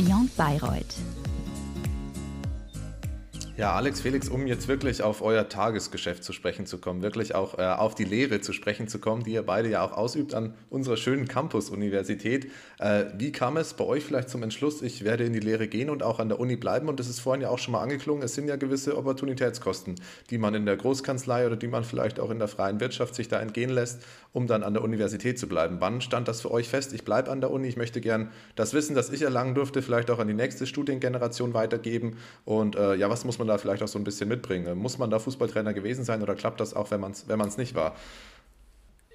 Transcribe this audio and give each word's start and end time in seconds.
Beyond 0.00 0.34
Bayreuth. 0.34 1.19
Ja, 3.60 3.74
Alex, 3.74 4.00
Felix, 4.00 4.30
um 4.30 4.46
jetzt 4.46 4.68
wirklich 4.68 5.02
auf 5.02 5.20
euer 5.20 5.46
Tagesgeschäft 5.46 6.24
zu 6.24 6.32
sprechen 6.32 6.64
zu 6.64 6.78
kommen, 6.78 7.02
wirklich 7.02 7.34
auch 7.34 7.58
äh, 7.58 7.62
auf 7.64 7.94
die 7.94 8.04
Lehre 8.04 8.40
zu 8.40 8.54
sprechen 8.54 8.88
zu 8.88 9.00
kommen, 9.00 9.22
die 9.22 9.32
ihr 9.32 9.42
beide 9.42 9.68
ja 9.68 9.84
auch 9.84 9.92
ausübt 9.92 10.32
an 10.32 10.54
unserer 10.70 10.96
schönen 10.96 11.28
Campus-Universität. 11.28 12.50
Äh, 12.78 13.04
wie 13.18 13.32
kam 13.32 13.58
es 13.58 13.74
bei 13.74 13.84
euch 13.84 14.02
vielleicht 14.02 14.30
zum 14.30 14.42
Entschluss, 14.42 14.80
ich 14.80 15.04
werde 15.04 15.24
in 15.24 15.34
die 15.34 15.40
Lehre 15.40 15.68
gehen 15.68 15.90
und 15.90 16.02
auch 16.02 16.20
an 16.20 16.30
der 16.30 16.40
Uni 16.40 16.56
bleiben? 16.56 16.88
Und 16.88 17.00
das 17.00 17.10
ist 17.10 17.20
vorhin 17.20 17.42
ja 17.42 17.50
auch 17.50 17.58
schon 17.58 17.72
mal 17.72 17.82
angeklungen, 17.82 18.22
es 18.22 18.34
sind 18.34 18.48
ja 18.48 18.56
gewisse 18.56 18.96
Opportunitätskosten, 18.96 19.96
die 20.30 20.38
man 20.38 20.54
in 20.54 20.64
der 20.64 20.78
Großkanzlei 20.78 21.44
oder 21.44 21.56
die 21.56 21.68
man 21.68 21.84
vielleicht 21.84 22.18
auch 22.18 22.30
in 22.30 22.38
der 22.38 22.48
freien 22.48 22.80
Wirtschaft 22.80 23.14
sich 23.14 23.28
da 23.28 23.40
entgehen 23.42 23.68
lässt, 23.68 24.00
um 24.32 24.46
dann 24.46 24.62
an 24.62 24.72
der 24.72 24.82
Universität 24.82 25.38
zu 25.38 25.46
bleiben. 25.48 25.76
Wann 25.80 26.00
stand 26.00 26.28
das 26.28 26.40
für 26.40 26.50
euch 26.50 26.70
fest? 26.70 26.94
Ich 26.94 27.04
bleibe 27.04 27.30
an 27.30 27.42
der 27.42 27.50
Uni, 27.50 27.68
ich 27.68 27.76
möchte 27.76 28.00
gern 28.00 28.30
das 28.56 28.72
Wissen, 28.72 28.96
das 28.96 29.10
ich 29.10 29.20
erlangen 29.20 29.54
durfte, 29.54 29.82
vielleicht 29.82 30.10
auch 30.10 30.18
an 30.18 30.28
die 30.28 30.34
nächste 30.34 30.66
Studiengeneration 30.66 31.52
weitergeben. 31.52 32.16
Und 32.46 32.74
äh, 32.74 32.94
ja, 32.94 33.10
was 33.10 33.26
muss 33.26 33.38
man 33.38 33.49
da 33.50 33.58
vielleicht 33.58 33.82
auch 33.82 33.88
so 33.88 33.98
ein 33.98 34.04
bisschen 34.04 34.28
mitbringen? 34.28 34.78
Muss 34.78 34.96
man 34.96 35.10
da 35.10 35.18
Fußballtrainer 35.18 35.74
gewesen 35.74 36.04
sein 36.04 36.22
oder 36.22 36.34
klappt 36.34 36.60
das 36.60 36.74
auch, 36.74 36.90
wenn 36.90 37.00
man 37.00 37.12
es 37.12 37.28
wenn 37.28 37.40
nicht 37.58 37.74
war? 37.74 37.94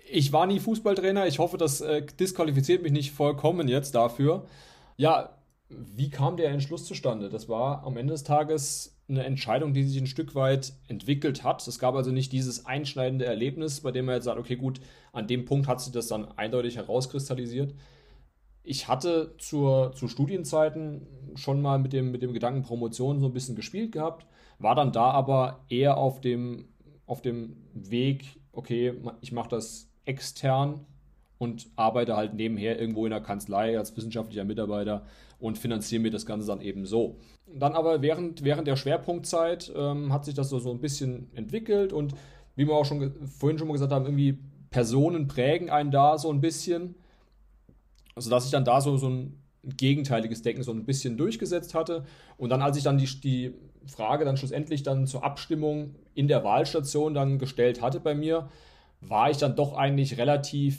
Ich 0.08 0.31
war 0.31 0.45
nie 0.45 0.59
Fußballtrainer. 0.59 1.25
Ich 1.25 1.39
hoffe, 1.39 1.58
das 1.58 1.81
äh, 1.81 2.05
disqualifiziert 2.20 2.84
mich 2.84 2.91
nicht 2.91 3.11
vollkommen 3.11 3.67
jetzt 3.67 3.95
dafür. 3.95 4.45
Ja, 4.98 5.31
wie 5.70 6.09
kam 6.09 6.38
der 6.38 6.52
Entschluss 6.52 6.85
zustande? 6.85 7.30
Das 7.30 7.49
war 7.49 7.84
am 7.85 7.98
Ende 7.98 8.13
des 8.13 8.23
Tages 8.23 8.95
eine 9.08 9.23
Entscheidung, 9.23 9.73
die 9.73 9.84
sich 9.84 9.99
ein 9.99 10.08
Stück 10.08 10.36
weit 10.36 10.73
entwickelt 10.88 11.44
hat. 11.44 11.66
Es 11.67 11.80
gab 11.80 11.95
also 11.95 12.11
nicht 12.11 12.31
dieses 12.31 12.66
einschneidende 12.66 13.25
Erlebnis, 13.25 13.81
bei 13.81 13.91
dem 13.91 14.05
man 14.05 14.16
jetzt 14.16 14.25
sagt, 14.25 14.39
okay, 14.39 14.55
gut, 14.55 14.80
an 15.11 15.27
dem 15.27 15.45
Punkt 15.45 15.67
hat 15.67 15.81
sich 15.81 15.91
das 15.91 16.08
dann 16.08 16.27
eindeutig 16.38 16.77
herauskristallisiert. 16.77 17.73
Ich 18.65 18.87
hatte 18.87 19.35
zur, 19.37 19.93
zu 19.93 20.07
Studienzeiten 20.07 21.07
schon 21.35 21.61
mal 21.61 21.77
mit 21.77 21.94
dem, 21.94 22.11
mit 22.11 22.21
dem 22.21 22.33
Gedanken 22.33 22.63
Promotion 22.63 23.19
so 23.19 23.27
ein 23.27 23.33
bisschen 23.33 23.55
gespielt 23.55 23.91
gehabt, 23.91 24.25
war 24.59 24.75
dann 24.75 24.91
da 24.91 25.11
aber 25.11 25.61
eher 25.69 25.97
auf 25.97 26.19
dem, 26.19 26.67
auf 27.05 27.22
dem 27.22 27.57
Weg, 27.73 28.39
okay, 28.52 28.94
ich 29.22 29.31
mache 29.31 29.49
das 29.49 29.88
extern 30.05 30.81
und 31.38 31.67
arbeite 31.75 32.16
halt 32.16 32.33
nebenher 32.33 32.80
irgendwo 32.80 33.05
in 33.05 33.11
der 33.11 33.22
Kanzlei 33.22 33.77
als 33.77 33.95
wissenschaftlicher 33.95 34.45
Mitarbeiter 34.45 35.05
und 35.39 35.57
finanziere 35.57 36.02
mir 36.02 36.11
das 36.11 36.25
Ganze 36.25 36.47
dann 36.47 36.61
eben 36.61 36.85
so. 36.85 37.17
Dann 37.53 37.73
aber 37.73 38.02
während, 38.02 38.44
während 38.44 38.67
der 38.67 38.77
Schwerpunktzeit 38.77 39.72
ähm, 39.75 40.11
hat 40.11 40.25
sich 40.25 40.33
das 40.33 40.50
so, 40.50 40.59
so 40.59 40.72
ein 40.72 40.79
bisschen 40.79 41.29
entwickelt 41.35 41.94
und 41.94 42.13
wie 42.55 42.67
wir 42.67 42.73
auch 42.73 42.85
schon 42.85 43.13
vorhin 43.27 43.59
schon 43.59 43.67
mal 43.67 43.73
gesagt 43.73 43.91
haben, 43.91 44.05
irgendwie 44.05 44.39
Personen 44.69 45.27
prägen 45.27 45.69
einen 45.69 45.91
da 45.91 46.17
so 46.17 46.31
ein 46.31 46.41
bisschen 46.41 46.95
also 48.16 48.30
dass 48.30 48.45
ich 48.45 48.52
dann 48.52 48.66
da 48.66 48.81
so, 48.81 48.97
so 48.97 49.09
ein 49.09 49.44
gegenteiliges 49.63 50.41
Denken 50.41 50.63
so 50.63 50.71
ein 50.71 50.85
bisschen 50.85 51.17
durchgesetzt 51.17 51.73
hatte. 51.73 52.05
Und 52.38 52.49
dann, 52.49 52.61
als 52.61 52.77
ich 52.77 52.83
dann 52.83 52.97
die, 52.97 53.07
die 53.19 53.53
Frage 53.88 54.25
dann 54.25 54.38
schlussendlich 54.38 54.83
dann 54.83 55.07
zur 55.07 55.23
Abstimmung 55.23 55.95
in 56.13 56.27
der 56.27 56.44
Wahlstation 56.44 57.13
dann 57.13 57.39
gestellt 57.39 57.81
hatte 57.81 57.99
bei 57.99 58.16
mir, 58.16 58.49
war 59.02 59.30
ich 59.30 59.38
dann 59.38 59.55
doch 59.55 59.73
eigentlich 59.73 60.17
relativ 60.17 60.77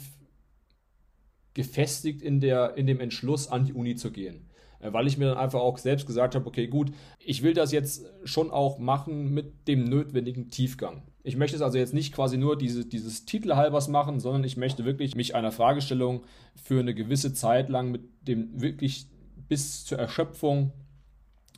gefestigt 1.55 2.23
in, 2.23 2.41
der, 2.41 2.77
in 2.77 2.87
dem 2.87 3.01
Entschluss, 3.01 3.48
an 3.48 3.65
die 3.65 3.73
Uni 3.73 3.97
zu 3.97 4.11
gehen. 4.11 4.48
Äh, 4.87 4.92
weil 4.92 5.06
ich 5.06 5.19
mir 5.19 5.27
dann 5.27 5.39
einfach 5.39 5.61
auch 5.61 5.79
selbst 5.79 6.06
gesagt 6.06 6.34
habe, 6.34 6.47
okay, 6.47 6.67
gut, 6.67 6.92
ich 7.19 7.42
will 7.42 7.55
das 7.55 7.73
jetzt 7.73 8.06
schon 8.25 8.51
auch 8.51 8.79
machen 8.79 9.33
mit 9.34 9.69
dem 9.69 9.84
notwendigen 9.84 10.48
Tiefgang. 10.51 11.03
Ich 11.23 11.37
möchte 11.37 11.56
es 11.56 11.62
also 11.62 11.78
jetzt 11.78 11.95
nicht 11.95 12.15
quasi 12.15 12.39
nur 12.39 12.56
diese, 12.56 12.84
dieses 12.87 13.25
Titelhalbers 13.25 13.89
machen, 13.89 14.20
sondern 14.20 14.45
ich 14.45 14.56
möchte 14.56 14.84
wirklich 14.84 15.17
mich 15.17 15.34
einer 15.34 15.53
Fragestellung 15.53 16.23
für 16.55 16.81
eine 16.81 16.95
gewisse 16.95 17.33
Zeit 17.33 17.69
lang 17.69 17.91
mit 17.91 18.03
dem 18.28 18.61
wirklich 18.61 19.06
bis 19.48 19.84
zur 19.84 19.98
Erschöpfung 19.98 20.73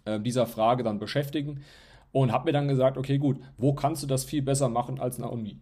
äh, 0.05 0.19
dieser 0.21 0.47
Frage 0.47 0.83
dann 0.83 0.99
beschäftigen 0.99 1.61
und 2.13 2.33
habe 2.33 2.47
mir 2.47 2.53
dann 2.53 2.69
gesagt, 2.69 2.97
okay, 2.97 3.19
gut, 3.19 3.39
wo 3.59 3.75
kannst 3.75 4.03
du 4.03 4.07
das 4.07 4.25
viel 4.25 4.43
besser 4.43 4.69
machen 4.69 4.99
als 5.01 5.17
in 5.17 5.23
der 5.23 5.33
Uni? 5.33 5.61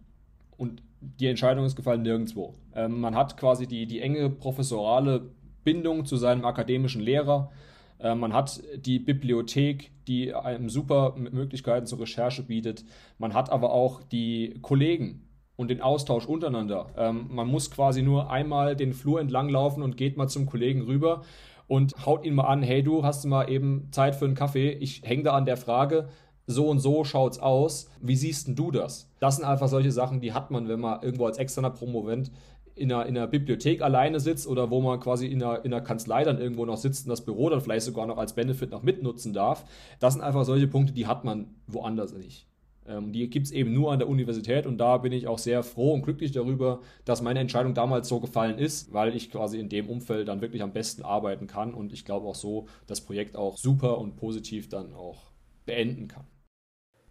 Und 0.57 0.83
die 1.01 1.27
Entscheidung 1.27 1.65
ist 1.65 1.77
gefallen 1.77 2.03
nirgendwo. 2.03 2.55
Ähm, 2.75 3.01
man 3.01 3.15
hat 3.17 3.37
quasi 3.37 3.67
die, 3.67 3.87
die 3.87 4.01
enge 4.01 4.31
professorale 4.31 5.31
Bindung 5.67 6.07
zu 6.07 6.17
seinem 6.17 6.45
akademischen 6.45 7.03
Lehrer. 7.03 7.51
Äh, 7.99 8.15
man 8.15 8.33
hat 8.33 8.63
die 8.77 9.01
Bibliothek, 9.01 9.91
die 10.07 10.33
einem 10.33 10.71
super 10.71 11.15
Möglichkeiten 11.17 11.87
zur 11.87 12.01
Recherche 12.01 12.45
bietet. 12.45 12.85
Man 13.19 13.35
hat 13.35 13.51
aber 13.51 13.73
auch 13.73 14.03
die 14.05 14.59
Kollegen 14.63 15.29
und 15.57 15.69
den 15.69 15.81
Austausch 15.81 16.27
untereinander. 16.27 16.87
Ähm, 16.97 17.27
man 17.31 17.49
muss 17.49 17.71
quasi 17.71 18.03
nur 18.03 18.31
einmal 18.31 18.77
den 18.77 18.93
Flur 18.93 19.21
entlang 19.21 19.49
laufen 19.49 19.83
und 19.83 19.97
geht 19.97 20.17
mal 20.17 20.29
zum 20.29 20.47
Kollegen 20.47 20.83
rüber 20.83 21.23
und 21.67 22.07
haut 22.07 22.25
ihn 22.25 22.37
mal 22.37 22.45
an, 22.45 22.63
hey 22.63 22.85
du, 22.85 23.03
hast 23.03 23.25
du 23.25 23.29
mal 23.29 23.51
eben 23.51 23.89
Zeit 23.91 24.15
für 24.15 24.27
einen 24.27 24.37
Kaffee? 24.37 24.71
Ich 24.71 25.03
hänge 25.03 25.25
da 25.25 25.33
an 25.33 25.47
der 25.47 25.57
Frage, 25.57 26.09
so 26.47 26.69
und 26.69 26.79
so 26.79 27.03
schaut's 27.03 27.41
aus. 27.41 27.91
Wie 28.01 28.15
siehst 28.15 28.47
denn 28.47 28.55
du 28.55 28.71
das? 28.71 29.11
Das 29.19 29.37
sind 29.37 29.45
einfach 29.45 29.67
solche 29.67 29.91
Sachen, 29.91 30.21
die 30.21 30.33
hat 30.33 30.53
man, 30.53 30.69
wenn 30.69 30.79
man 30.79 31.03
irgendwo 31.03 31.27
als 31.27 31.39
externer 31.39 31.71
Promovent 31.71 32.31
in 32.77 32.93
einer, 32.93 33.07
in 33.07 33.17
einer 33.17 33.27
Bibliothek 33.27 33.83
alleine 33.83 34.21
sitzt 34.21 34.47
oder 34.47 34.71
wo 34.71 34.81
man 34.81 35.01
quasi 35.01 35.27
in 35.27 35.43
einer, 35.43 35.65
in 35.65 35.73
einer 35.73 35.83
Kanzlei 35.83 36.25
dann 36.25 36.39
irgendwo 36.39 36.67
noch 36.67 36.77
sitzt 36.77 37.07
und 37.07 37.11
das 37.11 37.25
Büro 37.25 37.49
dann 37.49 37.63
vielleicht 37.63 37.87
sogar 37.87 38.07
noch 38.07 38.19
als 38.19 38.35
Benefit 38.35 38.71
noch 38.71 38.83
mitnutzen 38.83 39.33
darf. 39.33 39.65
Das 39.99 40.13
sind 40.13 40.23
einfach 40.23 40.45
solche 40.45 40.69
Punkte, 40.69 40.93
die 40.93 41.07
hat 41.07 41.25
man 41.25 41.55
woanders 41.67 42.13
nicht. 42.13 42.47
Ähm, 42.87 43.13
die 43.13 43.29
gibt 43.31 43.47
es 43.47 43.53
eben 43.53 43.73
nur 43.73 43.93
an 43.93 43.99
der 43.99 44.09
Universität 44.09 44.67
und 44.67 44.77
da 44.79 44.99
bin 44.99 45.13
ich 45.13 45.27
auch 45.27 45.39
sehr 45.39 45.63
froh 45.63 45.95
und 45.95 46.03
glücklich 46.03 46.33
darüber, 46.33 46.81
dass 47.07 47.23
meine 47.23 47.41
Entscheidung 47.41 47.73
damals 47.73 48.09
so 48.09 48.21
gefallen 48.21 48.59
ist, 48.59 48.93
weil 48.93 49.17
ich 49.17 49.31
quasi 49.31 49.59
in 49.59 49.71
dem 49.71 49.89
Umfeld 49.89 50.29
dann 50.29 50.43
wirklich 50.43 50.63
am 50.63 50.73
besten 50.75 51.03
arbeiten 51.03 51.47
kann 51.47 51.73
und 51.73 51.95
ich 51.95 52.05
glaube 52.05 52.29
auch 52.29 52.35
so 52.35 52.67
das 52.87 53.01
Projekt 53.01 53.37
auch 53.37 53.57
super 53.57 53.99
und 53.99 54.17
positiv 54.17 54.69
dann 54.69 54.93
auch 54.93 55.31
beenden 55.65 56.09
kann. 56.09 56.27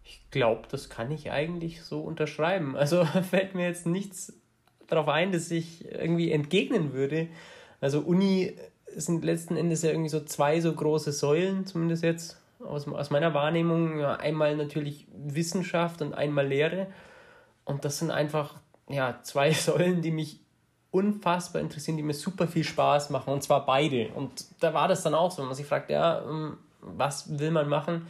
Ich 0.04 0.30
glaube, 0.30 0.68
das 0.70 0.90
kann 0.90 1.12
ich 1.12 1.32
eigentlich 1.32 1.82
so 1.82 2.02
unterschreiben. 2.02 2.76
Also 2.76 3.04
fällt 3.30 3.56
mir 3.56 3.66
jetzt 3.66 3.88
nichts 3.88 4.45
darauf 4.88 5.08
ein, 5.08 5.32
dass 5.32 5.52
ich 5.52 5.86
irgendwie 5.92 6.32
entgegnen 6.32 6.94
würde. 6.94 7.28
Also 7.82 8.00
Uni 8.00 8.54
sind 8.96 9.26
letzten 9.26 9.58
Endes 9.58 9.82
ja 9.82 9.92
irgendwie 9.92 10.10
so 10.10 10.24
zwei 10.24 10.62
so 10.62 10.74
große 10.74 11.12
Säulen, 11.12 11.66
zumindest 11.66 12.04
jetzt 12.04 12.42
aus, 12.60 12.88
aus 12.88 13.10
meiner 13.10 13.34
Wahrnehmung. 13.34 14.00
Ja, 14.00 14.16
einmal 14.16 14.56
natürlich 14.56 15.08
Wissenschaft 15.14 16.02
und 16.02 16.14
einmal 16.14 16.48
Lehre. 16.48 16.88
Und 17.64 17.86
das 17.86 18.00
sind 18.00 18.12
einfach 18.12 18.56
ja, 18.90 19.20
zwei 19.24 19.52
Säulen, 19.54 20.02
die 20.02 20.12
mich 20.12 20.40
unfassbar 20.92 21.62
interessieren, 21.62 21.98
die 21.98 22.04
mir 22.04 22.14
super 22.14 22.48
viel 22.48 22.64
Spaß 22.64 23.10
machen. 23.10 23.34
Und 23.34 23.44
zwar 23.44 23.66
beide. 23.66 24.10
Und 24.16 24.46
da 24.62 24.74
war 24.74 24.88
das 24.88 25.04
dann 25.04 25.14
auch 25.14 25.32
so, 25.32 25.40
wenn 25.40 25.48
man 25.48 25.56
sich 25.56 25.66
fragt, 25.66 25.90
ja, 25.90 26.22
ähm, 26.22 26.58
was 26.80 27.38
will 27.38 27.52
man 27.52 27.68
machen? 27.68 28.08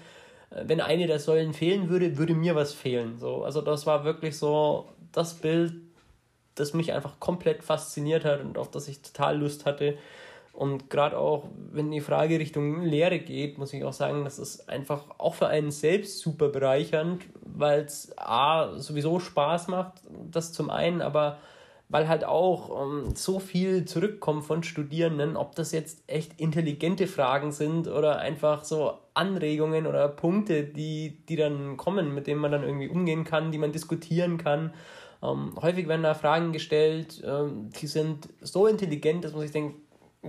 Äh, 0.51 0.65
wenn 0.67 0.81
eine 0.81 1.07
der 1.07 1.19
Säulen 1.19 1.53
fehlen 1.53 1.89
würde, 1.89 2.17
würde 2.17 2.35
mir 2.35 2.55
was 2.55 2.73
fehlen. 2.73 3.17
So, 3.17 3.43
also 3.43 3.61
das 3.61 3.87
war 3.87 4.03
wirklich 4.03 4.37
so 4.37 4.89
das 5.11 5.33
Bild, 5.33 5.73
das 6.55 6.73
mich 6.73 6.93
einfach 6.93 7.19
komplett 7.19 7.63
fasziniert 7.63 8.25
hat 8.25 8.41
und 8.41 8.57
auf 8.57 8.71
das 8.71 8.87
ich 8.87 9.01
total 9.01 9.37
Lust 9.37 9.65
hatte. 9.65 9.97
Und 10.53 10.89
gerade 10.89 11.17
auch, 11.17 11.43
wenn 11.71 11.91
die 11.91 11.99
Frage 11.99 12.39
Richtung 12.39 12.81
Lehre 12.81 13.19
geht, 13.19 13.57
muss 13.57 13.73
ich 13.73 13.83
auch 13.83 13.93
sagen, 13.93 14.23
das 14.23 14.39
ist 14.39 14.69
einfach 14.69 15.03
auch 15.17 15.35
für 15.35 15.47
einen 15.47 15.69
selbst 15.69 16.19
super 16.19 16.47
bereichernd, 16.47 17.23
weil 17.41 17.81
es 17.81 18.17
A, 18.17 18.71
sowieso 18.77 19.19
Spaß 19.19 19.67
macht, 19.67 19.93
das 20.31 20.53
zum 20.53 20.69
einen, 20.69 21.01
aber 21.01 21.39
weil 21.89 22.07
halt 22.07 22.23
auch 22.23 22.69
um, 22.69 23.05
ähm, 23.05 23.15
so 23.15 23.39
viel 23.39 23.85
zurückkommt 23.85 24.45
von 24.45 24.63
Studierenden, 24.63 25.37
ob 25.37 25.55
das 25.55 25.71
jetzt 25.71 26.03
echt 26.07 26.39
intelligente 26.39 27.05
Fragen 27.05 27.51
sind 27.51 27.87
oder 27.87 28.19
einfach 28.19 28.63
so 28.63 28.93
Anregungen 29.13 29.85
oder 29.85 30.07
Punkte, 30.07 30.63
die, 30.63 31.17
die 31.29 31.35
dann 31.35 31.77
kommen, 31.77 32.13
mit 32.13 32.27
denen 32.27 32.41
man 32.41 32.51
dann 32.51 32.63
irgendwie 32.63 32.87
umgehen 32.87 33.23
kann, 33.23 33.51
die 33.51 33.57
man 33.57 33.71
diskutieren 33.71 34.37
kann. 34.37 34.73
Ähm, 35.23 35.53
häufig 35.61 35.87
werden 35.87 36.03
da 36.03 36.13
Fragen 36.13 36.51
gestellt, 36.51 37.23
ähm, 37.25 37.69
die 37.81 37.87
sind 37.87 38.29
so 38.41 38.67
intelligent, 38.67 39.23
dass 39.23 39.33
man 39.33 39.41
sich 39.41 39.51
denkt, 39.51 39.77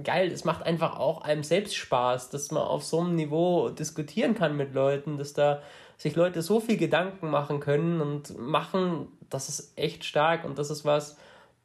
geil, 0.04 0.30
es 0.30 0.44
macht 0.44 0.64
einfach 0.64 0.98
auch 0.98 1.22
einem 1.22 1.42
selbst 1.42 1.76
Spaß, 1.76 2.30
dass 2.30 2.50
man 2.50 2.62
auf 2.62 2.84
so 2.84 3.00
einem 3.00 3.14
Niveau 3.14 3.70
diskutieren 3.70 4.34
kann 4.34 4.56
mit 4.56 4.74
Leuten, 4.74 5.16
dass 5.18 5.32
da 5.32 5.62
sich 5.96 6.14
Leute 6.16 6.42
so 6.42 6.60
viel 6.60 6.76
Gedanken 6.76 7.30
machen 7.30 7.60
können 7.60 8.00
und 8.00 8.38
machen, 8.38 9.08
das 9.30 9.48
ist 9.48 9.78
echt 9.78 10.04
stark 10.04 10.44
und 10.44 10.58
das 10.58 10.70
ist 10.70 10.84
was, 10.84 11.16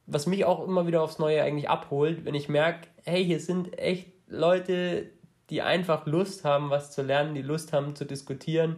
was 0.06 0.26
mich 0.26 0.44
auch 0.44 0.66
immer 0.66 0.86
wieder 0.86 1.02
aufs 1.02 1.18
Neue 1.18 1.42
eigentlich 1.42 1.68
abholt, 1.68 2.24
wenn 2.24 2.34
ich 2.34 2.48
merke, 2.48 2.88
hey, 3.04 3.24
hier 3.24 3.40
sind 3.40 3.78
echt 3.78 4.08
Leute, 4.26 5.10
die 5.50 5.62
einfach 5.62 6.06
Lust 6.06 6.44
haben, 6.44 6.70
was 6.70 6.92
zu 6.92 7.02
lernen, 7.02 7.34
die 7.34 7.42
Lust 7.42 7.72
haben 7.72 7.94
zu 7.94 8.06
diskutieren 8.06 8.76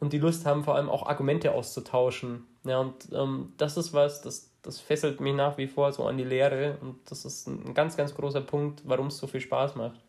und 0.00 0.12
die 0.12 0.18
Lust 0.18 0.46
haben, 0.46 0.64
vor 0.64 0.74
allem 0.74 0.88
auch 0.88 1.06
Argumente 1.06 1.52
auszutauschen. 1.52 2.46
Ja, 2.66 2.80
und 2.80 3.08
ähm, 3.12 3.52
das 3.56 3.76
ist 3.76 3.92
was, 3.92 4.22
das, 4.22 4.50
das 4.62 4.80
fesselt 4.80 5.20
mich 5.20 5.34
nach 5.34 5.56
wie 5.58 5.66
vor 5.68 5.92
so 5.92 6.04
an 6.06 6.18
die 6.18 6.24
Lehre 6.24 6.78
und 6.80 6.98
das 7.10 7.24
ist 7.24 7.46
ein 7.46 7.74
ganz, 7.74 7.96
ganz 7.96 8.14
großer 8.14 8.40
Punkt, 8.40 8.82
warum 8.84 9.08
es 9.08 9.18
so 9.18 9.26
viel 9.26 9.40
Spaß 9.40 9.76
macht. 9.76 10.00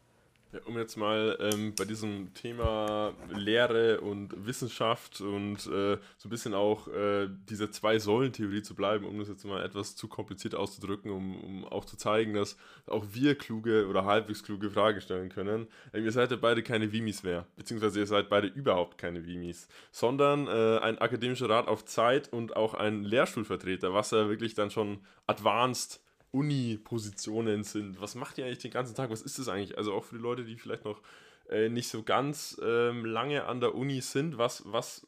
Ja, 0.53 0.59
um 0.63 0.77
jetzt 0.77 0.95
mal 0.95 1.37
ähm, 1.41 1.73
bei 1.75 1.83
diesem 1.83 2.33
Thema 2.33 3.13
Lehre 3.29 3.99
und 3.99 4.45
Wissenschaft 4.45 5.19
und 5.19 5.57
äh, 5.67 5.97
so 6.17 6.27
ein 6.27 6.29
bisschen 6.29 6.53
auch 6.53 6.87
äh, 6.87 7.27
diese 7.49 7.69
Zwei-Säulen-Theorie 7.69 8.61
zu 8.61 8.73
bleiben, 8.73 9.05
um 9.05 9.19
das 9.19 9.27
jetzt 9.27 9.43
mal 9.43 9.61
etwas 9.61 9.97
zu 9.97 10.07
kompliziert 10.07 10.55
auszudrücken, 10.55 11.11
um, 11.11 11.35
um 11.43 11.65
auch 11.65 11.83
zu 11.83 11.97
zeigen, 11.97 12.33
dass 12.33 12.57
auch 12.85 13.05
wir 13.11 13.35
kluge 13.35 13.87
oder 13.87 14.05
halbwegs 14.05 14.41
kluge 14.41 14.69
Fragen 14.71 15.01
stellen 15.01 15.27
können. 15.27 15.67
Ähm, 15.93 16.05
ihr 16.05 16.13
seid 16.13 16.31
ja 16.31 16.37
beide 16.37 16.63
keine 16.63 16.93
Vimis 16.93 17.23
mehr, 17.23 17.45
beziehungsweise 17.57 17.99
ihr 17.99 18.07
seid 18.07 18.29
beide 18.29 18.47
überhaupt 18.47 18.97
keine 18.97 19.25
Vimis, 19.25 19.67
sondern 19.91 20.47
äh, 20.47 20.79
ein 20.79 20.97
akademischer 20.97 21.49
Rat 21.49 21.67
auf 21.67 21.83
Zeit 21.83 22.31
und 22.31 22.55
auch 22.55 22.73
ein 22.73 23.03
Lehrstuhlvertreter, 23.03 23.93
was 23.93 24.11
ja 24.11 24.29
wirklich 24.29 24.53
dann 24.53 24.71
schon 24.71 24.99
advanced 25.25 25.99
Uni-Positionen 26.31 27.63
sind. 27.63 28.01
Was 28.01 28.15
macht 28.15 28.37
ihr 28.37 28.45
eigentlich 28.45 28.59
den 28.59 28.71
ganzen 28.71 28.95
Tag? 28.95 29.09
Was 29.09 29.21
ist 29.21 29.39
das 29.39 29.47
eigentlich? 29.47 29.77
Also 29.77 29.93
auch 29.93 30.03
für 30.03 30.15
die 30.15 30.21
Leute, 30.21 30.43
die 30.43 30.57
vielleicht 30.57 30.85
noch 30.85 31.01
äh, 31.49 31.69
nicht 31.69 31.87
so 31.87 32.03
ganz 32.03 32.59
ähm, 32.63 33.05
lange 33.05 33.45
an 33.45 33.59
der 33.59 33.75
Uni 33.75 34.01
sind, 34.01 34.37
was, 34.37 34.63
was 34.65 35.07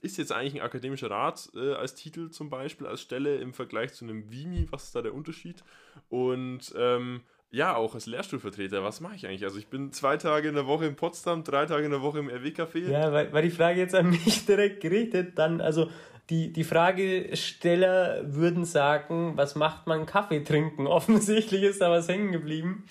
ist 0.00 0.18
jetzt 0.18 0.32
eigentlich 0.32 0.54
ein 0.54 0.66
akademischer 0.66 1.10
Rat 1.10 1.50
äh, 1.54 1.72
als 1.72 1.94
Titel 1.94 2.30
zum 2.30 2.50
Beispiel, 2.50 2.86
als 2.86 3.00
Stelle 3.00 3.36
im 3.36 3.54
Vergleich 3.54 3.92
zu 3.94 4.04
einem 4.04 4.30
Vimi? 4.30 4.66
Was 4.70 4.84
ist 4.84 4.94
da 4.94 5.02
der 5.02 5.14
Unterschied? 5.14 5.64
Und 6.08 6.74
ähm, 6.76 7.22
ja, 7.54 7.76
auch 7.76 7.94
als 7.94 8.06
Lehrstuhlvertreter, 8.06 8.82
was 8.82 9.00
mache 9.00 9.14
ich 9.14 9.26
eigentlich? 9.26 9.44
Also 9.44 9.58
ich 9.58 9.68
bin 9.68 9.92
zwei 9.92 10.16
Tage 10.16 10.48
in 10.48 10.56
der 10.56 10.66
Woche 10.66 10.86
in 10.86 10.96
Potsdam, 10.96 11.44
drei 11.44 11.66
Tage 11.66 11.84
in 11.84 11.92
der 11.92 12.02
Woche 12.02 12.18
im 12.18 12.28
RW-Café. 12.28 12.90
Ja, 12.90 13.12
war, 13.12 13.32
war 13.32 13.42
die 13.42 13.50
Frage 13.50 13.78
jetzt 13.78 13.94
an 13.94 14.10
mich 14.10 14.44
direkt 14.46 14.80
gerichtet, 14.80 15.38
dann, 15.38 15.60
also 15.60 15.88
die, 16.30 16.52
die 16.52 16.64
Fragesteller 16.64 18.22
würden 18.24 18.64
sagen, 18.64 19.36
was 19.36 19.54
macht 19.54 19.86
man 19.86 20.04
Kaffee 20.04 20.42
trinken? 20.42 20.86
Offensichtlich 20.88 21.62
ist 21.62 21.80
da 21.80 21.90
was 21.90 22.08
hängen 22.08 22.32
geblieben. 22.32 22.86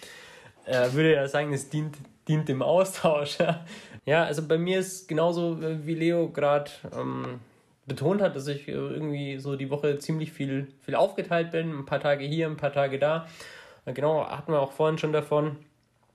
Er 0.66 0.94
würde 0.94 1.14
ja 1.14 1.28
sagen, 1.28 1.52
es 1.52 1.70
dient, 1.70 1.98
dient 2.30 2.48
dem 2.48 2.62
Austausch. 2.62 3.40
ja, 4.06 4.24
also 4.24 4.48
bei 4.48 4.58
mir 4.58 4.80
ist 4.80 5.10
genauso, 5.10 5.58
wie 5.60 5.96
Leo 5.96 6.30
gerade 6.30 6.72
ähm, 6.98 7.42
betont 7.86 8.22
hat, 8.22 8.38
dass 8.38 8.48
ich 8.48 8.70
irgendwie 8.70 9.40
so 9.40 9.58
die 9.58 9.70
Woche 9.70 10.00
ziemlich 10.00 10.32
viel, 10.32 10.70
viel 10.80 10.96
aufgeteilt 10.96 11.52
bin. 11.52 11.80
Ein 11.80 11.86
paar 11.86 12.00
Tage 12.00 12.24
hier, 12.24 12.48
ein 12.48 12.56
paar 12.56 12.72
Tage 12.72 12.98
da. 12.98 13.28
Genau, 13.86 14.26
hatten 14.26 14.52
wir 14.52 14.60
auch 14.62 14.72
vorhin 14.72 14.98
schon 14.98 15.14
davon. 15.14 15.58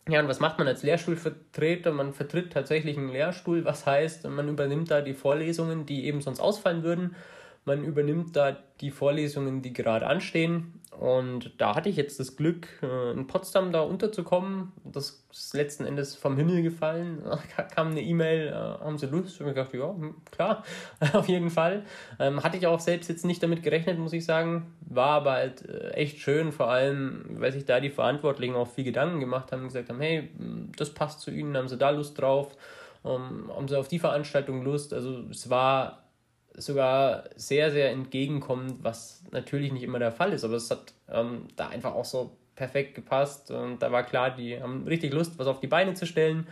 Ja, 0.08 0.20
und 0.20 0.28
was 0.28 0.40
macht 0.40 0.58
man 0.58 0.66
als 0.66 0.82
Lehrstuhlvertreter? 0.82 1.92
Man 1.92 2.14
vertritt 2.14 2.52
tatsächlich 2.52 2.96
einen 2.96 3.10
Lehrstuhl, 3.10 3.64
was 3.66 3.84
heißt, 3.84 4.26
man 4.28 4.48
übernimmt 4.48 4.90
da 4.90 5.02
die 5.02 5.12
Vorlesungen, 5.12 5.84
die 5.84 6.06
eben 6.06 6.22
sonst 6.22 6.40
ausfallen 6.40 6.82
würden. 6.82 7.14
Man 7.68 7.84
übernimmt 7.84 8.34
da 8.34 8.56
die 8.80 8.90
Vorlesungen, 8.90 9.60
die 9.60 9.74
gerade 9.74 10.06
anstehen. 10.06 10.80
Und 10.98 11.52
da 11.58 11.74
hatte 11.74 11.90
ich 11.90 11.96
jetzt 11.96 12.18
das 12.18 12.34
Glück, 12.34 12.66
äh, 12.82 13.12
in 13.12 13.26
Potsdam 13.26 13.72
da 13.72 13.82
unterzukommen. 13.82 14.72
Das 14.84 15.22
ist 15.30 15.54
letzten 15.54 15.84
Endes 15.84 16.16
vom 16.16 16.38
Himmel 16.38 16.62
gefallen. 16.62 17.22
Da 17.58 17.62
kam 17.64 17.88
eine 17.88 18.00
E-Mail, 18.00 18.48
äh, 18.48 18.52
haben 18.54 18.96
Sie 18.96 19.04
Lust? 19.04 19.38
Und 19.42 19.48
ich 19.48 19.54
dachte, 19.54 19.76
ja, 19.76 19.90
hm, 19.90 20.14
klar, 20.30 20.64
auf 21.12 21.28
jeden 21.28 21.50
Fall. 21.50 21.82
Ähm, 22.18 22.42
hatte 22.42 22.56
ich 22.56 22.66
auch 22.66 22.80
selbst 22.80 23.08
jetzt 23.08 23.26
nicht 23.26 23.42
damit 23.42 23.62
gerechnet, 23.62 23.98
muss 23.98 24.14
ich 24.14 24.24
sagen. 24.24 24.74
War 24.80 25.10
aber 25.10 25.32
halt 25.32 25.68
äh, 25.68 25.90
echt 25.90 26.20
schön, 26.20 26.52
vor 26.52 26.70
allem, 26.70 27.26
weil 27.38 27.52
sich 27.52 27.66
da 27.66 27.80
die 27.80 27.90
Verantwortlichen 27.90 28.54
auch 28.54 28.68
viel 28.68 28.84
Gedanken 28.84 29.20
gemacht 29.20 29.52
haben 29.52 29.60
und 29.60 29.68
gesagt 29.68 29.90
haben, 29.90 30.00
hey, 30.00 30.30
hm, 30.38 30.72
das 30.74 30.94
passt 30.94 31.20
zu 31.20 31.30
Ihnen, 31.30 31.54
haben 31.54 31.68
Sie 31.68 31.76
da 31.76 31.90
Lust 31.90 32.18
drauf? 32.18 32.56
Ähm, 33.04 33.50
haben 33.54 33.68
Sie 33.68 33.78
auf 33.78 33.88
die 33.88 33.98
Veranstaltung 33.98 34.64
Lust? 34.64 34.94
Also 34.94 35.20
es 35.30 35.50
war 35.50 36.07
sogar 36.58 37.24
sehr, 37.36 37.70
sehr 37.70 37.90
entgegenkommt, 37.90 38.82
was 38.82 39.22
natürlich 39.30 39.72
nicht 39.72 39.82
immer 39.82 39.98
der 39.98 40.12
Fall 40.12 40.32
ist, 40.32 40.44
aber 40.44 40.54
es 40.54 40.70
hat 40.70 40.92
ähm, 41.10 41.48
da 41.56 41.68
einfach 41.68 41.94
auch 41.94 42.04
so 42.04 42.32
perfekt 42.54 42.94
gepasst 42.94 43.50
und 43.50 43.80
da 43.80 43.92
war 43.92 44.02
klar, 44.02 44.30
die 44.30 44.60
haben 44.60 44.86
richtig 44.86 45.12
Lust, 45.12 45.38
was 45.38 45.46
auf 45.46 45.60
die 45.60 45.68
Beine 45.68 45.94
zu 45.94 46.06
stellen. 46.06 46.46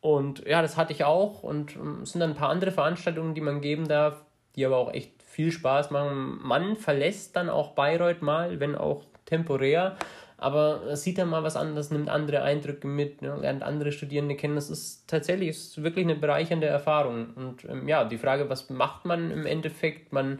Und 0.00 0.46
ja, 0.46 0.62
das 0.62 0.76
hatte 0.76 0.92
ich 0.92 1.04
auch 1.04 1.42
und 1.42 1.76
ähm, 1.76 2.00
es 2.02 2.12
sind 2.12 2.20
dann 2.20 2.30
ein 2.30 2.36
paar 2.36 2.50
andere 2.50 2.72
Veranstaltungen, 2.72 3.34
die 3.34 3.40
man 3.40 3.60
geben 3.60 3.88
darf, 3.88 4.22
die 4.56 4.66
aber 4.66 4.76
auch 4.76 4.92
echt 4.92 5.22
viel 5.22 5.52
Spaß 5.52 5.90
machen. 5.90 6.40
Man 6.42 6.76
verlässt 6.76 7.36
dann 7.36 7.48
auch 7.48 7.72
Bayreuth 7.72 8.22
mal, 8.22 8.60
wenn 8.60 8.74
auch 8.74 9.04
temporär, 9.24 9.96
aber 10.40 10.96
sieht 10.96 11.18
dann 11.18 11.28
mal 11.28 11.42
was 11.42 11.56
anderes, 11.56 11.90
nimmt 11.90 12.08
andere 12.08 12.42
Eindrücke 12.42 12.86
mit, 12.86 13.22
ne, 13.22 13.36
lernt 13.40 13.64
andere 13.64 13.90
Studierende 13.90 14.36
kennen. 14.36 14.54
Das 14.54 14.70
ist 14.70 15.08
tatsächlich 15.08 15.48
ist 15.48 15.82
wirklich 15.82 16.04
eine 16.04 16.14
bereichernde 16.14 16.68
Erfahrung. 16.68 17.30
Und 17.34 17.64
ähm, 17.64 17.88
ja, 17.88 18.04
die 18.04 18.18
Frage, 18.18 18.48
was 18.48 18.70
macht 18.70 19.04
man 19.04 19.32
im 19.32 19.46
Endeffekt? 19.46 20.12
Man 20.12 20.38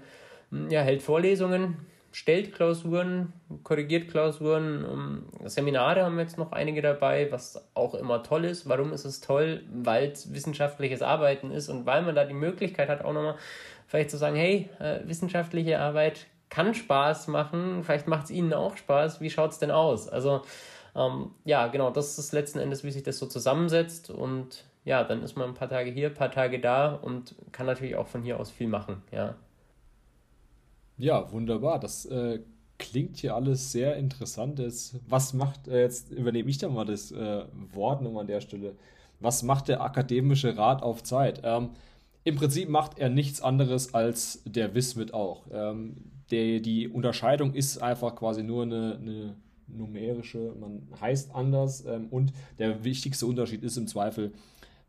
hm, 0.50 0.70
ja, 0.70 0.82
hält 0.82 1.02
Vorlesungen, 1.02 1.78
stellt 2.12 2.54
Klausuren, 2.54 3.32
korrigiert 3.64 4.08
Klausuren. 4.08 4.84
Ähm, 4.88 5.48
Seminare 5.48 6.04
haben 6.04 6.14
wir 6.14 6.22
jetzt 6.22 6.38
noch 6.38 6.52
einige 6.52 6.80
dabei, 6.80 7.32
was 7.32 7.68
auch 7.74 7.94
immer 7.94 8.22
toll 8.22 8.44
ist. 8.44 8.68
Warum 8.68 8.92
ist 8.92 9.04
es 9.04 9.20
toll? 9.20 9.64
Weil 9.68 10.12
es 10.12 10.32
wissenschaftliches 10.32 11.02
Arbeiten 11.02 11.50
ist 11.50 11.68
und 11.68 11.86
weil 11.86 12.02
man 12.02 12.14
da 12.14 12.24
die 12.24 12.34
Möglichkeit 12.34 12.88
hat, 12.88 13.04
auch 13.04 13.12
nochmal 13.12 13.34
vielleicht 13.88 14.12
zu 14.12 14.16
sagen, 14.16 14.36
hey, 14.36 14.68
äh, 14.78 15.00
wissenschaftliche 15.06 15.80
Arbeit 15.80 16.26
kann 16.50 16.74
Spaß 16.74 17.28
machen, 17.28 17.82
vielleicht 17.84 18.08
macht 18.08 18.24
es 18.24 18.30
ihnen 18.30 18.52
auch 18.52 18.76
Spaß, 18.76 19.20
wie 19.20 19.30
schaut 19.30 19.52
es 19.52 19.58
denn 19.58 19.70
aus? 19.70 20.08
Also 20.08 20.42
ähm, 20.94 21.32
ja, 21.44 21.66
genau, 21.68 21.90
das 21.90 22.18
ist 22.18 22.32
letzten 22.32 22.58
Endes, 22.58 22.84
wie 22.84 22.90
sich 22.90 23.02
das 23.02 23.18
so 23.18 23.26
zusammensetzt 23.26 24.10
und 24.10 24.64
ja, 24.84 25.04
dann 25.04 25.22
ist 25.22 25.36
man 25.36 25.50
ein 25.50 25.54
paar 25.54 25.68
Tage 25.68 25.90
hier, 25.90 26.08
ein 26.08 26.14
paar 26.14 26.30
Tage 26.30 26.60
da 26.60 26.94
und 26.94 27.34
kann 27.52 27.66
natürlich 27.66 27.96
auch 27.96 28.06
von 28.06 28.22
hier 28.22 28.40
aus 28.40 28.50
viel 28.50 28.68
machen, 28.68 29.02
ja. 29.12 29.34
Ja, 30.96 31.30
wunderbar. 31.30 31.78
Das 31.78 32.06
äh, 32.06 32.40
klingt 32.78 33.18
hier 33.18 33.34
alles 33.34 33.70
sehr 33.70 33.96
interessant. 33.96 34.60
Was 35.06 35.32
macht, 35.32 35.68
äh, 35.68 35.82
jetzt 35.82 36.10
übernehme 36.10 36.50
ich 36.50 36.58
da 36.58 36.68
mal 36.68 36.84
das 36.84 37.12
äh, 37.12 37.44
Wort 37.72 38.02
nochmal 38.02 38.22
an 38.22 38.26
der 38.26 38.40
Stelle. 38.40 38.74
Was 39.20 39.42
macht 39.42 39.68
der 39.68 39.80
akademische 39.80 40.56
Rat 40.56 40.82
auf 40.82 41.02
Zeit? 41.02 41.42
Ähm, 41.44 41.70
Im 42.24 42.36
Prinzip 42.36 42.68
macht 42.68 42.98
er 42.98 43.10
nichts 43.10 43.40
anderes 43.40 43.94
als 43.94 44.42
der 44.44 44.74
Wismit 44.74 45.14
auch. 45.14 45.46
Ähm, 45.52 45.96
der, 46.30 46.60
die 46.60 46.88
Unterscheidung 46.88 47.54
ist 47.54 47.78
einfach 47.78 48.14
quasi 48.16 48.42
nur 48.42 48.62
eine, 48.62 48.98
eine 49.00 49.36
numerische, 49.66 50.54
man 50.58 50.88
heißt 51.00 51.34
anders 51.34 51.84
ähm, 51.86 52.08
und 52.08 52.32
der 52.58 52.84
wichtigste 52.84 53.26
Unterschied 53.26 53.62
ist 53.62 53.76
im 53.76 53.86
Zweifel, 53.86 54.32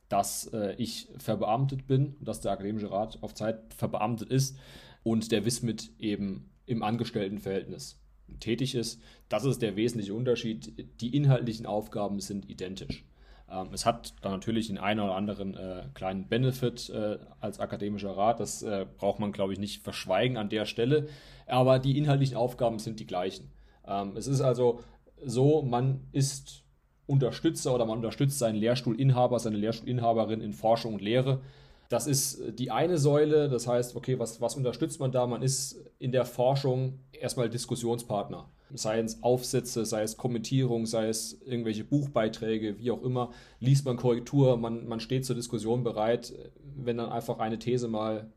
dass 0.08 0.48
äh, 0.54 0.76
ich 0.78 1.08
verbeamtet 1.18 1.88
bin, 1.88 2.16
dass 2.20 2.42
der 2.42 2.52
Akademische 2.52 2.92
Rat 2.92 3.20
auf 3.22 3.34
Zeit 3.34 3.74
verbeamtet 3.74 4.30
ist 4.30 4.58
und 5.04 5.32
der 5.32 5.46
Wismit 5.46 5.92
eben 6.00 6.50
im 6.66 6.84
Angestelltenverhältnis 6.84 8.00
tätig 8.40 8.76
ist. 8.76 9.02
Das 9.28 9.46
ist 9.46 9.62
der 9.62 9.76
wesentliche 9.76 10.14
Unterschied. 10.14 10.74
Die 11.02 11.16
inhaltlichen 11.16 11.66
Aufgaben 11.66 12.20
sind 12.20 12.50
identisch. 12.50 13.04
Ähm, 13.52 13.70
es 13.74 13.86
hat 13.86 14.14
dann 14.22 14.32
natürlich 14.32 14.68
den 14.68 14.78
einen 14.78 15.00
oder 15.00 15.16
anderen 15.16 15.56
äh, 15.56 15.84
kleinen 15.94 16.28
Benefit 16.28 16.90
äh, 16.90 17.18
als 17.40 17.60
akademischer 17.60 18.16
Rat. 18.16 18.40
Das 18.40 18.62
äh, 18.62 18.86
braucht 18.98 19.20
man, 19.20 19.32
glaube 19.32 19.54
ich, 19.54 19.60
nicht 19.60 19.84
verschweigen 19.84 20.38
an 20.38 20.50
der 20.50 20.66
Stelle. 20.66 21.08
Aber 21.48 21.80
die 21.80 21.98
inhaltlichen 21.98 22.38
Aufgaben 22.38 22.80
sind 22.80 23.00
die 23.00 23.08
gleichen. 23.08 23.52
Ähm, 23.88 24.16
es 24.16 24.28
ist 24.28 24.42
also 24.42 24.80
so, 25.26 25.62
man 25.62 26.02
ist 26.12 26.64
Unterstützer 27.08 27.74
oder 27.74 27.86
man 27.86 27.98
unterstützt 27.98 28.38
seinen 28.38 28.56
Lehrstuhlinhaber, 28.56 29.40
seine 29.40 29.58
Lehrstuhlinhaberin 29.58 30.42
in 30.42 30.54
Forschung 30.54 30.94
und 30.94 31.02
Lehre. 31.02 31.42
Das 31.90 32.06
ist 32.06 32.60
die 32.60 32.70
eine 32.70 33.00
Säule, 33.00 33.50
das 33.50 33.68
heißt, 33.68 33.96
okay, 33.96 34.20
was, 34.20 34.40
was 34.42 34.56
unterstützt 34.56 35.00
man 35.00 35.12
da? 35.12 35.26
Man 35.26 35.42
ist 35.42 35.84
in 35.98 36.12
der 36.12 36.24
Forschung 36.24 37.00
erstmal 37.12 37.50
Diskussionspartner 37.50 38.48
sei 38.74 39.00
es 39.00 39.24
Aufsätze, 39.24 39.86
sei 39.86 40.04
es 40.04 40.18
Kommentierung, 40.18 40.86
sei 40.86 41.08
es 41.08 41.42
irgendwelche 41.46 41.84
Buchbeiträge, 41.84 42.78
wie 42.80 42.92
auch 42.92 43.04
immer, 43.04 43.32
liest 43.60 43.86
man 43.86 43.98
Korrektur, 43.98 44.58
man, 44.58 44.88
man 44.88 45.00
steht 45.00 45.26
zur 45.26 45.36
Diskussion 45.36 45.84
bereit, 45.84 46.34
wenn 46.76 46.98
dann 46.98 47.10
einfach 47.10 47.40
eine 47.40 47.60
These 47.60 47.88
mal 47.88 48.32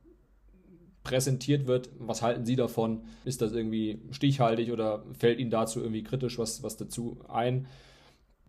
präsentiert 1.03 1.67
wird, 1.67 1.91
was 1.99 2.23
halten 2.23 2.45
Sie 2.47 2.57
davon? 2.57 3.03
Ist 3.25 3.43
das 3.43 3.53
irgendwie 3.53 4.01
stichhaltig 4.11 4.71
oder 4.71 5.05
fällt 5.19 5.41
Ihnen 5.41 5.51
dazu 5.51 5.81
irgendwie 5.81 6.05
kritisch 6.05 6.39
was, 6.39 6.63
was 6.63 6.77
dazu 6.77 7.19
ein? 7.29 7.67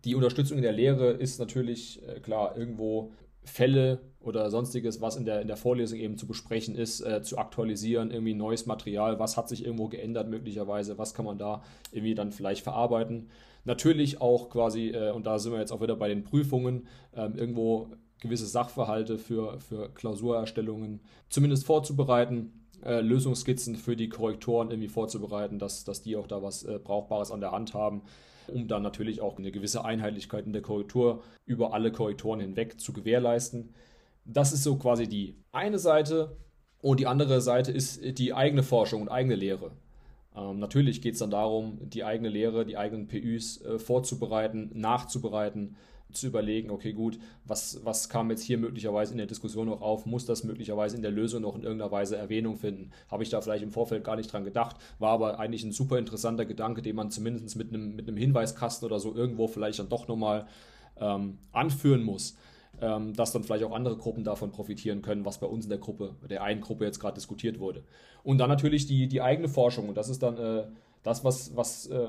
Die 0.04 0.14
Unterstützung 0.14 0.58
in 0.58 0.62
der 0.62 0.72
Lehre 0.72 1.12
ist 1.12 1.38
natürlich 1.38 2.00
äh, 2.06 2.20
klar 2.20 2.56
irgendwo 2.56 3.12
Fälle 3.44 4.00
oder 4.20 4.50
sonstiges, 4.50 5.00
was 5.00 5.16
in 5.16 5.24
der, 5.24 5.42
in 5.42 5.48
der 5.48 5.56
Vorlesung 5.56 5.98
eben 5.98 6.16
zu 6.16 6.26
besprechen 6.26 6.74
ist, 6.74 7.00
äh, 7.00 7.22
zu 7.22 7.38
aktualisieren, 7.38 8.10
irgendwie 8.10 8.34
neues 8.34 8.66
Material, 8.66 9.18
was 9.18 9.36
hat 9.36 9.48
sich 9.48 9.64
irgendwo 9.64 9.88
geändert 9.88 10.28
möglicherweise, 10.28 10.98
was 10.98 11.14
kann 11.14 11.26
man 11.26 11.38
da 11.38 11.62
irgendwie 11.92 12.14
dann 12.14 12.32
vielleicht 12.32 12.62
verarbeiten. 12.62 13.28
Natürlich 13.64 14.20
auch 14.20 14.50
quasi, 14.50 14.88
äh, 14.88 15.10
und 15.10 15.26
da 15.26 15.38
sind 15.38 15.52
wir 15.52 15.60
jetzt 15.60 15.72
auch 15.72 15.82
wieder 15.82 15.96
bei 15.96 16.08
den 16.08 16.24
Prüfungen, 16.24 16.86
äh, 17.12 17.28
irgendwo 17.36 17.88
gewisse 18.20 18.46
Sachverhalte 18.46 19.18
für, 19.18 19.60
für 19.60 19.90
Klausurerstellungen 19.90 21.00
zumindest 21.28 21.66
vorzubereiten. 21.66 22.64
Äh, 22.82 23.00
Lösungsskizzen 23.00 23.76
für 23.76 23.96
die 23.96 24.08
Korrektoren 24.08 24.70
irgendwie 24.70 24.88
vorzubereiten, 24.88 25.58
dass, 25.58 25.84
dass 25.84 26.02
die 26.02 26.16
auch 26.16 26.26
da 26.26 26.42
was 26.42 26.64
äh, 26.64 26.78
Brauchbares 26.82 27.30
an 27.30 27.40
der 27.40 27.52
Hand 27.52 27.74
haben 27.74 28.02
um 28.48 28.68
dann 28.68 28.82
natürlich 28.82 29.20
auch 29.20 29.38
eine 29.38 29.52
gewisse 29.52 29.84
Einheitlichkeit 29.84 30.46
in 30.46 30.52
der 30.52 30.62
Korrektur 30.62 31.22
über 31.46 31.74
alle 31.74 31.92
Korrektoren 31.92 32.40
hinweg 32.40 32.80
zu 32.80 32.92
gewährleisten. 32.92 33.74
Das 34.24 34.52
ist 34.52 34.62
so 34.62 34.76
quasi 34.76 35.08
die 35.08 35.36
eine 35.52 35.78
Seite 35.78 36.36
und 36.80 37.00
die 37.00 37.06
andere 37.06 37.40
Seite 37.40 37.72
ist 37.72 38.18
die 38.18 38.34
eigene 38.34 38.62
Forschung 38.62 39.02
und 39.02 39.08
eigene 39.08 39.34
Lehre. 39.34 39.72
Ähm, 40.36 40.58
natürlich 40.58 41.00
geht 41.00 41.14
es 41.14 41.20
dann 41.20 41.30
darum, 41.30 41.78
die 41.80 42.04
eigene 42.04 42.28
Lehre, 42.28 42.66
die 42.66 42.76
eigenen 42.76 43.06
PÜs 43.06 43.62
äh, 43.62 43.78
vorzubereiten, 43.78 44.70
nachzubereiten, 44.74 45.76
zu 46.16 46.26
überlegen, 46.26 46.70
okay, 46.70 46.92
gut, 46.92 47.18
was, 47.44 47.80
was 47.84 48.08
kam 48.08 48.30
jetzt 48.30 48.42
hier 48.42 48.58
möglicherweise 48.58 49.12
in 49.12 49.18
der 49.18 49.26
Diskussion 49.26 49.66
noch 49.66 49.82
auf? 49.82 50.06
Muss 50.06 50.26
das 50.26 50.44
möglicherweise 50.44 50.96
in 50.96 51.02
der 51.02 51.10
Lösung 51.10 51.42
noch 51.42 51.56
in 51.56 51.62
irgendeiner 51.62 51.92
Weise 51.92 52.16
Erwähnung 52.16 52.56
finden? 52.56 52.90
Habe 53.08 53.22
ich 53.22 53.30
da 53.30 53.40
vielleicht 53.40 53.62
im 53.62 53.72
Vorfeld 53.72 54.04
gar 54.04 54.16
nicht 54.16 54.32
dran 54.32 54.44
gedacht, 54.44 54.76
war 54.98 55.10
aber 55.10 55.38
eigentlich 55.38 55.64
ein 55.64 55.72
super 55.72 55.98
interessanter 55.98 56.44
Gedanke, 56.44 56.82
den 56.82 56.96
man 56.96 57.10
zumindest 57.10 57.56
mit 57.56 57.68
einem, 57.68 57.96
mit 57.96 58.08
einem 58.08 58.16
Hinweiskasten 58.16 58.86
oder 58.86 59.00
so 59.00 59.14
irgendwo 59.14 59.48
vielleicht 59.48 59.78
dann 59.78 59.88
doch 59.88 60.08
nochmal 60.08 60.46
ähm, 61.00 61.38
anführen 61.52 62.02
muss 62.02 62.36
ähm, 62.80 63.14
dass 63.14 63.32
dann 63.32 63.44
vielleicht 63.44 63.64
auch 63.64 63.72
andere 63.72 63.96
Gruppen 63.96 64.24
davon 64.24 64.50
profitieren 64.50 65.02
können, 65.02 65.24
was 65.24 65.38
bei 65.38 65.46
uns 65.46 65.64
in 65.64 65.70
der 65.70 65.78
Gruppe, 65.78 66.14
der 66.28 66.42
einen 66.42 66.60
Gruppe 66.60 66.84
jetzt 66.84 66.98
gerade 66.98 67.14
diskutiert 67.14 67.58
wurde. 67.58 67.84
Und 68.22 68.38
dann 68.38 68.48
natürlich 68.48 68.86
die, 68.86 69.06
die 69.08 69.22
eigene 69.22 69.48
Forschung. 69.48 69.88
Und 69.88 69.96
das 69.96 70.08
ist 70.08 70.22
dann 70.22 70.36
äh, 70.36 70.64
das, 71.02 71.24
was, 71.24 71.56
was 71.56 71.86
äh, 71.86 72.08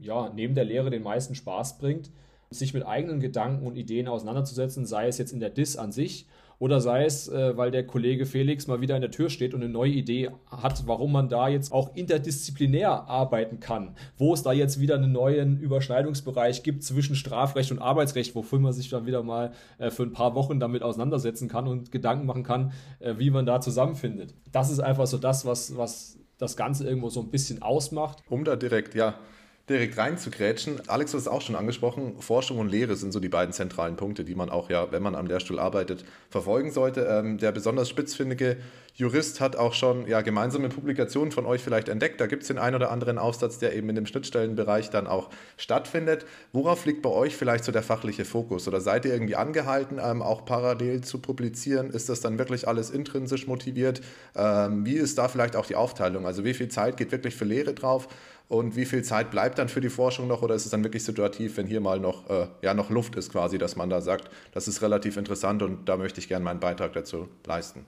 ja, 0.00 0.30
neben 0.34 0.54
der 0.54 0.64
Lehre 0.64 0.90
den 0.90 1.02
meisten 1.02 1.34
Spaß 1.34 1.78
bringt, 1.78 2.10
sich 2.50 2.74
mit 2.74 2.86
eigenen 2.86 3.20
Gedanken 3.20 3.66
und 3.66 3.76
Ideen 3.76 4.08
auseinanderzusetzen, 4.08 4.86
sei 4.86 5.08
es 5.08 5.18
jetzt 5.18 5.32
in 5.32 5.40
der 5.40 5.50
DIS 5.50 5.76
an 5.76 5.92
sich 5.92 6.26
oder 6.58 6.80
sei 6.80 7.04
es, 7.04 7.28
äh, 7.28 7.56
weil 7.56 7.70
der 7.70 7.86
Kollege 7.86 8.24
Felix 8.24 8.66
mal 8.66 8.80
wieder 8.80 8.94
in 8.94 9.02
der 9.02 9.10
Tür 9.10 9.28
steht 9.28 9.52
und 9.54 9.62
eine 9.62 9.70
neue 9.70 9.92
Idee 9.92 10.30
hat, 10.50 10.86
warum 10.86 11.12
man 11.12 11.28
da 11.28 11.48
jetzt 11.48 11.72
auch 11.72 11.94
interdisziplinär 11.94 13.08
arbeiten 13.08 13.60
kann, 13.60 13.94
wo 14.16 14.32
es 14.32 14.42
da 14.42 14.52
jetzt 14.52 14.80
wieder 14.80 14.94
einen 14.94 15.12
neuen 15.12 15.58
Überschneidungsbereich 15.60 16.62
gibt 16.62 16.82
zwischen 16.82 17.14
Strafrecht 17.14 17.70
und 17.72 17.78
Arbeitsrecht, 17.78 18.34
wofür 18.34 18.58
man 18.58 18.72
sich 18.72 18.88
dann 18.88 19.06
wieder 19.06 19.22
mal 19.22 19.52
äh, 19.78 19.90
für 19.90 20.04
ein 20.04 20.12
paar 20.12 20.34
Wochen 20.34 20.58
damit 20.58 20.82
auseinandersetzen 20.82 21.48
kann 21.48 21.66
und 21.66 21.92
Gedanken 21.92 22.26
machen 22.26 22.42
kann, 22.42 22.72
äh, 23.00 23.14
wie 23.18 23.30
man 23.30 23.44
da 23.44 23.60
zusammenfindet. 23.60 24.34
Das 24.52 24.70
ist 24.70 24.80
einfach 24.80 25.06
so 25.06 25.18
das, 25.18 25.44
was, 25.44 25.76
was 25.76 26.18
das 26.38 26.56
Ganze 26.56 26.86
irgendwo 26.86 27.08
so 27.08 27.20
ein 27.20 27.30
bisschen 27.30 27.62
ausmacht. 27.62 28.22
Um 28.28 28.44
da 28.44 28.56
direkt, 28.56 28.94
ja, 28.94 29.18
direkt 29.68 29.98
reinzugrätschen. 29.98 30.88
Alex 30.88 31.12
hat 31.12 31.20
es 31.20 31.28
auch 31.28 31.42
schon 31.42 31.56
angesprochen. 31.56 32.20
Forschung 32.20 32.58
und 32.58 32.68
Lehre 32.68 32.94
sind 32.94 33.12
so 33.12 33.18
die 33.18 33.28
beiden 33.28 33.52
zentralen 33.52 33.96
Punkte, 33.96 34.24
die 34.24 34.36
man 34.36 34.48
auch 34.48 34.70
ja, 34.70 34.92
wenn 34.92 35.02
man 35.02 35.16
am 35.16 35.26
Lehrstuhl 35.26 35.58
arbeitet, 35.58 36.04
verfolgen 36.30 36.70
sollte. 36.70 37.02
Ähm, 37.02 37.38
der 37.38 37.50
besonders 37.50 37.88
spitzfindige 37.88 38.58
Jurist 38.94 39.40
hat 39.40 39.56
auch 39.56 39.74
schon 39.74 40.06
ja, 40.06 40.22
gemeinsame 40.22 40.70
Publikationen 40.70 41.30
von 41.30 41.44
euch 41.44 41.60
vielleicht 41.60 41.88
entdeckt. 41.88 42.20
Da 42.20 42.26
gibt 42.26 42.42
es 42.42 42.48
den 42.48 42.58
einen 42.58 42.76
oder 42.76 42.90
anderen 42.90 43.18
Aufsatz, 43.18 43.58
der 43.58 43.74
eben 43.74 43.88
in 43.90 43.96
dem 43.96 44.06
Schnittstellenbereich 44.06 44.88
dann 44.88 45.06
auch 45.06 45.28
stattfindet. 45.58 46.24
Worauf 46.52 46.86
liegt 46.86 47.02
bei 47.02 47.10
euch 47.10 47.36
vielleicht 47.36 47.64
so 47.64 47.72
der 47.72 47.82
fachliche 47.82 48.24
Fokus? 48.24 48.66
Oder 48.68 48.80
seid 48.80 49.04
ihr 49.04 49.12
irgendwie 49.12 49.36
angehalten, 49.36 50.00
ähm, 50.02 50.22
auch 50.22 50.46
parallel 50.46 51.02
zu 51.02 51.18
publizieren? 51.18 51.90
Ist 51.90 52.08
das 52.08 52.20
dann 52.20 52.38
wirklich 52.38 52.68
alles 52.68 52.90
intrinsisch 52.90 53.46
motiviert? 53.46 54.00
Ähm, 54.34 54.86
wie 54.86 54.94
ist 54.94 55.18
da 55.18 55.28
vielleicht 55.28 55.56
auch 55.56 55.66
die 55.66 55.76
Aufteilung? 55.76 56.24
Also 56.24 56.44
wie 56.44 56.54
viel 56.54 56.68
Zeit 56.68 56.96
geht 56.96 57.12
wirklich 57.12 57.34
für 57.34 57.44
Lehre 57.44 57.74
drauf? 57.74 58.08
Und 58.48 58.76
wie 58.76 58.84
viel 58.84 59.02
Zeit 59.02 59.30
bleibt 59.30 59.58
dann 59.58 59.68
für 59.68 59.80
die 59.80 59.88
Forschung 59.88 60.28
noch? 60.28 60.42
Oder 60.42 60.54
ist 60.54 60.64
es 60.64 60.70
dann 60.70 60.84
wirklich 60.84 61.04
situativ, 61.04 61.56
wenn 61.56 61.66
hier 61.66 61.80
mal 61.80 61.98
noch, 61.98 62.30
äh, 62.30 62.46
ja, 62.62 62.74
noch 62.74 62.90
Luft 62.90 63.16
ist 63.16 63.32
quasi, 63.32 63.58
dass 63.58 63.74
man 63.74 63.90
da 63.90 64.00
sagt, 64.00 64.30
das 64.52 64.68
ist 64.68 64.82
relativ 64.82 65.16
interessant 65.16 65.62
und 65.62 65.88
da 65.88 65.96
möchte 65.96 66.20
ich 66.20 66.28
gerne 66.28 66.44
meinen 66.44 66.60
Beitrag 66.60 66.92
dazu 66.92 67.28
leisten? 67.44 67.84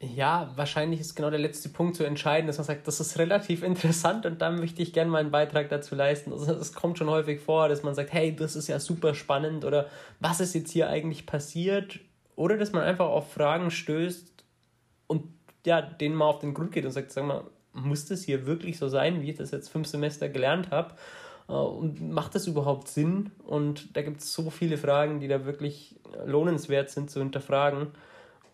Ja, 0.00 0.52
wahrscheinlich 0.54 1.00
ist 1.00 1.16
genau 1.16 1.28
der 1.28 1.40
letzte 1.40 1.68
Punkt 1.68 1.96
zu 1.96 2.04
entscheiden, 2.04 2.46
dass 2.46 2.56
man 2.56 2.64
sagt, 2.64 2.86
das 2.86 3.00
ist 3.00 3.18
relativ 3.18 3.64
interessant 3.64 4.26
und 4.26 4.40
dann 4.40 4.60
möchte 4.60 4.80
ich 4.80 4.92
gerne 4.92 5.10
meinen 5.10 5.32
Beitrag 5.32 5.68
dazu 5.68 5.96
leisten. 5.96 6.32
Also 6.32 6.52
es 6.52 6.72
kommt 6.72 6.98
schon 6.98 7.10
häufig 7.10 7.40
vor, 7.40 7.68
dass 7.68 7.82
man 7.82 7.96
sagt, 7.96 8.12
hey, 8.12 8.34
das 8.34 8.54
ist 8.54 8.68
ja 8.68 8.78
super 8.78 9.14
spannend 9.14 9.64
oder 9.64 9.88
was 10.20 10.40
ist 10.40 10.54
jetzt 10.54 10.70
hier 10.70 10.88
eigentlich 10.88 11.26
passiert? 11.26 11.98
Oder 12.36 12.56
dass 12.56 12.70
man 12.70 12.84
einfach 12.84 13.08
auf 13.08 13.32
Fragen 13.32 13.72
stößt 13.72 14.44
und 15.08 15.24
ja, 15.66 15.82
denen 15.82 16.14
mal 16.14 16.26
auf 16.26 16.38
den 16.38 16.54
Grund 16.54 16.70
geht 16.70 16.84
und 16.84 16.92
sagt, 16.92 17.10
sag 17.10 17.24
mal, 17.24 17.42
muss 17.72 18.06
das 18.06 18.22
hier 18.22 18.46
wirklich 18.46 18.78
so 18.78 18.88
sein, 18.88 19.22
wie 19.22 19.30
ich 19.30 19.36
das 19.36 19.50
jetzt 19.50 19.68
fünf 19.68 19.86
Semester 19.86 20.28
gelernt 20.28 20.70
habe? 20.70 20.94
Äh, 21.48 21.52
und 21.52 22.10
macht 22.10 22.34
das 22.34 22.46
überhaupt 22.46 22.88
Sinn? 22.88 23.30
Und 23.44 23.96
da 23.96 24.02
gibt 24.02 24.20
es 24.20 24.32
so 24.32 24.50
viele 24.50 24.76
Fragen, 24.76 25.20
die 25.20 25.28
da 25.28 25.44
wirklich 25.44 25.96
lohnenswert 26.26 26.90
sind 26.90 27.10
zu 27.10 27.20
hinterfragen. 27.20 27.88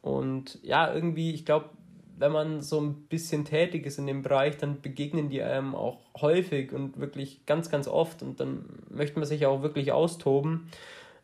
Und 0.03 0.59
ja, 0.63 0.93
irgendwie, 0.93 1.33
ich 1.33 1.45
glaube, 1.45 1.71
wenn 2.17 2.33
man 2.33 2.61
so 2.63 2.81
ein 2.81 2.95
bisschen 3.09 3.45
tätig 3.45 3.87
ist 3.87 3.99
in 3.99 4.07
dem 4.07 4.23
Bereich, 4.23 4.57
dann 4.57 4.81
begegnen 4.81 5.29
die 5.29 5.43
einem 5.43 5.75
auch 5.75 5.99
häufig 6.21 6.73
und 6.73 7.01
wirklich 7.01 7.45
ganz, 7.47 7.71
ganz 7.71 7.89
oft. 7.89 8.23
Und 8.23 8.39
dann 8.41 8.67
möchte 8.89 9.19
man 9.19 9.27
sich 9.27 9.47
auch 9.47 9.63
wirklich 9.63 9.93
austoben. 9.93 10.69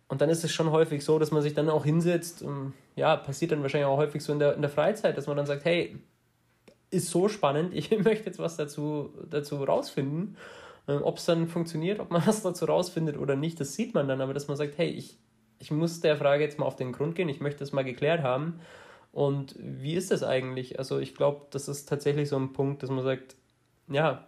Und 0.09 0.21
dann 0.21 0.31
ist 0.31 0.43
es 0.43 0.51
schon 0.51 0.73
häufig 0.73 1.05
so, 1.05 1.19
dass 1.21 1.31
man 1.31 1.43
sich 1.43 1.55
dann 1.55 1.69
auch 1.69 1.85
hinsetzt. 1.85 2.43
Und, 2.43 2.73
ja, 2.97 3.17
passiert 3.17 3.53
dann 3.53 3.63
wahrscheinlich 3.63 3.87
auch 3.87 3.99
häufig 3.99 4.25
so 4.25 4.33
in 4.33 4.41
der, 4.41 4.55
in 4.55 4.63
der 4.63 4.71
Freizeit, 4.71 5.17
dass 5.17 5.29
man 5.29 5.37
dann 5.37 5.47
sagt, 5.47 5.65
hey, 5.65 5.97
ist 6.91 7.11
so 7.11 7.29
spannend, 7.29 7.75
ich 7.75 7.91
möchte 7.91 8.27
jetzt 8.27 8.39
was 8.39 8.57
dazu, 8.57 9.13
dazu 9.29 9.63
rausfinden. 9.63 10.37
Ähm, 10.89 11.03
ob 11.03 11.19
es 11.19 11.27
dann 11.27 11.49
funktioniert, 11.49 12.01
ob 12.01 12.11
man 12.11 12.23
was 12.27 12.43
dazu 12.43 12.65
rausfindet 12.65 13.17
oder 13.17 13.37
nicht, 13.37 13.61
das 13.61 13.75
sieht 13.75 13.95
man 13.95 14.09
dann, 14.09 14.21
aber 14.21 14.35
dass 14.35 14.49
man 14.49 14.57
sagt, 14.57 14.79
hey, 14.79 14.89
ich, 14.91 15.19
ich 15.59 15.71
muss 15.71 16.01
der 16.01 16.17
Frage 16.17 16.43
jetzt 16.43 16.59
mal 16.59 16.67
auf 16.67 16.77
den 16.77 16.93
Grund 16.93 17.15
gehen, 17.15 17.29
ich 17.29 17.41
möchte 17.41 17.61
das 17.61 17.73
mal 17.73 17.85
geklärt 17.85 18.23
haben. 18.23 18.61
Und 19.13 19.57
wie 19.59 19.95
ist 19.95 20.11
das 20.13 20.23
eigentlich? 20.23 20.79
Also 20.79 20.99
ich 20.99 21.15
glaube, 21.17 21.47
das 21.51 21.69
ist 21.69 21.89
tatsächlich 21.89 22.29
so 22.29 22.37
ein 22.37 22.53
Punkt, 22.53 22.83
dass 22.83 22.91
man 22.91 23.05
sagt, 23.05 23.35
ja, 23.89 24.27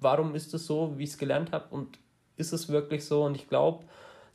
warum 0.00 0.34
ist 0.34 0.52
es 0.52 0.66
so, 0.66 0.98
wie 0.98 1.04
ich 1.04 1.10
es 1.10 1.18
gelernt 1.18 1.52
habe 1.52 1.74
und 1.74 1.98
ist 2.36 2.52
es 2.52 2.68
wirklich 2.68 3.04
so? 3.04 3.24
Und 3.24 3.34
ich 3.34 3.48
glaube, 3.48 3.84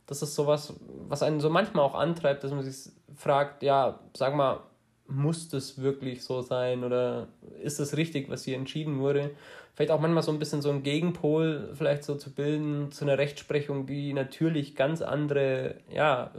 das 0.06 0.22
ist 0.22 0.34
sowas, 0.34 0.74
was 1.08 1.22
einen 1.22 1.40
so 1.40 1.50
manchmal 1.50 1.84
auch 1.84 1.94
antreibt, 1.94 2.44
dass 2.44 2.50
man 2.50 2.64
sich 2.64 2.92
fragt, 3.14 3.62
ja, 3.62 4.00
sag 4.14 4.34
mal, 4.34 4.60
muss 5.06 5.48
das 5.48 5.82
wirklich 5.82 6.22
so 6.22 6.40
sein 6.40 6.82
oder 6.82 7.28
ist 7.62 7.78
das 7.78 7.96
richtig, 7.96 8.30
was 8.30 8.44
hier 8.44 8.56
entschieden 8.56 8.98
wurde? 8.98 9.30
Vielleicht 9.74 9.90
auch 9.90 10.00
manchmal 10.00 10.22
so 10.22 10.32
ein 10.32 10.38
bisschen 10.38 10.62
so 10.62 10.70
ein 10.70 10.82
Gegenpol 10.82 11.70
vielleicht 11.74 12.04
so 12.04 12.14
zu 12.14 12.32
bilden 12.32 12.90
zu 12.90 13.04
einer 13.04 13.18
Rechtsprechung, 13.18 13.86
die 13.86 14.12
natürlich 14.12 14.76
ganz 14.76 15.02
andere 15.02 15.76
ja, 15.92 16.30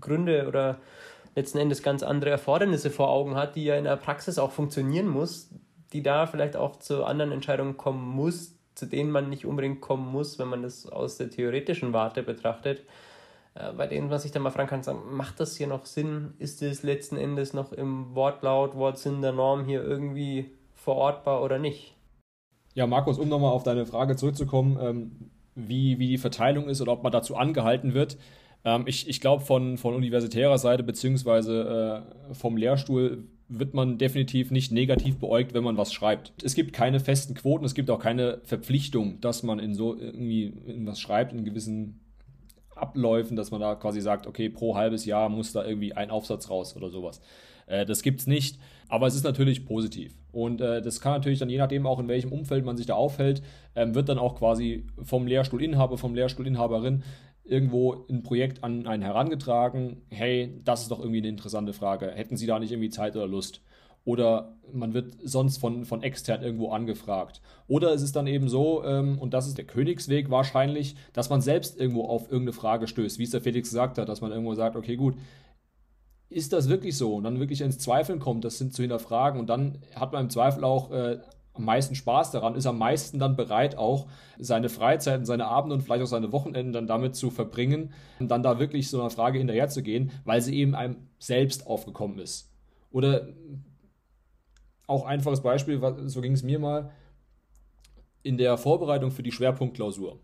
Gründe 0.00 0.46
oder 0.48 0.78
letzten 1.34 1.58
Endes 1.58 1.82
ganz 1.82 2.02
andere 2.02 2.30
Erfordernisse 2.30 2.90
vor 2.90 3.10
Augen 3.10 3.36
hat, 3.36 3.56
die 3.56 3.64
ja 3.64 3.76
in 3.76 3.84
der 3.84 3.96
Praxis 3.96 4.38
auch 4.38 4.52
funktionieren 4.52 5.08
muss, 5.08 5.50
die 5.92 6.02
da 6.02 6.26
vielleicht 6.26 6.56
auch 6.56 6.76
zu 6.76 7.04
anderen 7.04 7.32
Entscheidungen 7.32 7.76
kommen 7.76 8.06
muss, 8.08 8.54
zu 8.74 8.86
denen 8.86 9.10
man 9.10 9.28
nicht 9.28 9.44
unbedingt 9.44 9.80
kommen 9.80 10.10
muss, 10.10 10.38
wenn 10.38 10.48
man 10.48 10.62
das 10.62 10.86
aus 10.86 11.16
der 11.18 11.30
theoretischen 11.30 11.92
Warte 11.92 12.22
betrachtet 12.22 12.84
bei 13.54 13.86
denen 13.86 14.08
man 14.08 14.18
sich 14.18 14.32
dann 14.32 14.42
mal 14.42 14.50
fragen 14.50 14.68
kann, 14.68 14.82
sagen, 14.82 15.00
macht 15.12 15.38
das 15.38 15.56
hier 15.56 15.68
noch 15.68 15.86
Sinn? 15.86 16.34
Ist 16.38 16.60
es 16.62 16.82
letzten 16.82 17.16
Endes 17.16 17.52
noch 17.52 17.72
im 17.72 18.14
Wortlaut, 18.14 18.74
Wortsinn 18.74 19.22
der 19.22 19.32
Norm 19.32 19.64
hier 19.64 19.82
irgendwie 19.82 20.50
verortbar 20.74 21.42
oder 21.42 21.58
nicht? 21.58 21.94
Ja, 22.74 22.86
Markus, 22.86 23.18
um 23.18 23.28
nochmal 23.28 23.52
auf 23.52 23.62
deine 23.62 23.86
Frage 23.86 24.16
zurückzukommen, 24.16 24.78
ähm, 24.80 25.30
wie, 25.54 25.98
wie 25.98 26.08
die 26.08 26.18
Verteilung 26.18 26.68
ist 26.68 26.80
oder 26.80 26.92
ob 26.92 27.02
man 27.04 27.12
dazu 27.12 27.36
angehalten 27.36 27.94
wird. 27.94 28.18
Ähm, 28.64 28.84
ich 28.86 29.08
ich 29.08 29.20
glaube, 29.20 29.44
von, 29.44 29.78
von 29.78 29.94
universitärer 29.94 30.58
Seite 30.58 30.82
beziehungsweise 30.82 32.04
äh, 32.30 32.34
vom 32.34 32.56
Lehrstuhl 32.56 33.28
wird 33.48 33.74
man 33.74 33.98
definitiv 33.98 34.50
nicht 34.50 34.72
negativ 34.72 35.18
beäugt, 35.18 35.54
wenn 35.54 35.62
man 35.62 35.76
was 35.76 35.92
schreibt. 35.92 36.32
Es 36.42 36.54
gibt 36.54 36.72
keine 36.72 36.98
festen 36.98 37.34
Quoten, 37.34 37.64
es 37.64 37.74
gibt 37.74 37.90
auch 37.90 38.00
keine 38.00 38.40
Verpflichtung, 38.42 39.20
dass 39.20 39.42
man 39.42 39.58
in 39.58 39.74
so 39.74 39.96
irgendwie 39.96 40.46
in 40.66 40.86
was 40.86 40.98
schreibt, 40.98 41.32
in 41.32 41.44
gewissen 41.44 42.00
Abläufen, 42.76 43.36
dass 43.36 43.50
man 43.50 43.60
da 43.60 43.74
quasi 43.74 44.00
sagt, 44.00 44.26
okay, 44.26 44.48
pro 44.48 44.76
halbes 44.76 45.04
Jahr 45.04 45.28
muss 45.28 45.52
da 45.52 45.64
irgendwie 45.64 45.94
ein 45.94 46.10
Aufsatz 46.10 46.50
raus 46.50 46.76
oder 46.76 46.90
sowas. 46.90 47.20
Äh, 47.66 47.86
das 47.86 48.02
gibt 48.02 48.20
es 48.20 48.26
nicht, 48.26 48.58
aber 48.88 49.06
es 49.06 49.14
ist 49.14 49.24
natürlich 49.24 49.64
positiv. 49.64 50.14
Und 50.32 50.60
äh, 50.60 50.82
das 50.82 51.00
kann 51.00 51.12
natürlich 51.12 51.38
dann 51.38 51.50
je 51.50 51.58
nachdem 51.58 51.86
auch 51.86 52.00
in 52.00 52.08
welchem 52.08 52.32
Umfeld 52.32 52.64
man 52.64 52.76
sich 52.76 52.86
da 52.86 52.94
aufhält, 52.94 53.42
ähm, 53.74 53.94
wird 53.94 54.08
dann 54.08 54.18
auch 54.18 54.36
quasi 54.36 54.86
vom 55.02 55.26
Lehrstuhlinhaber, 55.26 55.98
vom 55.98 56.14
Lehrstuhlinhaberin 56.14 57.02
irgendwo 57.44 58.06
ein 58.08 58.22
Projekt 58.22 58.64
an 58.64 58.86
einen 58.86 59.02
herangetragen, 59.02 60.02
hey, 60.08 60.60
das 60.64 60.82
ist 60.82 60.90
doch 60.90 60.98
irgendwie 60.98 61.18
eine 61.18 61.28
interessante 61.28 61.72
Frage. 61.74 62.10
Hätten 62.10 62.36
Sie 62.36 62.46
da 62.46 62.58
nicht 62.58 62.72
irgendwie 62.72 62.88
Zeit 62.88 63.16
oder 63.16 63.26
Lust? 63.26 63.60
Oder 64.04 64.54
man 64.72 64.92
wird 64.92 65.16
sonst 65.22 65.58
von, 65.58 65.84
von 65.84 66.02
extern 66.02 66.42
irgendwo 66.42 66.70
angefragt. 66.70 67.40
Oder 67.68 67.92
es 67.92 68.02
ist 68.02 68.16
dann 68.16 68.26
eben 68.26 68.48
so, 68.48 68.84
ähm, 68.84 69.18
und 69.18 69.34
das 69.34 69.46
ist 69.46 69.56
der 69.56 69.66
Königsweg 69.66 70.30
wahrscheinlich, 70.30 70.96
dass 71.12 71.30
man 71.30 71.40
selbst 71.40 71.78
irgendwo 71.78 72.04
auf 72.04 72.24
irgendeine 72.24 72.52
Frage 72.52 72.86
stößt, 72.86 73.18
wie 73.18 73.24
es 73.24 73.30
der 73.30 73.40
Felix 73.40 73.70
gesagt 73.70 73.98
hat, 73.98 74.08
dass 74.08 74.20
man 74.20 74.30
irgendwo 74.30 74.54
sagt, 74.54 74.76
okay, 74.76 74.96
gut, 74.96 75.16
ist 76.28 76.52
das 76.52 76.68
wirklich 76.68 76.96
so? 76.96 77.14
Und 77.14 77.24
dann 77.24 77.38
wirklich 77.38 77.60
ins 77.60 77.78
Zweifeln 77.78 78.18
kommt, 78.18 78.44
das 78.44 78.58
sind 78.58 78.74
zu 78.74 78.82
hinterfragen 78.82 79.40
und 79.40 79.48
dann 79.48 79.78
hat 79.94 80.12
man 80.12 80.24
im 80.24 80.30
Zweifel 80.30 80.64
auch 80.64 80.90
äh, 80.90 81.18
am 81.54 81.64
meisten 81.64 81.94
Spaß 81.94 82.32
daran, 82.32 82.56
ist 82.56 82.66
am 82.66 82.78
meisten 82.78 83.20
dann 83.20 83.36
bereit, 83.36 83.76
auch 83.78 84.08
seine 84.38 84.68
Freizeiten, 84.68 85.24
seine 85.24 85.46
Abende 85.46 85.76
und 85.76 85.82
vielleicht 85.82 86.02
auch 86.02 86.08
seine 86.08 86.32
Wochenenden 86.32 86.72
dann 86.72 86.88
damit 86.88 87.14
zu 87.14 87.30
verbringen 87.30 87.92
und 88.18 88.28
dann 88.28 88.42
da 88.42 88.58
wirklich 88.58 88.90
so 88.90 89.00
einer 89.00 89.10
Frage 89.10 89.38
hinterher 89.38 89.68
zu 89.68 89.82
gehen, 89.82 90.10
weil 90.24 90.40
sie 90.40 90.56
eben 90.56 90.74
einem 90.74 90.96
selbst 91.20 91.68
aufgekommen 91.68 92.18
ist. 92.18 92.50
Oder 92.90 93.28
auch 94.86 95.04
einfaches 95.04 95.40
Beispiel, 95.40 95.80
so 96.06 96.20
ging 96.20 96.32
es 96.32 96.42
mir 96.42 96.58
mal 96.58 96.90
in 98.22 98.38
der 98.38 98.56
Vorbereitung 98.56 99.10
für 99.10 99.22
die 99.22 99.32
Schwerpunktklausur. 99.32 100.18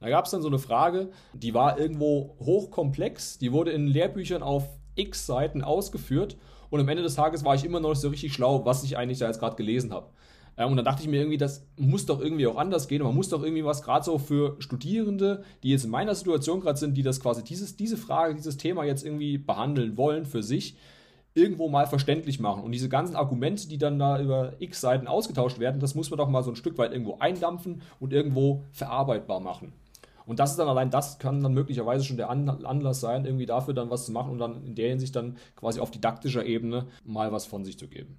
Da 0.00 0.10
gab 0.10 0.26
es 0.26 0.30
dann 0.30 0.42
so 0.42 0.48
eine 0.48 0.58
Frage, 0.58 1.10
die 1.32 1.54
war 1.54 1.78
irgendwo 1.78 2.36
hochkomplex, 2.38 3.38
die 3.38 3.52
wurde 3.52 3.70
in 3.70 3.86
Lehrbüchern 3.86 4.42
auf 4.42 4.68
x 4.94 5.26
Seiten 5.26 5.62
ausgeführt 5.62 6.36
und 6.70 6.80
am 6.80 6.88
Ende 6.88 7.02
des 7.02 7.14
Tages 7.14 7.44
war 7.44 7.54
ich 7.54 7.64
immer 7.64 7.80
noch 7.80 7.90
nicht 7.90 8.00
so 8.00 8.08
richtig 8.08 8.32
schlau, 8.32 8.64
was 8.64 8.84
ich 8.84 8.96
eigentlich 8.96 9.18
da 9.18 9.26
jetzt 9.26 9.38
gerade 9.38 9.56
gelesen 9.56 9.92
habe. 9.92 10.10
Äh, 10.56 10.64
und 10.64 10.76
dann 10.76 10.84
dachte 10.84 11.02
ich 11.02 11.08
mir 11.08 11.20
irgendwie, 11.20 11.38
das 11.38 11.66
muss 11.78 12.06
doch 12.06 12.20
irgendwie 12.20 12.46
auch 12.46 12.56
anders 12.56 12.88
gehen. 12.88 13.02
Man 13.02 13.14
muss 13.14 13.28
doch 13.28 13.42
irgendwie 13.42 13.64
was, 13.64 13.82
gerade 13.82 14.04
so 14.04 14.18
für 14.18 14.56
Studierende, 14.58 15.44
die 15.62 15.70
jetzt 15.70 15.84
in 15.84 15.90
meiner 15.90 16.14
Situation 16.14 16.60
gerade 16.60 16.78
sind, 16.78 16.96
die 16.96 17.02
das 17.02 17.20
quasi 17.20 17.44
dieses, 17.44 17.76
diese 17.76 17.96
Frage, 17.96 18.34
dieses 18.34 18.56
Thema 18.56 18.84
jetzt 18.84 19.04
irgendwie 19.04 19.38
behandeln 19.38 19.96
wollen 19.96 20.24
für 20.24 20.42
sich, 20.42 20.76
irgendwo 21.36 21.68
mal 21.68 21.86
verständlich 21.86 22.40
machen. 22.40 22.62
Und 22.62 22.72
diese 22.72 22.88
ganzen 22.88 23.14
Argumente, 23.14 23.68
die 23.68 23.78
dann 23.78 23.98
da 23.98 24.20
über 24.20 24.54
x 24.58 24.80
Seiten 24.80 25.06
ausgetauscht 25.06 25.58
werden, 25.58 25.80
das 25.80 25.94
muss 25.94 26.10
man 26.10 26.18
doch 26.18 26.28
mal 26.28 26.42
so 26.42 26.50
ein 26.50 26.56
Stück 26.56 26.78
weit 26.78 26.92
irgendwo 26.92 27.18
eindampfen 27.18 27.82
und 28.00 28.12
irgendwo 28.12 28.64
verarbeitbar 28.72 29.40
machen. 29.40 29.72
Und 30.24 30.40
das 30.40 30.50
ist 30.50 30.58
dann 30.58 30.68
allein, 30.68 30.90
das 30.90 31.18
kann 31.18 31.42
dann 31.42 31.54
möglicherweise 31.54 32.04
schon 32.04 32.16
der 32.16 32.30
Anlass 32.30 33.00
sein, 33.00 33.26
irgendwie 33.26 33.46
dafür 33.46 33.74
dann 33.74 33.90
was 33.90 34.06
zu 34.06 34.12
machen 34.12 34.32
und 34.32 34.38
dann 34.38 34.64
in 34.64 34.74
der 34.74 34.88
Hinsicht 34.88 35.14
dann 35.14 35.36
quasi 35.54 35.78
auf 35.78 35.92
didaktischer 35.92 36.44
Ebene 36.44 36.88
mal 37.04 37.30
was 37.30 37.46
von 37.46 37.64
sich 37.64 37.78
zu 37.78 37.86
geben. 37.86 38.18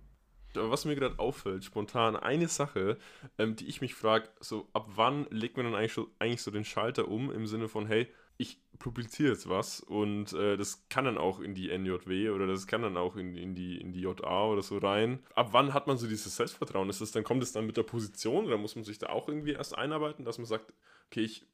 Was 0.53 0.85
mir 0.85 0.95
gerade 0.95 1.19
auffällt, 1.19 1.65
spontan, 1.65 2.15
eine 2.15 2.47
Sache, 2.47 2.97
ähm, 3.37 3.55
die 3.55 3.67
ich 3.67 3.81
mich 3.81 3.93
frage, 3.93 4.29
so 4.39 4.67
ab 4.73 4.87
wann 4.95 5.27
legt 5.29 5.57
man 5.57 5.65
dann 5.65 5.75
eigentlich 5.75 5.93
so, 5.93 6.07
eigentlich 6.17 6.41
so 6.41 6.49
den 6.49 6.63
Schalter 6.65 7.07
um 7.09 7.31
im 7.31 7.45
Sinne 7.45 7.67
von, 7.67 7.85
hey, 7.85 8.07
ich 8.37 8.59
publiziere 8.77 9.31
jetzt 9.31 9.49
was 9.49 9.79
und 9.79 10.33
äh, 10.33 10.57
das 10.57 10.87
kann 10.89 11.05
dann 11.05 11.17
auch 11.17 11.39
in 11.39 11.55
die 11.55 11.75
NJW 11.75 12.29
oder 12.29 12.45
das 12.45 12.67
kann 12.67 12.83
dann 12.83 12.95
auch 12.95 13.15
in, 13.15 13.35
in, 13.35 13.55
die, 13.55 13.79
in 13.79 13.91
die 13.91 14.01
JA 14.01 14.45
oder 14.45 14.61
so 14.61 14.77
rein. 14.77 15.19
Ab 15.33 15.49
wann 15.51 15.73
hat 15.73 15.87
man 15.87 15.97
so 15.97 16.07
dieses 16.07 16.35
Selbstvertrauen? 16.35 16.89
Ist 16.89 17.01
das 17.01 17.11
dann, 17.11 17.23
kommt 17.23 17.41
es 17.41 17.51
dann 17.51 17.65
mit 17.65 17.77
der 17.77 17.83
Position 17.83 18.45
oder 18.45 18.57
muss 18.57 18.75
man 18.75 18.85
sich 18.85 18.99
da 18.99 19.07
auch 19.09 19.27
irgendwie 19.27 19.53
erst 19.53 19.77
einarbeiten, 19.77 20.25
dass 20.25 20.37
man 20.37 20.45
sagt, 20.45 20.71
okay, 21.07 21.21
ich 21.21 21.45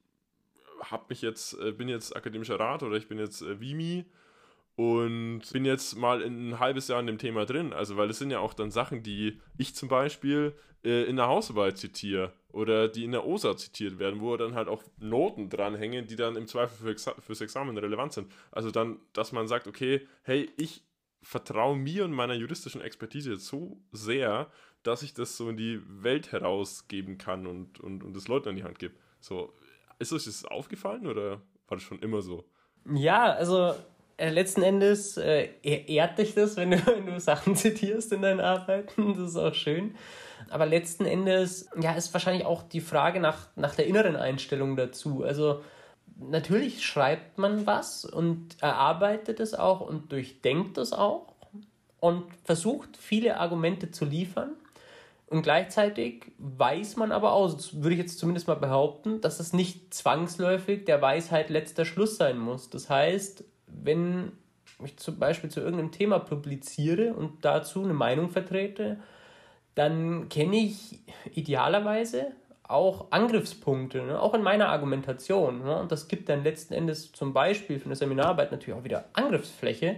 hab 0.80 1.08
mich 1.08 1.22
jetzt, 1.22 1.58
äh, 1.60 1.72
bin 1.72 1.88
jetzt 1.88 2.14
akademischer 2.14 2.60
Rat 2.60 2.82
oder 2.82 2.96
ich 2.96 3.08
bin 3.08 3.18
jetzt 3.18 3.40
äh, 3.40 3.58
Vimi 3.60 4.04
und 4.76 5.42
bin 5.52 5.64
jetzt 5.64 5.96
mal 5.96 6.20
in 6.20 6.50
ein 6.50 6.58
halbes 6.58 6.88
Jahr 6.88 7.00
in 7.00 7.06
dem 7.06 7.18
Thema 7.18 7.46
drin. 7.46 7.72
Also, 7.72 7.96
weil 7.96 8.10
es 8.10 8.18
sind 8.18 8.30
ja 8.30 8.40
auch 8.40 8.54
dann 8.54 8.70
Sachen, 8.70 9.02
die 9.02 9.40
ich 9.56 9.74
zum 9.74 9.88
Beispiel 9.88 10.52
äh, 10.84 11.04
in 11.04 11.16
der 11.16 11.28
Hausarbeit 11.28 11.78
zitiere 11.78 12.32
oder 12.54 12.88
die 12.88 13.04
in 13.04 13.12
der 13.12 13.26
OSA 13.26 13.56
zitiert 13.56 13.98
werden, 13.98 14.20
wo 14.20 14.36
dann 14.36 14.54
halt 14.54 14.68
auch 14.68 14.82
Noten 14.98 15.50
dranhängen, 15.50 16.06
die 16.06 16.16
dann 16.16 16.36
im 16.36 16.46
Zweifel 16.46 16.76
für 16.76 16.90
Exa 16.90 17.14
fürs 17.20 17.40
Examen 17.40 17.76
relevant 17.76 18.12
sind. 18.12 18.30
Also 18.52 18.70
dann, 18.70 19.00
dass 19.12 19.32
man 19.32 19.48
sagt, 19.48 19.66
okay, 19.66 20.06
hey, 20.22 20.48
ich 20.56 20.84
vertraue 21.22 21.76
mir 21.76 22.04
und 22.04 22.12
meiner 22.12 22.34
juristischen 22.34 22.80
Expertise 22.80 23.32
jetzt 23.32 23.46
so 23.46 23.78
sehr, 23.90 24.50
dass 24.84 25.02
ich 25.02 25.14
das 25.14 25.36
so 25.36 25.48
in 25.48 25.56
die 25.56 25.80
Welt 26.02 26.30
herausgeben 26.30 27.18
kann 27.18 27.46
und, 27.46 27.80
und, 27.80 28.04
und 28.04 28.14
das 28.14 28.28
Leuten 28.28 28.50
an 28.50 28.56
die 28.56 28.64
Hand 28.64 28.78
gebe. 28.78 28.94
So, 29.18 29.52
ist 29.98 30.12
euch 30.12 30.24
das 30.24 30.44
aufgefallen 30.44 31.06
oder 31.06 31.42
war 31.66 31.76
das 31.76 31.82
schon 31.82 31.98
immer 32.00 32.22
so? 32.22 32.44
Ja, 32.94 33.32
also 33.32 33.74
letzten 34.18 34.62
Endes 34.62 35.16
äh, 35.16 35.48
ehrt 35.62 36.18
dich 36.18 36.34
das, 36.34 36.56
wenn 36.56 36.72
du, 36.72 36.78
wenn 36.86 37.06
du 37.06 37.18
Sachen 37.20 37.56
zitierst 37.56 38.12
in 38.12 38.22
deinen 38.22 38.40
Arbeiten. 38.40 39.14
Das 39.14 39.30
ist 39.30 39.36
auch 39.36 39.54
schön. 39.54 39.94
Aber 40.50 40.66
letzten 40.66 41.06
Endes, 41.06 41.68
ja, 41.80 41.92
ist 41.92 42.12
wahrscheinlich 42.12 42.44
auch 42.44 42.62
die 42.62 42.80
Frage 42.80 43.20
nach, 43.20 43.48
nach 43.56 43.74
der 43.74 43.86
inneren 43.86 44.16
Einstellung 44.16 44.76
dazu. 44.76 45.24
Also 45.24 45.62
natürlich 46.16 46.84
schreibt 46.84 47.38
man 47.38 47.66
was 47.66 48.04
und 48.04 48.60
erarbeitet 48.60 49.40
es 49.40 49.54
auch 49.54 49.80
und 49.80 50.12
durchdenkt 50.12 50.78
es 50.78 50.92
auch 50.92 51.34
und 52.00 52.24
versucht 52.44 52.96
viele 52.96 53.38
Argumente 53.38 53.90
zu 53.90 54.04
liefern. 54.04 54.50
Und 55.26 55.42
gleichzeitig 55.42 56.32
weiß 56.38 56.96
man 56.96 57.10
aber 57.10 57.32
auch, 57.32 57.56
würde 57.72 57.94
ich 57.94 57.98
jetzt 57.98 58.18
zumindest 58.18 58.46
mal 58.46 58.54
behaupten, 58.54 59.22
dass 59.22 59.40
es 59.40 59.52
nicht 59.54 59.94
zwangsläufig 59.94 60.84
der 60.84 61.00
Weisheit 61.00 61.48
letzter 61.48 61.84
Schluss 61.86 62.18
sein 62.18 62.38
muss. 62.38 62.68
Das 62.68 62.90
heißt, 62.90 63.42
wenn 63.82 64.32
ich 64.84 64.96
zum 64.96 65.18
Beispiel 65.18 65.50
zu 65.50 65.60
irgendeinem 65.60 65.92
Thema 65.92 66.18
publiziere 66.18 67.14
und 67.14 67.44
dazu 67.44 67.82
eine 67.82 67.94
Meinung 67.94 68.30
vertrete, 68.30 68.98
dann 69.74 70.28
kenne 70.28 70.56
ich 70.56 71.00
idealerweise 71.32 72.32
auch 72.62 73.10
Angriffspunkte, 73.10 74.02
ne? 74.02 74.20
auch 74.20 74.34
in 74.34 74.42
meiner 74.42 74.68
Argumentation. 74.68 75.64
Ne? 75.64 75.78
Und 75.78 75.92
das 75.92 76.08
gibt 76.08 76.28
dann 76.28 76.44
letzten 76.44 76.74
Endes 76.74 77.12
zum 77.12 77.32
Beispiel 77.32 77.78
für 77.78 77.86
eine 77.86 77.96
Seminararbeit 77.96 78.52
natürlich 78.52 78.78
auch 78.78 78.84
wieder 78.84 79.04
Angriffsfläche, 79.12 79.96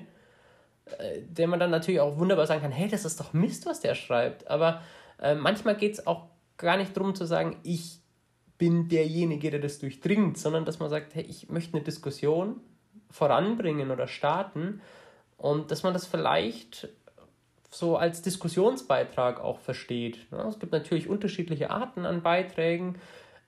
äh, 0.98 1.20
der 1.28 1.46
man 1.46 1.60
dann 1.60 1.70
natürlich 1.70 2.00
auch 2.00 2.18
wunderbar 2.18 2.46
sagen 2.46 2.62
kann, 2.62 2.72
hey, 2.72 2.88
das 2.88 3.04
ist 3.04 3.20
doch 3.20 3.32
Mist, 3.32 3.66
was 3.66 3.80
der 3.80 3.94
schreibt. 3.94 4.50
Aber 4.50 4.82
äh, 5.20 5.34
manchmal 5.34 5.76
geht 5.76 5.94
es 5.94 6.06
auch 6.06 6.26
gar 6.56 6.76
nicht 6.76 6.96
darum 6.96 7.14
zu 7.14 7.24
sagen, 7.24 7.56
ich 7.62 8.00
bin 8.58 8.88
derjenige, 8.88 9.50
der 9.50 9.60
das 9.60 9.78
durchdringt, 9.78 10.38
sondern 10.38 10.64
dass 10.64 10.78
man 10.78 10.90
sagt, 10.90 11.14
hey, 11.14 11.22
ich 11.22 11.48
möchte 11.50 11.74
eine 11.74 11.84
Diskussion 11.84 12.60
voranbringen 13.10 13.90
oder 13.90 14.06
starten 14.06 14.80
und 15.38 15.70
dass 15.70 15.82
man 15.82 15.92
das 15.92 16.06
vielleicht 16.06 16.88
so 17.70 17.96
als 17.96 18.22
Diskussionsbeitrag 18.22 19.40
auch 19.40 19.58
versteht. 19.58 20.18
Es 20.48 20.58
gibt 20.58 20.72
natürlich 20.72 21.08
unterschiedliche 21.08 21.70
Arten 21.70 22.06
an 22.06 22.22
Beiträgen, 22.22 22.96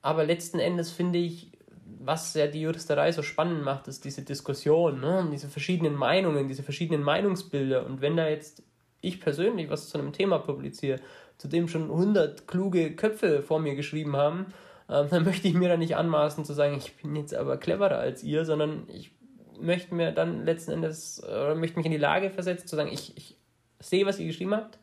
aber 0.02 0.24
letzten 0.24 0.59
Endes 0.59 0.90
finde 0.90 1.18
ich, 1.18 1.52
was 2.00 2.35
ja 2.35 2.46
die 2.46 2.61
Juristerei 2.61 3.12
so 3.12 3.22
spannend 3.22 3.64
macht, 3.64 3.88
ist 3.88 4.04
diese 4.04 4.22
Diskussion, 4.22 5.00
ne? 5.00 5.26
diese 5.32 5.48
verschiedenen 5.48 5.94
Meinungen, 5.94 6.48
diese 6.48 6.62
verschiedenen 6.62 7.02
Meinungsbilder. 7.02 7.87
Und 7.87 8.00
wenn 8.00 8.16
da 8.16 8.28
jetzt 8.28 8.62
ich 9.00 9.20
persönlich 9.20 9.70
was 9.70 9.88
zu 9.88 9.98
einem 9.98 10.12
Thema 10.12 10.38
publiziere, 10.38 11.00
zu 11.38 11.48
dem 11.48 11.68
schon 11.68 11.85
100 11.85 12.46
kluge 12.46 12.94
Köpfe 12.94 13.42
vor 13.42 13.61
mir 13.61 13.74
geschrieben 13.74 14.16
haben, 14.16 14.46
äh, 14.88 15.06
dann 15.06 15.24
möchte 15.24 15.48
ich 15.48 15.54
mir 15.54 15.68
da 15.68 15.76
nicht 15.76 15.96
anmaßen 15.96 16.44
zu 16.44 16.52
sagen, 16.52 16.76
ich 16.76 16.96
bin 16.96 17.16
jetzt 17.16 17.35
aber 17.35 17.56
cleverer 17.56 17.98
als 17.98 18.22
ihr, 18.22 18.44
sondern 18.44 18.85
ich 18.88 19.12
möchte 19.60 19.94
mir 19.94 20.12
dann 20.12 20.44
letzten 20.44 20.72
Endes, 20.72 21.22
oder 21.22 21.54
möchte 21.54 21.76
mich 21.76 21.86
in 21.86 21.92
die 21.92 21.98
Lage 21.98 22.30
versetzen, 22.30 22.66
zu 22.66 22.76
sagen, 22.76 22.90
ich, 22.92 23.16
ich 23.16 23.36
sehe, 23.80 24.06
was 24.06 24.18
ihr 24.18 24.26
geschrieben 24.26 24.54
habt, 24.54 24.78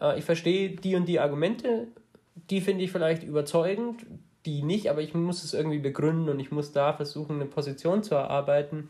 äh, 0.00 0.18
ich 0.18 0.24
verstehe 0.24 0.70
die 0.70 0.96
und 0.96 1.06
die 1.06 1.20
Argumente, 1.20 1.88
die 2.34 2.60
finde 2.60 2.84
ich 2.84 2.92
vielleicht 2.92 3.22
überzeugend, 3.22 4.04
die 4.46 4.62
nicht, 4.62 4.90
aber 4.90 5.02
ich 5.02 5.14
muss 5.14 5.44
es 5.44 5.52
irgendwie 5.52 5.78
begründen 5.78 6.28
und 6.28 6.40
ich 6.40 6.50
muss 6.50 6.72
da 6.72 6.92
versuchen, 6.92 7.36
eine 7.36 7.46
Position 7.46 8.02
zu 8.02 8.14
erarbeiten. 8.14 8.88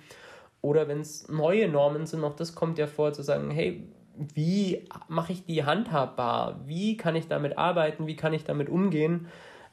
Oder 0.62 0.88
wenn 0.88 1.00
es 1.00 1.28
neue 1.28 1.68
Normen 1.68 2.06
sind, 2.06 2.22
auch 2.22 2.36
das 2.36 2.54
kommt 2.54 2.78
ja 2.78 2.86
vor, 2.86 3.12
zu 3.12 3.22
sagen, 3.22 3.50
hey, 3.50 3.88
wie 4.34 4.86
mache 5.08 5.32
ich 5.32 5.46
die 5.46 5.64
handhabbar? 5.64 6.60
Wie 6.66 6.96
kann 6.96 7.16
ich 7.16 7.26
damit 7.26 7.56
arbeiten? 7.58 8.06
Wie 8.06 8.16
kann 8.16 8.34
ich 8.34 8.44
damit 8.44 8.68
umgehen? 8.68 9.26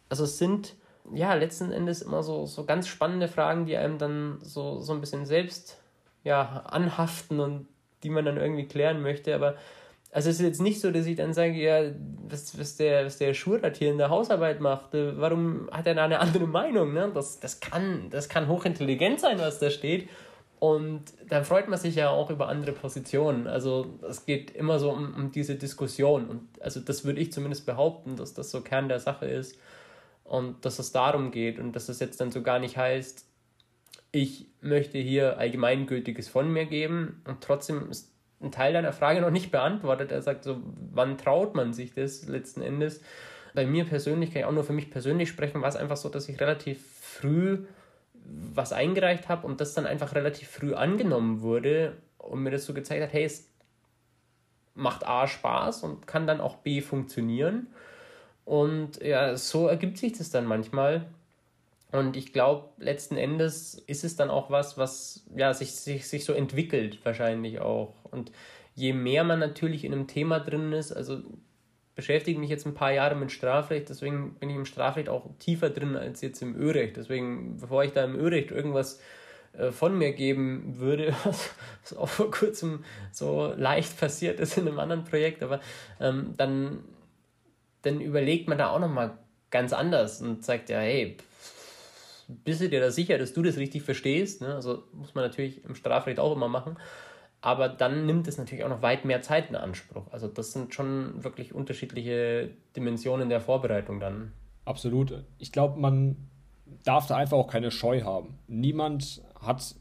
Also 0.10 0.24
es 0.24 0.38
sind 0.38 0.76
ja 1.14 1.34
letzten 1.34 1.72
Endes 1.72 2.02
immer 2.02 2.24
so, 2.24 2.46
so 2.46 2.66
ganz 2.66 2.88
spannende 2.88 3.28
Fragen, 3.28 3.66
die 3.66 3.78
einem 3.78 3.98
dann 3.98 4.40
so, 4.42 4.80
so 4.80 4.94
ein 4.94 5.00
bisschen 5.00 5.26
selbst 5.26 5.78
ja, 6.24 6.64
anhaften 6.68 7.40
und 7.40 7.68
die 8.04 8.10
man 8.10 8.26
dann 8.26 8.38
irgendwie 8.38 8.68
klären 8.68 9.02
möchte. 9.02 9.34
Aber 9.34 9.56
also 10.12 10.30
es 10.30 10.40
ist 10.40 10.46
jetzt 10.46 10.62
nicht 10.62 10.80
so, 10.80 10.92
dass 10.92 11.06
ich 11.06 11.16
dann 11.16 11.34
sage, 11.34 11.54
ja, 11.54 11.92
was, 12.28 12.58
was, 12.58 12.78
der, 12.78 13.06
was 13.06 13.18
der 13.18 13.34
Schurat 13.34 13.78
hier 13.78 13.92
in 13.92 13.98
der 13.98 14.10
Hausarbeit 14.10 14.62
macht, 14.62 14.94
äh, 14.94 15.20
warum 15.20 15.70
hat 15.72 15.88
er 15.88 15.96
da 15.96 16.06
eine 16.06 16.20
andere 16.20 16.48
Meinung? 16.48 16.94
Ne? 16.94 17.12
Das, 17.14 17.40
das, 17.40 17.60
kann, 17.60 18.10
das 18.10 18.30
kann 18.30 18.48
hochintelligent 18.48 19.20
sein, 19.20 19.40
was 19.40 19.60
da 19.60 19.70
steht. 19.70 20.10
Und 20.60 21.04
dann 21.30 21.46
freut 21.46 21.68
man 21.68 21.78
sich 21.78 21.96
ja 21.96 22.10
auch 22.10 22.32
über 22.32 22.48
andere 22.48 22.72
Positionen. 22.72 23.46
Also 23.46 23.86
es 24.10 24.26
geht 24.26 24.52
immer 24.52 24.80
so 24.80 24.90
um, 24.90 25.14
um 25.14 25.32
diese 25.32 25.56
Diskussion. 25.56 26.28
Und 26.28 26.42
also 26.62 26.80
das 26.80 27.06
würde 27.06 27.22
ich 27.22 27.32
zumindest 27.32 27.66
behaupten, 27.66 28.16
dass 28.16 28.34
das 28.34 28.50
so 28.50 28.62
Kern 28.62 28.90
der 28.90 29.00
Sache 29.00 29.28
ist. 29.28 29.58
Und 30.28 30.66
dass 30.66 30.78
es 30.78 30.92
darum 30.92 31.32
geht 31.32 31.58
und 31.58 31.74
dass 31.74 31.88
es 31.88 32.00
jetzt 32.02 32.20
dann 32.20 32.32
so 32.32 32.42
gar 32.42 32.60
nicht 32.60 32.76
heißt, 32.78 33.26
ich 34.12 34.48
möchte 34.62 34.98
hier 34.98 35.38
Allgemeingültiges 35.38 36.28
von 36.28 36.52
mir 36.52 36.66
geben 36.66 37.22
und 37.26 37.42
trotzdem 37.42 37.90
ist 37.90 38.12
ein 38.42 38.52
Teil 38.52 38.74
deiner 38.74 38.94
Frage 38.94 39.22
noch 39.22 39.32
nicht 39.32 39.52
beantwortet. 39.52 40.12
Er 40.12 40.22
sagt 40.22 40.44
so, 40.44 40.62
wann 40.92 41.18
traut 41.18 41.56
man 41.56 41.74
sich 41.74 41.94
das 41.94 42.28
letzten 42.28 42.62
Endes? 42.62 43.02
Bei 43.54 43.66
mir 43.66 43.86
persönlich, 43.86 44.32
kann 44.32 44.42
ich 44.42 44.46
auch 44.46 44.52
nur 44.52 44.66
für 44.66 44.74
mich 44.74 44.92
persönlich 44.92 45.30
sprechen, 45.30 45.62
war 45.62 45.70
es 45.70 45.76
einfach 45.76 45.98
so, 45.98 46.10
dass 46.10 46.30
ich 46.30 46.40
relativ 46.40 46.86
früh 47.02 47.66
was 48.54 48.74
eingereicht 48.74 49.30
habe 49.30 49.48
und 49.48 49.62
das 49.62 49.74
dann 49.74 49.86
einfach 49.86 50.14
relativ 50.14 50.50
früh 50.50 50.74
angenommen 50.74 51.42
wurde 51.42 51.98
und 52.18 52.44
mir 52.44 52.52
das 52.52 52.66
so 52.66 52.74
gezeigt 52.74 53.02
hat, 53.02 53.14
hey, 53.14 53.24
es 53.24 53.50
macht 54.76 55.08
A 55.08 55.28
Spaß 55.28 55.84
und 55.84 56.06
kann 56.06 56.28
dann 56.28 56.42
auch 56.42 56.58
B 56.58 56.82
funktionieren. 56.82 57.68
Und 58.48 59.04
ja, 59.04 59.36
so 59.36 59.68
ergibt 59.68 59.98
sich 59.98 60.18
das 60.18 60.30
dann 60.30 60.46
manchmal. 60.46 61.06
Und 61.92 62.16
ich 62.16 62.32
glaube, 62.32 62.70
letzten 62.78 63.18
Endes 63.18 63.74
ist 63.74 64.06
es 64.06 64.16
dann 64.16 64.30
auch 64.30 64.50
was, 64.50 64.78
was 64.78 65.26
ja, 65.36 65.54
sich, 65.54 65.76
sich, 65.76 66.08
sich 66.08 66.24
so 66.24 66.32
entwickelt, 66.32 66.98
wahrscheinlich 67.04 67.60
auch. 67.60 67.94
Und 68.06 68.32
je 68.74 68.94
mehr 68.94 69.26
man 69.26 69.40
natürlich 69.40 69.84
in 69.84 69.92
einem 69.92 70.08
Thema 70.08 70.40
drin 70.40 70.72
ist, 70.72 70.94
also 70.94 71.20
beschäftige 71.94 72.40
mich 72.40 72.50
jetzt 72.50 72.66
ein 72.66 72.74
paar 72.74 72.94
Jahre 72.94 73.16
mit 73.16 73.34
Strafrecht, 73.34 73.90
deswegen 73.90 74.36
bin 74.36 74.50
ich 74.50 74.56
im 74.56 74.66
Strafrecht 74.66 75.10
auch 75.10 75.26
tiefer 75.40 75.70
drin 75.70 75.98
als 75.98 76.22
jetzt 76.22 76.42
im 76.42 76.56
Örecht. 76.56 76.96
Deswegen, 76.96 77.58
bevor 77.58 77.84
ich 77.84 77.92
da 77.92 78.06
im 78.06 78.16
Örecht 78.16 78.52
irgendwas 78.52 79.02
äh, 79.58 79.72
von 79.72 79.98
mir 79.98 80.14
geben 80.14 80.80
würde, 80.80 81.14
was 81.26 81.98
auch 81.98 82.08
vor 82.08 82.32
kurzem 82.32 82.86
so 83.12 83.54
leicht 83.58 84.00
passiert 84.00 84.40
ist 84.40 84.58
in 84.58 84.70
einem 84.70 84.80
anderen 84.80 85.04
Projekt, 85.04 85.44
aber 85.44 85.60
ähm, 86.00 86.34
dann, 86.38 86.80
dann 87.88 88.02
überlegt 88.02 88.48
man 88.48 88.58
da 88.58 88.70
auch 88.70 88.80
nochmal 88.80 89.18
ganz 89.50 89.74
anders 89.74 90.22
und 90.22 90.44
sagt 90.44 90.70
ja, 90.70 90.80
hey, 90.80 91.18
bist 92.28 92.62
du 92.62 92.70
dir 92.70 92.82
da 92.82 92.92
sicher, 92.92 93.18
dass 93.18 93.34
du 93.34 93.42
das 93.42 93.58
richtig 93.58 93.84
verstehst? 93.84 94.42
Ne? 94.42 94.54
Also 94.54 94.84
muss 94.92 95.16
man 95.16 95.24
natürlich 95.24 95.64
im 95.64 95.76
Strafrecht 95.76 96.20
auch 96.20 96.36
immer 96.36 96.50
machen. 96.50 96.78
aber 97.42 97.70
dann 97.70 98.06
nimmt 98.06 98.28
es 98.28 98.38
natürlich 98.38 98.66
auch 98.66 98.70
noch 98.70 98.82
weit 98.82 99.06
mehr 99.06 99.22
Zeit 99.22 99.50
in 99.50 99.56
Anspruch. 99.56 100.06
Also 100.12 100.28
das 100.28 100.52
sind 100.52 100.74
schon 100.74 101.24
wirklich 101.24 101.54
unterschiedliche 101.54 102.50
Dimensionen 102.76 103.30
der 103.30 103.42
Vorbereitung 103.42 104.00
dann. 104.00 104.34
Absolut. 104.66 105.24
Ich 105.38 105.52
glaube, 105.52 105.80
man 105.80 106.18
darf 106.84 107.08
da 107.08 107.16
einfach 107.16 107.38
auch 107.38 107.48
keine 107.48 107.72
Scheu 107.72 108.02
haben. 108.02 108.38
Niemand 108.48 109.22
hat 109.40 109.76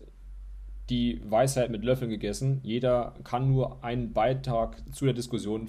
die 0.90 1.21
Weisheit 1.29 1.71
mit 1.71 1.83
Löffeln 1.83 2.11
gegessen. 2.11 2.61
Jeder 2.62 3.14
kann 3.25 3.51
nur 3.51 3.83
einen 3.83 4.12
Beitrag 4.12 4.77
zu 4.95 5.05
der 5.05 5.14
Diskussion 5.14 5.69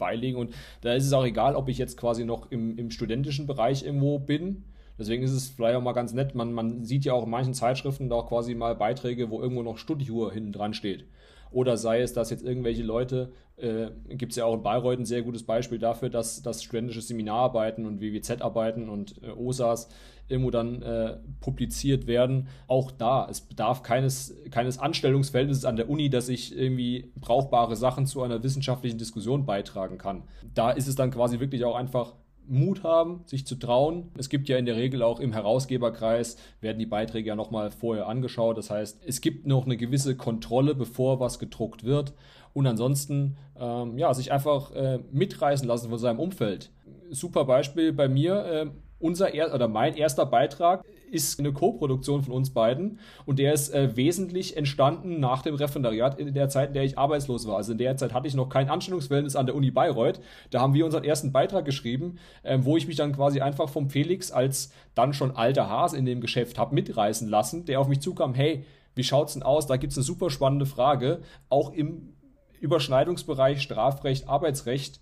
beilegen. 0.00 0.36
Und 0.36 0.52
da 0.80 0.94
ist 0.94 1.06
es 1.06 1.12
auch 1.12 1.24
egal, 1.24 1.54
ob 1.54 1.68
ich 1.68 1.78
jetzt 1.78 1.96
quasi 1.96 2.24
noch 2.24 2.50
im, 2.50 2.76
im 2.76 2.90
studentischen 2.90 3.46
Bereich 3.46 3.84
irgendwo 3.84 4.18
bin. 4.18 4.64
Deswegen 4.98 5.22
ist 5.22 5.30
es 5.30 5.48
vielleicht 5.48 5.76
auch 5.76 5.82
mal 5.82 5.92
ganz 5.92 6.12
nett. 6.12 6.34
Man, 6.34 6.52
man 6.52 6.84
sieht 6.84 7.04
ja 7.04 7.12
auch 7.12 7.24
in 7.24 7.30
manchen 7.30 7.54
Zeitschriften 7.54 8.08
da 8.08 8.16
auch 8.16 8.28
quasi 8.28 8.54
mal 8.56 8.74
Beiträge, 8.74 9.30
wo 9.30 9.40
irgendwo 9.40 9.62
noch 9.62 9.78
Studiuhr 9.78 10.32
hinten 10.32 10.52
dran 10.52 10.74
steht. 10.74 11.06
Oder 11.52 11.76
sei 11.76 12.00
es, 12.00 12.12
dass 12.12 12.30
jetzt 12.30 12.44
irgendwelche 12.44 12.82
Leute, 12.82 13.32
äh, 13.56 13.88
gibt 14.08 14.32
es 14.32 14.36
ja 14.36 14.44
auch 14.44 14.54
in 14.54 14.62
Bayreuth 14.62 14.98
ein 14.98 15.06
sehr 15.06 15.22
gutes 15.22 15.42
Beispiel 15.42 15.78
dafür, 15.78 16.08
dass, 16.08 16.42
dass 16.42 16.62
studentische 16.62 17.00
Seminararbeiten 17.00 17.86
und 17.86 18.00
WWZ-Arbeiten 18.00 18.88
und 18.88 19.20
äh, 19.22 19.30
OSAs 19.30 19.88
irgendwo 20.30 20.50
dann 20.50 20.82
äh, 20.82 21.16
publiziert 21.40 22.06
werden. 22.06 22.48
Auch 22.66 22.90
da, 22.90 23.26
es 23.28 23.40
bedarf 23.40 23.82
keines, 23.82 24.34
keines 24.50 24.78
Anstellungsverhältnisses 24.78 25.64
an 25.64 25.76
der 25.76 25.90
Uni, 25.90 26.10
dass 26.10 26.28
ich 26.28 26.56
irgendwie 26.56 27.12
brauchbare 27.16 27.76
Sachen 27.76 28.06
zu 28.06 28.22
einer 28.22 28.42
wissenschaftlichen 28.42 28.98
Diskussion 28.98 29.46
beitragen 29.46 29.98
kann. 29.98 30.24
Da 30.54 30.70
ist 30.70 30.88
es 30.88 30.94
dann 30.94 31.10
quasi 31.10 31.40
wirklich 31.40 31.64
auch 31.64 31.74
einfach 31.74 32.14
Mut 32.50 32.82
haben, 32.82 33.22
sich 33.26 33.46
zu 33.46 33.54
trauen. 33.54 34.10
Es 34.18 34.28
gibt 34.28 34.48
ja 34.48 34.56
in 34.56 34.66
der 34.66 34.76
Regel 34.76 35.02
auch 35.02 35.20
im 35.20 35.32
Herausgeberkreis, 35.32 36.36
werden 36.60 36.78
die 36.78 36.86
Beiträge 36.86 37.28
ja 37.28 37.36
nochmal 37.36 37.70
vorher 37.70 38.08
angeschaut. 38.08 38.58
Das 38.58 38.70
heißt, 38.70 39.02
es 39.06 39.20
gibt 39.20 39.46
noch 39.46 39.66
eine 39.66 39.76
gewisse 39.76 40.16
Kontrolle, 40.16 40.74
bevor 40.74 41.20
was 41.20 41.38
gedruckt 41.38 41.84
wird. 41.84 42.12
Und 42.52 42.66
ansonsten, 42.66 43.36
ähm, 43.56 43.96
ja, 43.96 44.12
sich 44.12 44.32
einfach 44.32 44.72
äh, 44.72 44.98
mitreißen 45.12 45.66
lassen 45.66 45.90
von 45.90 45.98
seinem 45.98 46.18
Umfeld. 46.18 46.72
Super 47.10 47.44
Beispiel 47.44 47.92
bei 47.92 48.08
mir. 48.08 48.44
Äh, 48.44 48.66
unser 49.00 49.34
er 49.34 49.52
oder 49.52 49.66
mein 49.66 49.96
erster 49.96 50.26
Beitrag 50.26 50.84
ist 51.10 51.40
eine 51.40 51.52
Co-Produktion 51.52 52.22
von 52.22 52.34
uns 52.34 52.50
beiden 52.50 53.00
und 53.26 53.38
der 53.38 53.52
ist 53.52 53.74
äh, 53.74 53.96
wesentlich 53.96 54.56
entstanden 54.56 55.18
nach 55.18 55.42
dem 55.42 55.54
Referendariat 55.54 56.18
in 56.18 56.32
der 56.34 56.48
Zeit, 56.48 56.68
in 56.68 56.74
der 56.74 56.84
ich 56.84 56.98
arbeitslos 56.98 57.46
war. 57.46 57.56
Also 57.56 57.72
in 57.72 57.78
der 57.78 57.96
Zeit 57.96 58.14
hatte 58.14 58.28
ich 58.28 58.34
noch 58.34 58.48
kein 58.48 58.70
Anstellungsverhältnis 58.70 59.34
an 59.36 59.46
der 59.46 59.56
Uni 59.56 59.70
Bayreuth. 59.70 60.20
Da 60.50 60.60
haben 60.60 60.74
wir 60.74 60.84
unseren 60.84 61.04
ersten 61.04 61.32
Beitrag 61.32 61.64
geschrieben, 61.64 62.18
äh, 62.42 62.58
wo 62.60 62.76
ich 62.76 62.86
mich 62.86 62.96
dann 62.96 63.12
quasi 63.12 63.40
einfach 63.40 63.68
vom 63.68 63.90
Felix 63.90 64.30
als 64.30 64.72
dann 64.94 65.12
schon 65.12 65.36
alter 65.36 65.68
Hase 65.68 65.96
in 65.96 66.04
dem 66.04 66.20
Geschäft 66.20 66.58
habe 66.58 66.74
mitreißen 66.74 67.28
lassen, 67.28 67.64
der 67.64 67.80
auf 67.80 67.88
mich 67.88 68.00
zukam, 68.00 68.34
hey, 68.34 68.64
wie 68.94 69.04
schaut's 69.04 69.34
denn 69.34 69.42
aus? 69.42 69.66
Da 69.66 69.76
gibt's 69.76 69.96
eine 69.96 70.04
super 70.04 70.30
spannende 70.30 70.66
Frage, 70.66 71.22
auch 71.48 71.72
im 71.72 72.14
Überschneidungsbereich 72.60 73.62
Strafrecht, 73.62 74.28
Arbeitsrecht. 74.28 75.00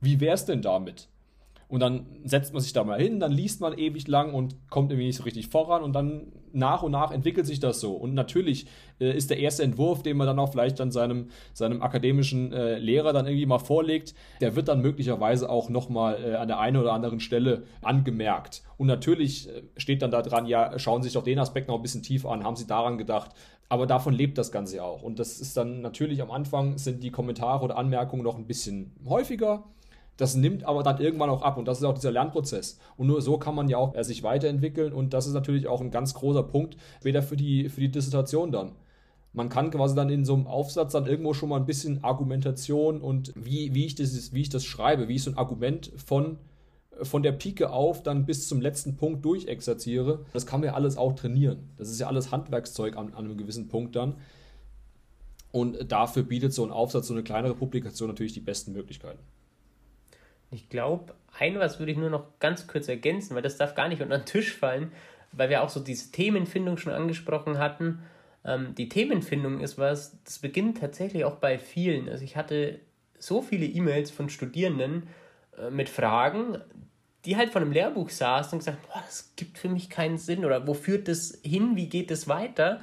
Wie 0.00 0.20
wär's 0.20 0.46
denn 0.46 0.62
damit? 0.62 1.08
Und 1.74 1.80
dann 1.80 2.06
setzt 2.22 2.52
man 2.52 2.62
sich 2.62 2.72
da 2.72 2.84
mal 2.84 3.00
hin, 3.00 3.18
dann 3.18 3.32
liest 3.32 3.60
man 3.60 3.76
ewig 3.76 4.06
lang 4.06 4.32
und 4.32 4.54
kommt 4.70 4.92
irgendwie 4.92 5.08
nicht 5.08 5.16
so 5.16 5.24
richtig 5.24 5.48
voran 5.48 5.82
und 5.82 5.92
dann 5.92 6.30
nach 6.52 6.84
und 6.84 6.92
nach 6.92 7.10
entwickelt 7.10 7.46
sich 7.46 7.58
das 7.58 7.80
so. 7.80 7.94
Und 7.94 8.14
natürlich 8.14 8.68
äh, 9.00 9.10
ist 9.10 9.28
der 9.28 9.40
erste 9.40 9.64
Entwurf, 9.64 10.00
den 10.00 10.16
man 10.16 10.28
dann 10.28 10.38
auch 10.38 10.52
vielleicht 10.52 10.78
dann 10.78 10.92
seinem, 10.92 11.30
seinem 11.52 11.82
akademischen 11.82 12.52
äh, 12.52 12.78
Lehrer 12.78 13.12
dann 13.12 13.26
irgendwie 13.26 13.46
mal 13.46 13.58
vorlegt, 13.58 14.14
der 14.40 14.54
wird 14.54 14.68
dann 14.68 14.82
möglicherweise 14.82 15.50
auch 15.50 15.68
nochmal 15.68 16.22
äh, 16.24 16.34
an 16.36 16.46
der 16.46 16.60
einen 16.60 16.76
oder 16.76 16.92
anderen 16.92 17.18
Stelle 17.18 17.64
angemerkt. 17.82 18.62
Und 18.76 18.86
natürlich 18.86 19.48
äh, 19.48 19.62
steht 19.76 20.02
dann 20.02 20.12
da 20.12 20.22
dran, 20.22 20.46
ja, 20.46 20.78
schauen 20.78 21.02
Sie 21.02 21.08
sich 21.08 21.14
doch 21.14 21.24
den 21.24 21.40
Aspekt 21.40 21.66
noch 21.66 21.74
ein 21.74 21.82
bisschen 21.82 22.04
tiefer 22.04 22.30
an, 22.30 22.44
haben 22.44 22.54
Sie 22.54 22.68
daran 22.68 22.98
gedacht. 22.98 23.32
Aber 23.68 23.88
davon 23.88 24.14
lebt 24.14 24.38
das 24.38 24.52
Ganze 24.52 24.84
auch. 24.84 25.02
Und 25.02 25.18
das 25.18 25.40
ist 25.40 25.56
dann 25.56 25.80
natürlich 25.80 26.22
am 26.22 26.30
Anfang 26.30 26.78
sind 26.78 27.02
die 27.02 27.10
Kommentare 27.10 27.64
oder 27.64 27.76
Anmerkungen 27.76 28.22
noch 28.22 28.36
ein 28.36 28.46
bisschen 28.46 28.92
häufiger 29.08 29.64
das 30.16 30.36
nimmt 30.36 30.64
aber 30.64 30.82
dann 30.82 31.00
irgendwann 31.00 31.30
auch 31.30 31.42
ab 31.42 31.56
und 31.56 31.66
das 31.66 31.78
ist 31.78 31.84
auch 31.84 31.94
dieser 31.94 32.12
Lernprozess. 32.12 32.78
Und 32.96 33.08
nur 33.08 33.20
so 33.20 33.38
kann 33.38 33.54
man 33.54 33.68
ja 33.68 33.78
auch 33.78 33.94
äh, 33.94 34.04
sich 34.04 34.22
weiterentwickeln 34.22 34.92
und 34.92 35.12
das 35.12 35.26
ist 35.26 35.34
natürlich 35.34 35.66
auch 35.66 35.80
ein 35.80 35.90
ganz 35.90 36.14
großer 36.14 36.44
Punkt, 36.44 36.76
später 37.00 37.22
für 37.22 37.36
die, 37.36 37.68
für 37.68 37.80
die 37.80 37.90
Dissertation 37.90 38.52
dann. 38.52 38.72
Man 39.32 39.48
kann 39.48 39.72
quasi 39.72 39.96
dann 39.96 40.10
in 40.10 40.24
so 40.24 40.34
einem 40.34 40.46
Aufsatz 40.46 40.92
dann 40.92 41.06
irgendwo 41.06 41.34
schon 41.34 41.48
mal 41.48 41.56
ein 41.56 41.66
bisschen 41.66 42.04
Argumentation 42.04 43.00
und 43.00 43.32
wie, 43.34 43.74
wie, 43.74 43.86
ich, 43.86 43.96
das, 43.96 44.32
wie 44.32 44.42
ich 44.42 44.48
das 44.48 44.64
schreibe, 44.64 45.08
wie 45.08 45.16
ich 45.16 45.24
so 45.24 45.32
ein 45.32 45.36
Argument 45.36 45.90
von, 45.96 46.38
von 47.02 47.24
der 47.24 47.32
Pike 47.32 47.70
auf 47.70 48.04
dann 48.04 48.26
bis 48.26 48.46
zum 48.46 48.60
letzten 48.60 48.96
Punkt 48.96 49.24
durchexerziere. 49.24 50.24
Das 50.32 50.46
kann 50.46 50.60
man 50.60 50.68
ja 50.68 50.74
alles 50.74 50.96
auch 50.96 51.14
trainieren. 51.14 51.70
Das 51.76 51.90
ist 51.90 51.98
ja 51.98 52.06
alles 52.06 52.30
Handwerkszeug 52.30 52.96
an, 52.96 53.08
an 53.14 53.24
einem 53.24 53.36
gewissen 53.36 53.66
Punkt 53.66 53.96
dann. 53.96 54.14
Und 55.50 55.90
dafür 55.90 56.22
bietet 56.22 56.52
so 56.52 56.64
ein 56.64 56.70
Aufsatz, 56.70 57.08
so 57.08 57.14
eine 57.14 57.24
kleinere 57.24 57.54
Publikation 57.54 58.08
natürlich 58.08 58.34
die 58.34 58.40
besten 58.40 58.72
Möglichkeiten. 58.72 59.18
Ich 60.50 60.68
glaube, 60.68 61.14
ein 61.38 61.58
was 61.58 61.78
würde 61.78 61.92
ich 61.92 61.98
nur 61.98 62.10
noch 62.10 62.38
ganz 62.38 62.66
kurz 62.66 62.88
ergänzen, 62.88 63.34
weil 63.34 63.42
das 63.42 63.56
darf 63.56 63.74
gar 63.74 63.88
nicht 63.88 64.02
unter 64.02 64.18
den 64.18 64.26
Tisch 64.26 64.54
fallen, 64.54 64.92
weil 65.32 65.50
wir 65.50 65.62
auch 65.62 65.68
so 65.68 65.80
diese 65.80 66.12
Themenfindung 66.12 66.76
schon 66.76 66.92
angesprochen 66.92 67.58
hatten. 67.58 68.02
Ähm, 68.44 68.74
die 68.74 68.88
Themenfindung 68.88 69.60
ist 69.60 69.78
was, 69.78 70.16
das 70.24 70.38
beginnt 70.38 70.78
tatsächlich 70.78 71.24
auch 71.24 71.36
bei 71.36 71.58
vielen. 71.58 72.08
Also 72.08 72.24
ich 72.24 72.36
hatte 72.36 72.80
so 73.18 73.42
viele 73.42 73.66
E-Mails 73.66 74.10
von 74.10 74.28
Studierenden 74.28 75.08
äh, 75.58 75.70
mit 75.70 75.88
Fragen, 75.88 76.58
die 77.24 77.36
halt 77.36 77.50
von 77.50 77.62
einem 77.62 77.72
Lehrbuch 77.72 78.10
saßen 78.10 78.52
und 78.52 78.58
gesagt, 78.58 78.86
boah, 78.86 79.02
das 79.06 79.32
gibt 79.36 79.58
für 79.58 79.68
mich 79.68 79.88
keinen 79.88 80.18
Sinn 80.18 80.44
oder 80.44 80.66
wo 80.66 80.74
führt 80.74 81.08
das 81.08 81.40
hin, 81.42 81.74
wie 81.74 81.88
geht 81.88 82.10
das 82.10 82.28
weiter? 82.28 82.80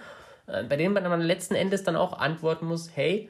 Äh, 0.48 0.64
bei 0.64 0.78
denen 0.78 0.94
man 0.94 1.04
dann 1.04 1.22
letzten 1.22 1.56
Endes 1.56 1.84
dann 1.84 1.96
auch 1.96 2.20
antworten 2.20 2.66
muss, 2.66 2.96
hey, 2.96 3.30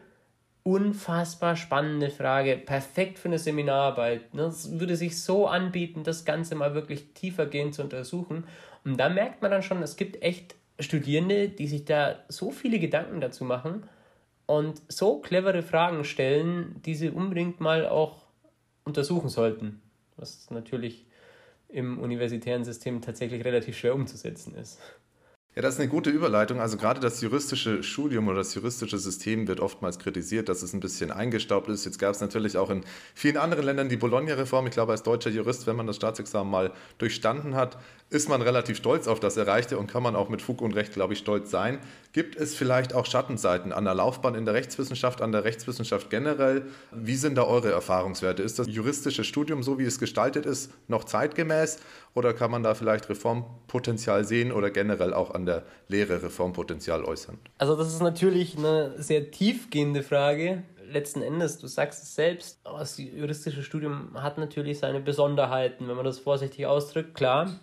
unfassbar 0.64 1.56
spannende 1.56 2.10
Frage. 2.10 2.58
Perfekt 2.58 3.18
für 3.18 3.28
eine 3.28 3.40
Seminararbeit. 3.40 4.34
Ne? 4.34 4.44
Es 4.44 4.80
würde 4.80 4.96
sich 4.96 5.22
so 5.22 5.48
anbieten, 5.48 6.04
das 6.04 6.26
Ganze 6.26 6.56
mal 6.56 6.74
wirklich 6.74 7.14
tiefergehend 7.14 7.74
zu 7.74 7.82
untersuchen. 7.82 8.46
Und 8.84 9.00
da 9.00 9.10
merkt 9.10 9.42
man 9.42 9.52
dann 9.52 9.64
schon, 9.64 9.82
es 9.82 9.96
gibt 9.96 10.22
echt 10.22 10.56
Studierende, 10.80 11.50
die 11.50 11.68
sich 11.68 11.86
da 11.86 12.16
so 12.28 12.52
viele 12.52 12.80
Gedanken 12.80 13.22
dazu 13.22 13.44
machen 13.44 13.84
und 14.46 14.82
so 14.88 15.20
clevere 15.20 15.62
Fragen 15.62 16.04
stellen, 16.04 16.82
die 16.86 16.96
sie 16.96 17.10
unbedingt 17.10 17.60
mal 17.60 17.88
auch 17.88 18.24
untersuchen 18.84 19.30
sollten. 19.30 19.82
Was 20.18 20.50
natürlich 20.50 21.06
im 21.70 22.00
universitären 22.00 22.64
System 22.64 23.02
tatsächlich 23.02 23.46
relativ 23.46 23.78
schwer 23.78 23.96
umzusetzen 23.96 24.56
ist. 24.56 24.80
Ja, 25.54 25.62
das 25.62 25.74
ist 25.74 25.82
eine 25.82 25.90
gute 25.90 26.10
Überleitung. 26.10 26.62
Also 26.62 26.78
gerade 26.78 27.02
das 27.02 27.20
juristische 27.20 27.84
Studium 27.84 28.30
oder 28.30 28.38
das 28.38 28.56
juristische 28.56 28.98
System 28.98 29.50
wird 29.50 29.60
oftmals 29.60 30.00
kritisiert, 30.00 30.48
dass 30.48 30.62
es 30.62 30.72
ein 30.72 30.80
bisschen 30.80 31.12
eingestaubt 31.12 31.68
ist. 31.68 31.84
Jetzt 31.84 32.00
gab 32.00 32.12
es 32.12 32.22
natürlich 32.22 32.58
auch 32.58 32.70
in 32.70 32.86
vielen 33.14 33.36
anderen 33.36 33.66
Ländern 33.66 33.90
die 33.90 33.98
Bologna-Reform. 33.98 34.68
Ich 34.68 34.72
glaube, 34.72 34.94
als 34.94 35.04
deutscher 35.04 35.30
Jurist, 35.30 35.68
wenn 35.68 35.76
man 35.76 35.88
das 35.88 35.98
Staatsexamen 35.98 36.50
mal 36.50 36.72
durchstanden 37.00 37.56
hat, 37.56 37.78
ist 38.12 38.28
man 38.28 38.42
relativ 38.42 38.78
stolz 38.78 39.08
auf 39.08 39.22
das 39.22 39.38
Erreichte 39.38 39.78
und 39.78 39.88
kann 39.88 40.04
man 40.04 40.18
auch 40.18 40.28
mit 40.28 40.42
Fug 40.42 40.62
und 40.62 40.76
Recht, 40.76 40.94
glaube 40.94 41.14
ich, 41.14 41.20
stolz 41.20 41.50
sein. 41.50 41.80
Gibt 42.12 42.36
es 42.36 42.54
vielleicht 42.54 42.94
auch 42.94 43.06
Schattenseiten 43.06 43.72
an 43.72 43.86
der 43.86 43.96
Laufbahn 43.96 44.36
in 44.36 44.44
der 44.44 44.54
Rechtswissenschaft, 44.54 45.22
an 45.22 45.32
der 45.32 45.46
Rechtswissenschaft 45.46 46.10
generell? 46.10 46.64
Wie 46.92 47.16
sind 47.16 47.36
da 47.36 47.46
eure 47.46 47.72
Erfahrungswerte? 47.72 48.44
Ist 48.44 48.60
das 48.60 48.68
juristische 48.68 49.24
Studium, 49.24 49.64
so 49.64 49.80
wie 49.80 49.86
es 49.86 49.98
gestaltet 49.98 50.46
ist, 50.46 50.72
noch 50.90 51.06
zeitgemäß 51.06 51.80
oder 52.14 52.34
kann 52.34 52.52
man 52.52 52.64
da 52.64 52.76
vielleicht 52.76 53.08
Reformpotenzial 53.08 54.26
sehen 54.26 54.52
oder 54.52 54.72
generell 54.72 55.14
auch 55.14 55.34
an 55.34 55.46
der 55.46 55.64
Lehre 55.88 56.22
Reformpotenzial 56.22 57.06
äußern? 57.06 57.40
Also 57.60 57.78
das 57.78 57.94
ist 57.94 58.02
natürlich 58.02 58.58
eine 58.58 59.02
sehr 59.02 59.32
tiefgehende 59.32 60.04
Frage 60.04 60.64
letzten 60.92 61.22
Endes, 61.22 61.58
du 61.58 61.68
sagst 61.68 62.04
es 62.04 62.16
selbst, 62.16 62.60
das 62.66 62.98
juristische 62.98 63.64
Studium 63.64 64.22
hat 64.22 64.38
natürlich 64.38 64.80
seine 64.80 65.00
Besonderheiten, 65.00 65.88
wenn 65.88 65.96
man 65.96 66.04
das 66.04 66.20
vorsichtig 66.20 66.66
ausdrückt, 66.66 67.16
klar. 67.16 67.60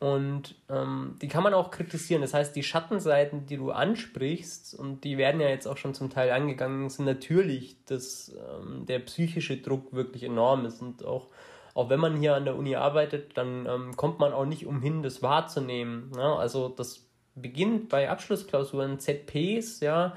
Und 0.00 0.54
ähm, 0.70 1.16
die 1.20 1.28
kann 1.28 1.42
man 1.42 1.52
auch 1.52 1.70
kritisieren. 1.70 2.22
Das 2.22 2.32
heißt, 2.32 2.56
die 2.56 2.62
Schattenseiten, 2.62 3.44
die 3.44 3.58
du 3.58 3.70
ansprichst, 3.70 4.74
und 4.74 5.04
die 5.04 5.18
werden 5.18 5.42
ja 5.42 5.48
jetzt 5.48 5.66
auch 5.66 5.76
schon 5.76 5.94
zum 5.94 6.08
Teil 6.08 6.30
angegangen, 6.30 6.88
sind 6.88 7.04
natürlich, 7.04 7.84
dass 7.84 8.34
ähm, 8.34 8.86
der 8.86 9.00
psychische 9.00 9.58
Druck 9.58 9.92
wirklich 9.92 10.22
enorm 10.22 10.64
ist. 10.64 10.80
Und 10.80 11.04
auch, 11.04 11.28
auch 11.74 11.90
wenn 11.90 12.00
man 12.00 12.16
hier 12.16 12.34
an 12.34 12.46
der 12.46 12.56
Uni 12.56 12.76
arbeitet, 12.76 13.36
dann 13.36 13.66
ähm, 13.66 13.94
kommt 13.94 14.18
man 14.18 14.32
auch 14.32 14.46
nicht 14.46 14.66
umhin, 14.66 15.02
das 15.02 15.22
wahrzunehmen. 15.22 16.10
Ja? 16.16 16.34
Also 16.34 16.70
das 16.70 17.06
beginnt 17.34 17.90
bei 17.90 18.08
Abschlussklausuren, 18.08 18.98
ZPs, 18.98 19.80
ja, 19.80 20.16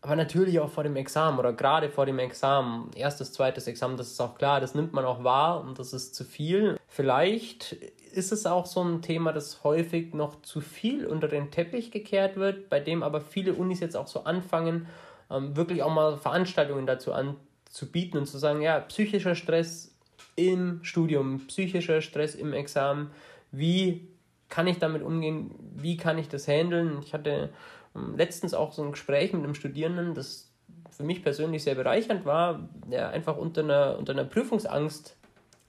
aber 0.00 0.14
natürlich 0.14 0.60
auch 0.60 0.70
vor 0.70 0.84
dem 0.84 0.96
Examen 0.96 1.38
oder 1.38 1.52
gerade 1.52 1.90
vor 1.90 2.06
dem 2.06 2.18
Examen, 2.20 2.90
erstes, 2.94 3.32
zweites 3.32 3.66
Examen, 3.66 3.96
das 3.96 4.12
ist 4.12 4.20
auch 4.20 4.38
klar, 4.38 4.60
das 4.60 4.74
nimmt 4.74 4.92
man 4.92 5.04
auch 5.04 5.24
wahr 5.24 5.60
und 5.60 5.78
das 5.78 5.92
ist 5.92 6.14
zu 6.14 6.24
viel. 6.24 6.78
Vielleicht 6.86 7.76
ist 8.18 8.32
es 8.32 8.44
auch 8.44 8.66
so 8.66 8.82
ein 8.82 9.00
Thema, 9.00 9.32
das 9.32 9.62
häufig 9.64 10.12
noch 10.12 10.42
zu 10.42 10.60
viel 10.60 11.06
unter 11.06 11.28
den 11.28 11.50
Teppich 11.50 11.90
gekehrt 11.90 12.36
wird, 12.36 12.68
bei 12.68 12.80
dem 12.80 13.02
aber 13.02 13.20
viele 13.20 13.54
Unis 13.54 13.80
jetzt 13.80 13.96
auch 13.96 14.08
so 14.08 14.24
anfangen, 14.24 14.88
ähm, 15.30 15.56
wirklich 15.56 15.82
auch 15.82 15.92
mal 15.92 16.18
Veranstaltungen 16.18 16.86
dazu 16.86 17.12
anzubieten 17.12 18.18
und 18.18 18.26
zu 18.26 18.36
sagen, 18.36 18.60
ja, 18.60 18.80
psychischer 18.80 19.34
Stress 19.34 19.94
im 20.36 20.80
Studium, 20.82 21.46
psychischer 21.46 22.00
Stress 22.00 22.34
im 22.34 22.52
Examen, 22.52 23.10
wie 23.52 24.08
kann 24.48 24.66
ich 24.66 24.78
damit 24.78 25.02
umgehen, 25.02 25.54
wie 25.76 25.96
kann 25.96 26.18
ich 26.18 26.28
das 26.28 26.48
handeln? 26.48 26.98
Ich 27.02 27.14
hatte 27.14 27.50
ähm, 27.94 28.16
letztens 28.16 28.52
auch 28.52 28.72
so 28.72 28.82
ein 28.82 28.90
Gespräch 28.90 29.32
mit 29.32 29.44
einem 29.44 29.54
Studierenden, 29.54 30.14
das 30.14 30.50
für 30.90 31.04
mich 31.04 31.22
persönlich 31.22 31.62
sehr 31.62 31.76
bereichernd 31.76 32.24
war, 32.24 32.68
der 32.86 33.10
einfach 33.10 33.36
unter 33.36 33.62
einer, 33.62 33.96
unter 33.98 34.12
einer 34.12 34.24
Prüfungsangst 34.24 35.16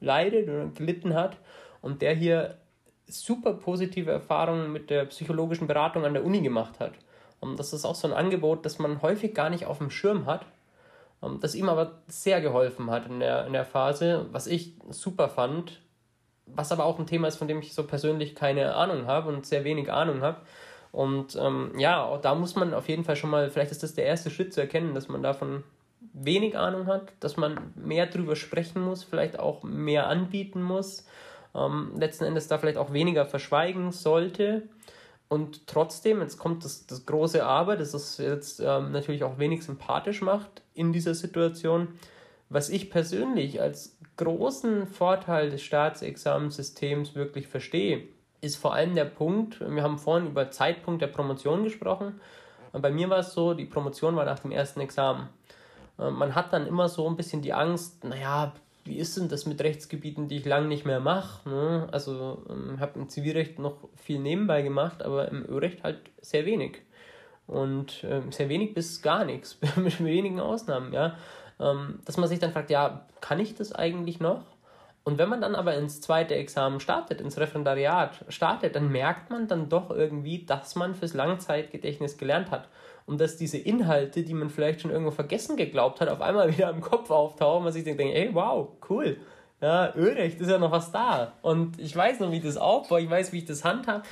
leidet 0.02 0.50
oder 0.50 0.66
gelitten 0.68 1.14
hat 1.14 1.38
und 1.82 2.02
der 2.02 2.14
hier 2.14 2.58
super 3.08 3.54
positive 3.54 4.12
Erfahrungen 4.12 4.72
mit 4.72 4.90
der 4.90 5.06
psychologischen 5.06 5.68
Beratung 5.68 6.06
an 6.06 6.14
der 6.14 6.26
Uni 6.26 6.42
gemacht 6.42 6.80
hat. 6.80 6.94
Und 7.40 7.58
das 7.60 7.74
ist 7.74 7.86
auch 7.86 7.96
so 7.96 8.08
ein 8.08 8.14
Angebot, 8.14 8.66
das 8.66 8.80
man 8.80 9.02
häufig 9.02 9.34
gar 9.34 9.50
nicht 9.50 9.66
auf 9.66 9.78
dem 9.78 9.90
Schirm 9.90 10.26
hat, 10.26 10.46
ähm, 11.24 11.40
das 11.42 11.56
ihm 11.56 11.70
aber 11.70 12.00
sehr 12.08 12.42
geholfen 12.42 12.90
hat 12.92 13.08
in 13.08 13.20
der, 13.20 13.48
in 13.48 13.54
der 13.54 13.66
Phase, 13.66 14.26
was 14.32 14.48
ich 14.48 14.74
super 14.90 15.30
fand, 15.30 15.80
was 16.46 16.72
aber 16.72 16.86
auch 16.86 17.00
ein 17.00 17.08
Thema 17.08 17.28
ist, 17.28 17.38
von 17.38 17.48
dem 17.48 17.60
ich 17.60 17.74
so 17.74 17.84
persönlich 17.84 18.36
keine 18.36 18.76
Ahnung 18.76 19.06
habe 19.06 19.30
und 19.30 19.46
sehr 19.46 19.64
wenig 19.64 19.92
Ahnung 19.92 20.22
habe. 20.22 20.42
Und 20.92 21.36
ähm, 21.36 21.74
ja, 21.78 22.18
da 22.18 22.34
muss 22.34 22.56
man 22.56 22.74
auf 22.74 22.90
jeden 22.90 23.04
Fall 23.04 23.16
schon 23.16 23.30
mal, 23.30 23.50
vielleicht 23.50 23.72
ist 23.72 23.84
das 23.84 23.94
der 23.94 24.06
erste 24.06 24.32
Schritt 24.32 24.54
zu 24.54 24.62
erkennen, 24.62 24.96
dass 24.96 25.08
man 25.08 25.22
davon 25.22 25.64
wenig 26.14 26.58
Ahnung 26.58 26.88
hat, 26.88 27.12
dass 27.20 27.38
man 27.38 27.74
mehr 27.76 28.08
drüber 28.08 28.36
sprechen 28.36 28.82
muss, 28.82 29.04
vielleicht 29.04 29.38
auch 29.38 29.64
mehr 29.64 30.08
anbieten 30.08 30.64
muss, 30.64 31.06
ähm, 31.56 31.94
letzten 31.98 32.26
Endes 32.26 32.48
da 32.48 32.58
vielleicht 32.58 32.78
auch 32.78 32.94
weniger 32.94 33.26
verschweigen 33.26 33.92
sollte. 33.92 34.64
Und 35.28 35.68
trotzdem, 35.68 36.22
jetzt 36.22 36.38
kommt 36.38 36.66
das, 36.66 36.88
das 36.88 37.06
große 37.06 37.46
Aber, 37.46 37.78
das 37.78 37.94
es 37.94 38.18
jetzt 38.18 38.60
ähm, 38.60 38.92
natürlich 38.92 39.24
auch 39.24 39.38
wenig 39.38 39.64
sympathisch 39.64 40.22
macht 40.22 40.64
in 40.74 40.92
dieser 40.92 41.14
Situation. 41.14 41.90
Was 42.50 42.70
ich 42.70 42.90
persönlich 42.90 43.62
als 43.62 43.98
großen 44.18 44.88
Vorteil 44.88 45.52
des 45.52 45.62
Staatsexamensystems 45.62 47.14
wirklich 47.14 47.48
verstehe, 47.48 48.08
ist 48.42 48.56
vor 48.56 48.74
allem 48.74 48.96
der 48.96 49.06
Punkt, 49.06 49.60
wir 49.60 49.84
haben 49.84 50.00
vorhin 50.00 50.28
über 50.28 50.50
Zeitpunkt 50.50 51.02
der 51.02 51.08
Promotion 51.08 51.64
gesprochen. 51.64 52.20
Bei 52.72 52.92
mir 52.92 53.10
war 53.10 53.20
es 53.20 53.34
so, 53.34 53.54
die 53.54 53.66
Promotion 53.66 54.16
war 54.16 54.26
nach 54.26 54.40
dem 54.40 54.52
ersten 54.52 54.80
Examen. 54.80 55.30
Äh, 56.00 56.10
man 56.10 56.36
hat 56.36 56.54
dann 56.54 56.68
immer 56.68 56.90
so 56.90 57.08
ein 57.08 57.16
bisschen 57.16 57.42
die 57.42 57.54
Angst, 57.54 58.04
naja, 58.04 58.54
wie 58.90 58.98
ist 58.98 59.16
denn 59.16 59.30
das 59.30 59.46
mit 59.46 59.62
Rechtsgebieten, 59.62 60.28
die 60.28 60.38
ich 60.38 60.46
lange 60.46 60.68
nicht 60.68 60.86
mehr 60.86 61.00
mache? 61.00 61.48
Ne? 61.48 61.88
Also 61.92 62.44
ähm, 62.50 62.80
habe 62.80 63.00
im 63.00 63.08
Zivilrecht 63.08 63.60
noch 63.60 63.78
viel 63.96 64.20
nebenbei 64.20 64.64
gemacht, 64.64 65.04
aber 65.04 65.30
im 65.30 65.46
Ölrecht 65.48 65.84
halt 65.84 66.00
sehr 66.22 66.46
wenig. 66.46 66.82
Und 67.48 68.04
äh, 68.04 68.22
sehr 68.32 68.50
wenig 68.50 68.74
bis 68.74 69.02
gar 69.02 69.26
nichts, 69.26 69.58
mit 69.76 70.04
wenigen 70.04 70.40
Ausnahmen, 70.40 70.92
ja. 70.92 71.16
Ähm, 71.60 72.00
dass 72.06 72.18
man 72.18 72.28
sich 72.28 72.40
dann 72.40 72.52
fragt, 72.52 72.70
ja, 72.70 73.06
kann 73.22 73.40
ich 73.40 73.56
das 73.56 73.74
eigentlich 73.74 74.20
noch? 74.20 74.44
Und 75.10 75.18
wenn 75.18 75.28
man 75.28 75.42
dann 75.42 75.56
aber 75.56 75.74
ins 75.74 76.02
zweite 76.02 76.36
Examen 76.36 76.80
startet, 76.80 77.20
ins 77.20 77.40
Referendariat 77.40 78.12
startet, 78.28 78.76
dann 78.76 78.92
merkt 78.92 79.32
man 79.32 79.48
dann 79.48 79.68
doch 79.68 79.90
irgendwie, 79.90 80.46
dass 80.46 80.76
man 80.76 80.94
fürs 80.94 81.16
Langzeitgedächtnis 81.16 82.20
gelernt 82.20 82.52
hat 82.52 82.70
und 83.08 83.20
dass 83.20 83.36
diese 83.36 83.58
Inhalte, 83.58 84.22
die 84.22 84.36
man 84.36 84.52
vielleicht 84.52 84.82
schon 84.82 84.92
irgendwo 84.92 85.10
vergessen 85.10 85.58
geglaubt 85.58 86.00
hat, 86.00 86.10
auf 86.10 86.22
einmal 86.22 86.52
wieder 86.56 86.70
im 86.70 86.82
Kopf 86.82 87.10
auftauchen 87.10 87.58
und 87.58 87.64
man 87.64 87.74
sich 87.74 87.84
denkt, 87.84 88.00
ey, 88.00 88.30
wow, 88.34 88.68
cool. 88.88 89.18
Ja, 89.62 89.96
Ölrecht 89.96 90.40
ist 90.42 90.52
ja 90.52 90.60
noch 90.60 90.70
was 90.70 90.92
da. 90.92 91.34
Und 91.42 91.80
ich 91.80 91.96
weiß 91.96 92.20
noch, 92.20 92.30
wie 92.30 92.38
ich 92.38 92.44
das 92.44 92.58
aufbaue, 92.58 93.02
ich 93.02 93.10
weiß, 93.10 93.34
wie 93.34 93.40
ich 93.40 93.46
das 93.46 93.66
handhabe. 93.66 94.04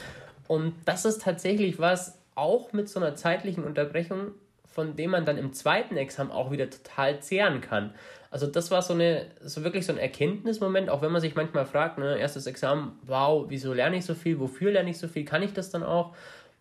Und 0.47 0.73
das 0.85 1.05
ist 1.05 1.21
tatsächlich 1.21 1.77
was, 1.77 2.17
auch 2.33 2.73
mit 2.73 2.89
so 2.89 2.99
einer 2.99 3.13
zeitlichen 3.13 3.63
Unterbrechung, 3.63 4.31
von 4.65 4.95
dem 4.95 5.11
man 5.11 5.25
dann 5.25 5.37
im 5.37 5.53
zweiten 5.53 5.95
Examen 5.95 6.31
auch 6.31 6.49
wieder 6.49 6.71
total 6.71 7.19
zehren 7.19 7.61
kann. 7.61 7.93
Also 8.29 8.47
das 8.47 8.71
war 8.71 8.81
so 8.81 8.93
eine, 8.93 9.27
so 9.41 9.63
wirklich 9.63 9.85
so 9.85 9.93
ein 9.93 9.97
Erkenntnismoment, 9.97 10.89
auch 10.89 11.01
wenn 11.01 11.11
man 11.11 11.21
sich 11.21 11.35
manchmal 11.35 11.65
fragt, 11.65 11.97
ne, 11.97 12.17
erstes 12.17 12.45
Examen, 12.45 12.99
wow, 13.03 13.45
wieso 13.47 13.73
lerne 13.73 13.97
ich 13.97 14.05
so 14.05 14.15
viel, 14.15 14.39
wofür 14.39 14.71
lerne 14.71 14.89
ich 14.89 14.97
so 14.97 15.07
viel, 15.07 15.25
kann 15.25 15.43
ich 15.43 15.53
das 15.53 15.69
dann 15.69 15.83
auch? 15.83 16.15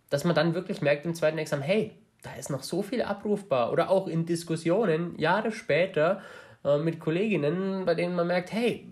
Dass 0.09 0.23
man 0.23 0.35
dann 0.35 0.53
wirklich 0.53 0.81
merkt 0.81 1.05
im 1.05 1.13
zweiten 1.13 1.37
Examen, 1.37 1.63
hey, 1.63 1.91
da 2.23 2.33
ist 2.39 2.49
noch 2.49 2.63
so 2.63 2.81
viel 2.81 3.01
abrufbar. 3.01 3.71
Oder 3.71 3.89
auch 3.89 4.07
in 4.07 4.25
Diskussionen 4.25 5.17
Jahre 5.19 5.51
später 5.51 6.21
äh, 6.63 6.77
mit 6.77 6.99
Kolleginnen, 6.99 7.85
bei 7.85 7.95
denen 7.95 8.15
man 8.15 8.27
merkt, 8.27 8.51
hey, 8.51 8.87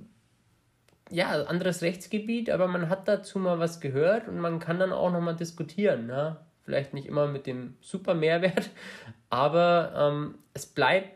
ja, 1.11 1.43
anderes 1.43 1.81
Rechtsgebiet, 1.81 2.49
aber 2.49 2.67
man 2.67 2.89
hat 2.89 3.07
dazu 3.07 3.39
mal 3.39 3.59
was 3.59 3.79
gehört 3.79 4.27
und 4.27 4.39
man 4.39 4.59
kann 4.59 4.79
dann 4.79 4.91
auch 4.91 5.11
nochmal 5.11 5.35
diskutieren. 5.35 6.07
Ne? 6.07 6.37
Vielleicht 6.63 6.93
nicht 6.93 7.07
immer 7.07 7.27
mit 7.27 7.45
dem 7.45 7.77
super 7.79 8.15
Mehrwert, 8.15 8.71
aber 9.29 9.93
ähm, 9.95 10.35
es 10.53 10.65
bleibt 10.65 11.11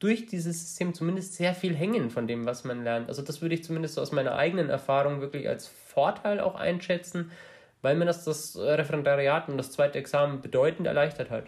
durch 0.00 0.26
dieses 0.26 0.60
System 0.60 0.94
zumindest 0.94 1.34
sehr 1.34 1.54
viel 1.54 1.74
hängen 1.74 2.10
von 2.10 2.26
dem, 2.26 2.46
was 2.46 2.64
man 2.64 2.82
lernt. 2.82 3.08
Also 3.08 3.22
das 3.22 3.40
würde 3.42 3.54
ich 3.54 3.62
zumindest 3.62 3.98
aus 3.98 4.12
meiner 4.12 4.34
eigenen 4.34 4.70
Erfahrung 4.70 5.20
wirklich 5.20 5.48
als 5.48 5.68
Vorteil 5.68 6.40
auch 6.40 6.56
einschätzen, 6.56 7.30
weil 7.82 7.96
mir 7.96 8.06
das 8.06 8.24
das 8.24 8.58
Referendariat 8.58 9.48
und 9.48 9.58
das 9.58 9.70
zweite 9.70 9.98
Examen 9.98 10.40
bedeutend 10.40 10.86
erleichtert 10.86 11.30
hat. 11.30 11.44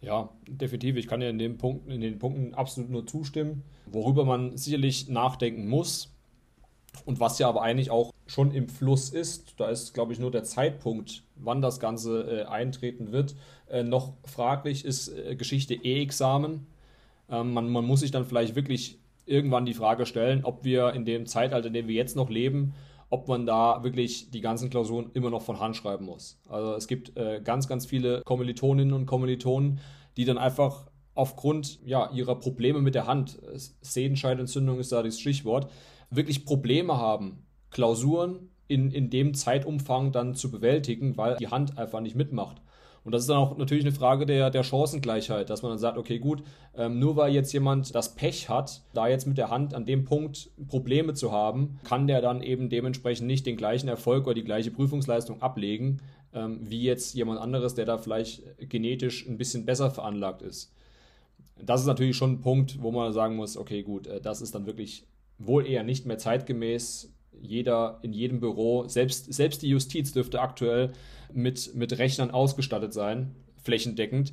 Ja, 0.00 0.30
definitiv. 0.48 0.96
Ich 0.96 1.06
kann 1.06 1.20
dir 1.20 1.30
in, 1.30 1.38
dem 1.38 1.58
Punkt, 1.58 1.88
in 1.88 2.00
den 2.00 2.18
Punkten 2.18 2.54
absolut 2.54 2.90
nur 2.90 3.06
zustimmen. 3.06 3.62
Worüber 3.86 4.24
man 4.24 4.56
sicherlich 4.56 5.08
nachdenken 5.08 5.68
muss 5.68 6.12
und 7.04 7.20
was 7.20 7.38
ja 7.38 7.48
aber 7.48 7.62
eigentlich 7.62 7.90
auch 7.90 8.12
schon 8.26 8.52
im 8.52 8.68
Fluss 8.68 9.10
ist, 9.10 9.54
da 9.58 9.68
ist, 9.68 9.94
glaube 9.94 10.12
ich, 10.12 10.18
nur 10.18 10.30
der 10.30 10.44
Zeitpunkt, 10.44 11.22
wann 11.36 11.62
das 11.62 11.80
Ganze 11.80 12.42
äh, 12.42 12.44
eintreten 12.44 13.12
wird, 13.12 13.34
äh, 13.68 13.82
noch 13.82 14.14
fraglich, 14.24 14.84
ist 14.84 15.08
äh, 15.08 15.34
Geschichte 15.36 15.74
E-Examen. 15.74 16.66
Ähm, 17.28 17.52
man, 17.52 17.68
man 17.68 17.84
muss 17.84 18.00
sich 18.00 18.10
dann 18.10 18.24
vielleicht 18.24 18.54
wirklich 18.54 18.98
irgendwann 19.26 19.66
die 19.66 19.74
Frage 19.74 20.06
stellen, 20.06 20.44
ob 20.44 20.64
wir 20.64 20.92
in 20.92 21.04
dem 21.04 21.26
Zeitalter, 21.26 21.68
in 21.68 21.74
dem 21.74 21.88
wir 21.88 21.94
jetzt 21.94 22.16
noch 22.16 22.30
leben, 22.30 22.74
ob 23.10 23.28
man 23.28 23.46
da 23.46 23.84
wirklich 23.84 24.30
die 24.30 24.40
ganzen 24.40 24.70
Klausuren 24.70 25.10
immer 25.12 25.30
noch 25.30 25.42
von 25.42 25.60
Hand 25.60 25.76
schreiben 25.76 26.06
muss. 26.06 26.40
Also 26.48 26.74
es 26.74 26.86
gibt 26.86 27.16
äh, 27.16 27.40
ganz, 27.44 27.68
ganz 27.68 27.86
viele 27.86 28.22
Kommilitoninnen 28.22 28.94
und 28.94 29.06
Kommilitonen, 29.06 29.80
die 30.16 30.24
dann 30.24 30.38
einfach 30.38 30.86
aufgrund 31.14 31.78
ja, 31.84 32.10
ihrer 32.10 32.36
Probleme 32.36 32.80
mit 32.80 32.94
der 32.94 33.06
Hand, 33.06 33.38
Sehenscheidentzündung 33.82 34.78
ist 34.78 34.92
da 34.92 35.02
das 35.02 35.20
Stichwort, 35.20 35.70
wirklich 36.10 36.44
Probleme 36.44 36.96
haben, 36.96 37.46
Klausuren 37.70 38.48
in, 38.66 38.90
in 38.90 39.10
dem 39.10 39.34
Zeitumfang 39.34 40.12
dann 40.12 40.34
zu 40.34 40.50
bewältigen, 40.50 41.16
weil 41.16 41.36
die 41.36 41.48
Hand 41.48 41.76
einfach 41.76 42.00
nicht 42.00 42.16
mitmacht. 42.16 42.62
Und 43.04 43.12
das 43.12 43.22
ist 43.22 43.30
dann 43.30 43.38
auch 43.38 43.56
natürlich 43.56 43.84
eine 43.84 43.94
Frage 43.94 44.26
der, 44.26 44.50
der 44.50 44.62
Chancengleichheit, 44.62 45.50
dass 45.50 45.62
man 45.62 45.72
dann 45.72 45.78
sagt, 45.78 45.98
okay, 45.98 46.18
gut, 46.18 46.42
ähm, 46.76 46.98
nur 46.98 47.16
weil 47.16 47.34
jetzt 47.34 47.52
jemand 47.52 47.94
das 47.94 48.14
Pech 48.14 48.48
hat, 48.48 48.82
da 48.94 49.08
jetzt 49.08 49.26
mit 49.26 49.38
der 49.38 49.50
Hand 49.50 49.74
an 49.74 49.86
dem 49.86 50.04
Punkt 50.04 50.50
Probleme 50.68 51.14
zu 51.14 51.32
haben, 51.32 51.80
kann 51.84 52.06
der 52.06 52.20
dann 52.20 52.42
eben 52.42 52.68
dementsprechend 52.68 53.26
nicht 53.26 53.44
den 53.44 53.56
gleichen 53.56 53.88
Erfolg 53.88 54.26
oder 54.26 54.34
die 54.34 54.44
gleiche 54.44 54.70
Prüfungsleistung 54.70 55.42
ablegen, 55.42 56.00
ähm, 56.32 56.60
wie 56.62 56.82
jetzt 56.82 57.14
jemand 57.14 57.40
anderes, 57.40 57.74
der 57.74 57.86
da 57.86 57.98
vielleicht 57.98 58.42
genetisch 58.58 59.26
ein 59.26 59.36
bisschen 59.36 59.66
besser 59.66 59.90
veranlagt 59.90 60.42
ist. 60.42 60.72
Das 61.60 61.80
ist 61.80 61.86
natürlich 61.86 62.16
schon 62.16 62.32
ein 62.32 62.40
Punkt, 62.40 62.82
wo 62.82 62.90
man 62.90 63.12
sagen 63.12 63.36
muss, 63.36 63.56
okay, 63.56 63.82
gut, 63.82 64.06
äh, 64.06 64.20
das 64.20 64.42
ist 64.42 64.54
dann 64.54 64.66
wirklich 64.66 65.06
wohl 65.38 65.66
eher 65.66 65.82
nicht 65.82 66.06
mehr 66.06 66.18
zeitgemäß. 66.18 67.12
Jeder 67.40 67.98
in 68.02 68.12
jedem 68.12 68.40
Büro, 68.40 68.86
selbst, 68.86 69.32
selbst 69.32 69.62
die 69.62 69.68
Justiz 69.68 70.12
dürfte 70.12 70.40
aktuell 70.40 70.92
mit, 71.34 71.74
mit 71.74 71.98
Rechnern 71.98 72.30
ausgestattet 72.30 72.92
sein, 72.92 73.34
flächendeckend, 73.62 74.32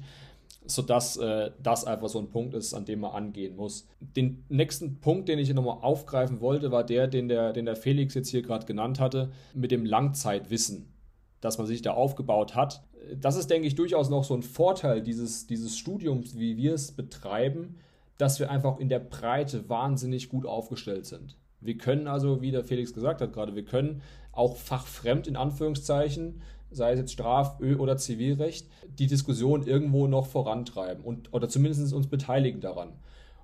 sodass 0.65 1.17
äh, 1.17 1.51
das 1.61 1.85
einfach 1.85 2.09
so 2.09 2.19
ein 2.19 2.29
Punkt 2.29 2.53
ist, 2.53 2.73
an 2.73 2.85
dem 2.85 3.01
man 3.01 3.11
angehen 3.11 3.55
muss. 3.55 3.87
Den 3.99 4.43
nächsten 4.49 4.99
Punkt, 4.99 5.29
den 5.29 5.39
ich 5.39 5.53
nochmal 5.53 5.79
aufgreifen 5.81 6.41
wollte, 6.41 6.71
war 6.71 6.83
der, 6.83 7.07
den 7.07 7.27
der, 7.27 7.53
den 7.53 7.65
der 7.65 7.75
Felix 7.75 8.13
jetzt 8.13 8.29
hier 8.29 8.41
gerade 8.41 8.65
genannt 8.65 8.99
hatte, 8.99 9.31
mit 9.53 9.71
dem 9.71 9.85
Langzeitwissen, 9.85 10.93
das 11.41 11.57
man 11.57 11.67
sich 11.67 11.81
da 11.81 11.91
aufgebaut 11.91 12.55
hat. 12.55 12.83
Das 13.19 13.35
ist, 13.35 13.49
denke 13.49 13.67
ich, 13.67 13.75
durchaus 13.75 14.09
noch 14.09 14.23
so 14.23 14.35
ein 14.35 14.43
Vorteil 14.43 15.01
dieses, 15.01 15.47
dieses 15.47 15.77
Studiums, 15.77 16.37
wie 16.37 16.57
wir 16.57 16.73
es 16.73 16.91
betreiben, 16.91 17.77
dass 18.17 18.39
wir 18.39 18.51
einfach 18.51 18.79
in 18.79 18.89
der 18.89 18.99
Breite 18.99 19.69
wahnsinnig 19.69 20.29
gut 20.29 20.45
aufgestellt 20.45 21.05
sind. 21.05 21.37
Wir 21.61 21.77
können 21.77 22.07
also, 22.07 22.41
wie 22.41 22.51
der 22.51 22.63
Felix 22.63 22.93
gesagt 22.93 23.21
hat 23.21 23.33
gerade, 23.33 23.55
wir 23.55 23.65
können 23.65 24.01
auch 24.31 24.55
fachfremd 24.57 25.27
in 25.27 25.35
Anführungszeichen 25.35 26.41
sei 26.71 26.93
es 26.93 26.99
jetzt 26.99 27.13
Straf-, 27.13 27.59
Ö- 27.59 27.77
oder 27.77 27.97
Zivilrecht, 27.97 28.67
die 28.97 29.07
Diskussion 29.07 29.65
irgendwo 29.65 30.07
noch 30.07 30.27
vorantreiben 30.27 31.03
und, 31.03 31.33
oder 31.33 31.49
zumindest 31.49 31.93
uns 31.93 32.07
beteiligen 32.07 32.61
daran. 32.61 32.93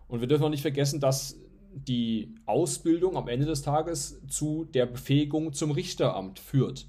Und 0.08 0.22
wir 0.22 0.28
dürfen 0.28 0.44
auch 0.44 0.50
nicht 0.50 0.62
vergessen, 0.62 1.00
dass 1.00 1.38
die 1.74 2.34
Ausbildung 2.46 3.18
am 3.18 3.28
Ende 3.28 3.46
des 3.46 3.62
Tages 3.62 4.22
zu 4.28 4.66
der 4.66 4.86
Befähigung 4.86 5.54
zum 5.54 5.72
Richteramt 5.72 6.40
führt. 6.40 6.88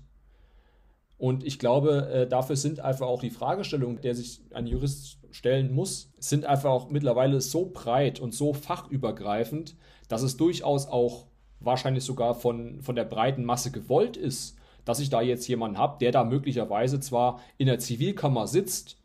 Und 1.18 1.44
ich 1.44 1.58
glaube, 1.58 2.08
äh, 2.10 2.28
dafür 2.28 2.56
sind 2.56 2.80
einfach 2.80 3.06
auch 3.06 3.20
die 3.20 3.30
Fragestellungen, 3.30 4.00
der 4.02 4.14
sich 4.14 4.42
ein 4.52 4.66
Jurist 4.66 5.18
stellen 5.30 5.72
muss, 5.74 6.12
sind 6.18 6.44
einfach 6.44 6.70
auch 6.70 6.90
mittlerweile 6.90 7.40
so 7.40 7.70
breit 7.72 8.20
und 8.20 8.34
so 8.34 8.52
fachübergreifend, 8.52 9.76
dass 10.08 10.22
es 10.22 10.36
durchaus 10.36 10.86
auch 10.86 11.26
wahrscheinlich 11.58 12.04
sogar 12.04 12.34
von, 12.34 12.82
von 12.82 12.96
der 12.96 13.04
breiten 13.04 13.44
Masse 13.44 13.70
gewollt 13.70 14.16
ist, 14.16 14.55
dass 14.86 15.00
ich 15.00 15.10
da 15.10 15.20
jetzt 15.20 15.46
jemanden 15.48 15.76
habe, 15.76 15.98
der 16.00 16.12
da 16.12 16.24
möglicherweise 16.24 17.00
zwar 17.00 17.40
in 17.58 17.66
der 17.66 17.78
Zivilkammer 17.78 18.46
sitzt, 18.46 18.96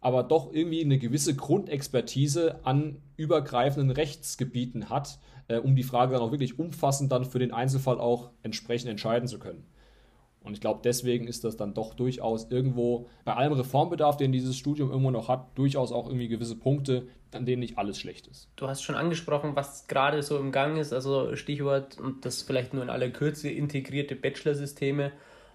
aber 0.00 0.22
doch 0.22 0.52
irgendwie 0.52 0.82
eine 0.82 0.98
gewisse 0.98 1.34
Grundexpertise 1.34 2.60
an 2.64 3.02
übergreifenden 3.16 3.90
Rechtsgebieten 3.90 4.88
hat, 4.88 5.18
äh, 5.48 5.58
um 5.58 5.76
die 5.76 5.82
Frage 5.82 6.12
dann 6.12 6.22
auch 6.22 6.30
wirklich 6.30 6.58
umfassend 6.58 7.12
dann 7.12 7.24
für 7.24 7.40
den 7.40 7.52
Einzelfall 7.52 8.00
auch 8.00 8.30
entsprechend 8.42 8.90
entscheiden 8.90 9.28
zu 9.28 9.38
können. 9.38 9.66
Und 10.48 10.54
ich 10.54 10.62
glaube, 10.62 10.80
deswegen 10.82 11.28
ist 11.28 11.44
das 11.44 11.58
dann 11.58 11.74
doch 11.74 11.92
durchaus 11.92 12.50
irgendwo, 12.50 13.06
bei 13.26 13.34
allem 13.34 13.52
Reformbedarf, 13.52 14.16
den 14.16 14.32
dieses 14.32 14.56
Studium 14.56 14.90
irgendwo 14.90 15.10
noch 15.10 15.28
hat, 15.28 15.46
durchaus 15.56 15.92
auch 15.92 16.06
irgendwie 16.06 16.28
gewisse 16.28 16.56
Punkte, 16.56 17.06
an 17.32 17.44
denen 17.44 17.60
nicht 17.60 17.76
alles 17.76 18.00
schlecht 18.00 18.26
ist. 18.26 18.48
Du 18.56 18.66
hast 18.66 18.82
schon 18.82 18.94
angesprochen, 18.94 19.54
was 19.54 19.86
gerade 19.88 20.22
so 20.22 20.38
im 20.38 20.50
Gang 20.50 20.78
ist, 20.78 20.94
also 20.94 21.36
Stichwort, 21.36 22.00
und 22.00 22.24
das 22.24 22.40
vielleicht 22.40 22.72
nur 22.72 22.82
in 22.82 22.88
aller 22.88 23.10
Kürze, 23.10 23.50
integrierte 23.50 24.16
Bachelorsysteme. 24.16 25.12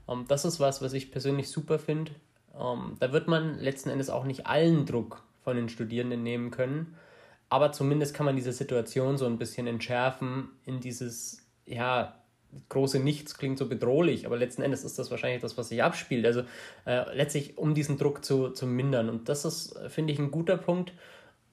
Ähm, 0.07 0.25
das 0.27 0.45
ist 0.45 0.59
was, 0.59 0.83
was 0.83 0.93
ich 0.93 1.11
persönlich 1.11 1.49
super 1.49 1.79
finde. 1.79 2.11
Ähm, 2.55 2.95
da 2.99 3.11
wird 3.11 3.27
man 3.27 3.57
letzten 3.57 3.89
Endes 3.89 4.11
auch 4.11 4.25
nicht 4.25 4.45
allen 4.45 4.85
Druck 4.85 5.23
von 5.43 5.55
den 5.55 5.69
Studierenden 5.69 6.21
nehmen 6.21 6.51
können, 6.51 6.95
aber 7.49 7.71
zumindest 7.71 8.13
kann 8.13 8.27
man 8.27 8.35
diese 8.35 8.53
Situation 8.53 9.17
so 9.17 9.25
ein 9.25 9.39
bisschen 9.39 9.65
entschärfen 9.65 10.49
in 10.65 10.79
dieses, 10.79 11.39
ja, 11.65 12.13
große 12.69 12.99
Nichts 12.99 13.37
klingt 13.37 13.57
so 13.57 13.67
bedrohlich, 13.67 14.25
aber 14.25 14.37
letzten 14.37 14.61
Endes 14.61 14.83
ist 14.83 14.99
das 14.99 15.11
wahrscheinlich 15.11 15.41
das, 15.41 15.57
was 15.57 15.69
sich 15.69 15.83
abspielt. 15.83 16.25
Also 16.25 16.41
äh, 16.85 17.15
letztlich, 17.15 17.57
um 17.57 17.73
diesen 17.73 17.97
Druck 17.97 18.23
zu, 18.23 18.49
zu 18.49 18.65
mindern. 18.65 19.09
Und 19.09 19.29
das 19.29 19.45
ist, 19.45 19.79
finde 19.89 20.13
ich, 20.13 20.19
ein 20.19 20.31
guter 20.31 20.57
Punkt. 20.57 20.93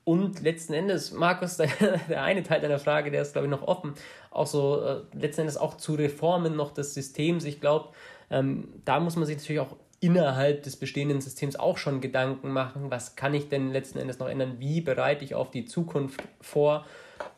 Und 0.05 0.41
letzten 0.41 0.73
Endes, 0.73 1.13
Markus, 1.13 1.57
der, 1.59 1.69
der 2.09 2.23
eine 2.23 2.43
Teil 2.43 2.61
deiner 2.61 2.79
Frage, 2.79 3.11
der 3.11 3.23
ist, 3.23 3.33
glaube 3.33 3.47
ich, 3.47 3.51
noch 3.51 3.63
offen, 3.63 3.95
auch 4.31 4.47
so 4.47 4.83
äh, 4.83 5.01
letzten 5.13 5.43
Endes 5.43 5.57
auch 5.57 5.77
zu 5.77 5.95
Reformen 5.95 6.57
noch 6.57 6.73
des 6.73 6.95
Systems. 6.95 7.45
Ich 7.45 7.61
glaube, 7.61 7.91
ähm, 8.31 8.69
da 8.85 9.01
muss 9.01 9.17
man 9.17 9.27
sich 9.27 9.37
natürlich 9.37 9.61
auch 9.61 9.77
innerhalb 10.01 10.63
des 10.63 10.77
bestehenden 10.77 11.21
Systems 11.21 11.57
auch 11.57 11.77
schon 11.77 12.01
Gedanken 12.01 12.51
machen, 12.51 12.91
was 12.91 13.17
kann 13.17 13.35
ich 13.35 13.49
denn 13.49 13.71
letzten 13.71 13.99
Endes 13.99 14.19
noch 14.19 14.29
ändern, 14.29 14.57
wie 14.59 14.81
bereite 14.81 15.25
ich 15.25 15.35
auf 15.35 15.51
die 15.51 15.67
Zukunft 15.67 16.23
vor 16.41 16.87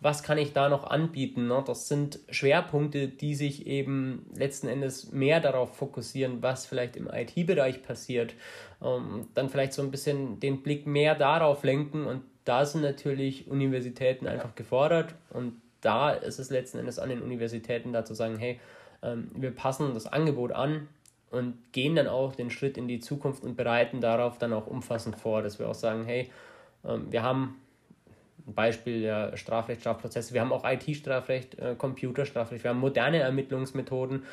was 0.01 0.23
kann 0.23 0.38
ich 0.38 0.53
da 0.53 0.68
noch 0.68 0.85
anbieten? 0.85 1.49
Ne? 1.49 1.62
Das 1.66 1.88
sind 1.88 2.21
Schwerpunkte, 2.31 3.09
die 3.09 3.35
sich 3.35 3.66
eben 3.66 4.27
letzten 4.35 4.68
Endes 4.68 5.12
mehr 5.12 5.40
darauf 5.40 5.77
fokussieren, 5.77 6.42
was 6.42 6.66
vielleicht 6.66 6.97
im 6.97 7.09
IT-Bereich 7.09 7.83
passiert. 7.83 8.35
Ähm, 8.83 9.29
dann 9.35 9.49
vielleicht 9.49 9.73
so 9.73 9.83
ein 9.83 9.90
bisschen 9.90 10.40
den 10.40 10.62
Blick 10.62 10.87
mehr 10.87 11.14
darauf 11.14 11.62
lenken 11.64 12.07
und 12.07 12.23
da 12.45 12.66
sind 12.66 12.83
natürlich 12.83 13.49
Universitäten 13.49 14.27
einfach 14.27 14.55
gefordert 14.55 15.14
und 15.31 15.61
da 15.81 16.11
ist 16.11 16.38
es 16.38 16.51
letzten 16.51 16.79
Endes 16.79 16.99
an 16.99 17.09
den 17.09 17.23
Universitäten 17.23 17.92
da 17.92 18.05
zu 18.05 18.14
sagen, 18.14 18.37
hey, 18.38 18.59
ähm, 19.03 19.31
wir 19.35 19.51
passen 19.51 19.95
das 19.95 20.07
Angebot 20.07 20.53
an 20.53 20.88
und 21.31 21.73
gehen 21.73 21.95
dann 21.95 22.09
auch 22.09 22.35
den 22.35 22.51
Schritt 22.51 22.77
in 22.77 22.88
die 22.88 23.01
Zukunft 23.01 23.42
und 23.42 23.57
bereiten 23.57 24.01
darauf 24.01 24.38
dann 24.38 24.53
auch 24.53 24.66
umfassend 24.66 25.16
vor, 25.16 25.42
dass 25.42 25.59
wir 25.59 25.68
auch 25.68 25.75
sagen, 25.75 26.05
hey, 26.05 26.31
ähm, 26.85 27.07
wir 27.11 27.23
haben 27.23 27.61
Beispiel 28.46 29.02
der 29.02 29.37
Strafrecht, 29.37 29.81
Strafprozesse. 29.81 30.35
Wir 30.35 30.40
haben 30.40 30.52
auch 30.52 30.64
IT-Strafrecht, 30.64 31.59
äh, 31.59 31.74
Computerstrafrecht, 31.76 32.64
wir 32.64 32.70
haben 32.70 32.81
moderne 32.81 33.18
Ermittlungsmethoden 33.18 34.24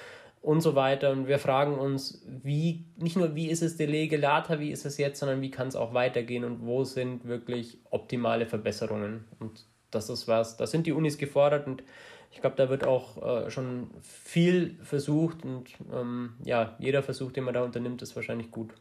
und 0.41 0.61
so 0.61 0.75
weiter. 0.75 1.11
Und 1.11 1.27
wir 1.27 1.39
fragen 1.39 1.77
uns, 1.77 2.25
wie, 2.27 2.85
nicht 2.97 3.17
nur 3.17 3.35
wie 3.35 3.49
ist 3.49 3.61
es 3.61 3.77
de 3.77 3.87
lege 3.87 4.21
wie 4.21 4.71
ist 4.71 4.85
es 4.85 4.97
jetzt, 4.97 5.19
sondern 5.19 5.41
wie 5.41 5.51
kann 5.51 5.67
es 5.67 5.75
auch 5.75 5.93
weitergehen 5.93 6.43
und 6.43 6.65
wo 6.65 6.83
sind 6.83 7.27
wirklich 7.27 7.79
optimale 7.89 8.45
Verbesserungen. 8.45 9.25
Und 9.39 9.65
das 9.91 10.09
ist 10.09 10.27
was, 10.27 10.57
da 10.57 10.67
sind 10.67 10.87
die 10.87 10.93
Unis 10.93 11.17
gefordert 11.17 11.67
und 11.67 11.83
ich 12.31 12.41
glaube, 12.41 12.55
da 12.55 12.69
wird 12.69 12.85
auch 12.85 13.45
äh, 13.45 13.49
schon 13.49 13.89
viel 14.01 14.77
versucht 14.83 15.43
und 15.43 15.69
ähm, 15.91 16.33
ja, 16.43 16.75
jeder 16.79 17.01
Versuch, 17.01 17.31
den 17.31 17.43
man 17.43 17.55
da 17.55 17.63
unternimmt, 17.63 18.01
ist 18.01 18.15
wahrscheinlich 18.15 18.51
gut. 18.51 18.73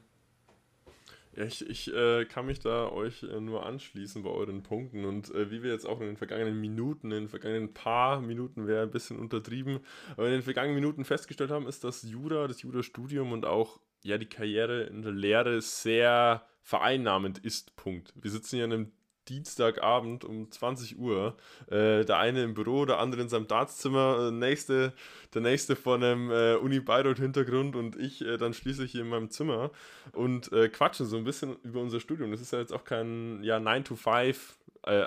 Ja, 1.38 1.44
ich, 1.44 1.64
ich 1.70 1.94
äh, 1.94 2.24
kann 2.24 2.46
mich 2.46 2.59
da 2.59 2.90
euch 2.90 3.22
äh, 3.22 3.40
nur 3.40 3.64
anschließen 3.64 4.24
bei 4.24 4.31
euren 4.31 4.64
Punkten 4.64 5.05
und 5.05 5.33
äh, 5.33 5.53
wie 5.53 5.62
wir 5.62 5.70
jetzt 5.70 5.87
auch 5.87 6.01
in 6.01 6.09
den 6.09 6.16
vergangenen 6.16 6.61
Minuten, 6.61 7.12
in 7.12 7.20
den 7.20 7.29
vergangenen 7.29 7.72
paar 7.72 8.20
Minuten 8.20 8.66
wäre 8.66 8.83
ein 8.83 8.90
bisschen 8.90 9.20
untertrieben, 9.20 9.79
aber 10.16 10.27
in 10.27 10.33
den 10.33 10.42
vergangenen 10.42 10.74
Minuten 10.74 11.05
festgestellt 11.05 11.53
haben, 11.53 11.68
ist, 11.68 11.85
dass 11.85 12.03
Jura, 12.03 12.48
das 12.48 12.62
Jura-Studium 12.62 13.31
und 13.31 13.46
auch 13.46 13.79
ja 14.03 14.18
die 14.18 14.27
Karriere 14.27 14.83
in 14.85 15.03
der 15.03 15.12
Lehre 15.12 15.61
sehr 15.61 16.44
vereinnahmend 16.61 17.38
ist. 17.38 17.77
Punkt. 17.77 18.12
Wir 18.16 18.33
sitzen 18.33 18.57
hier 18.57 18.64
in 18.64 18.72
einem 18.72 18.92
Dienstagabend 19.28 20.24
um 20.24 20.50
20 20.50 20.98
Uhr. 20.98 21.36
Äh, 21.70 22.04
der 22.04 22.18
eine 22.18 22.42
im 22.42 22.54
Büro, 22.54 22.84
der 22.84 22.98
andere 22.98 23.22
in 23.22 23.28
seinem 23.28 23.48
Dartszimmer, 23.48 24.28
äh, 24.28 24.30
nächste, 24.30 24.92
der 25.34 25.42
nächste 25.42 25.76
von 25.76 26.02
einem 26.02 26.30
äh, 26.30 26.54
Uni 26.54 26.80
Bayreuth 26.80 27.18
Hintergrund 27.18 27.76
und 27.76 27.96
ich 27.96 28.24
äh, 28.24 28.36
dann 28.36 28.54
schließlich 28.54 28.92
hier 28.92 29.02
in 29.02 29.08
meinem 29.08 29.30
Zimmer 29.30 29.70
und 30.12 30.52
äh, 30.52 30.68
quatschen 30.68 31.06
so 31.06 31.16
ein 31.16 31.24
bisschen 31.24 31.56
über 31.62 31.80
unser 31.80 32.00
Studium. 32.00 32.30
Das 32.30 32.40
ist 32.40 32.52
ja 32.52 32.58
jetzt 32.58 32.72
auch 32.72 32.84
kein 32.84 33.42
ja, 33.42 33.60
9 33.60 33.84
to 33.84 33.96
5 33.96 34.58
äh, 34.88 35.06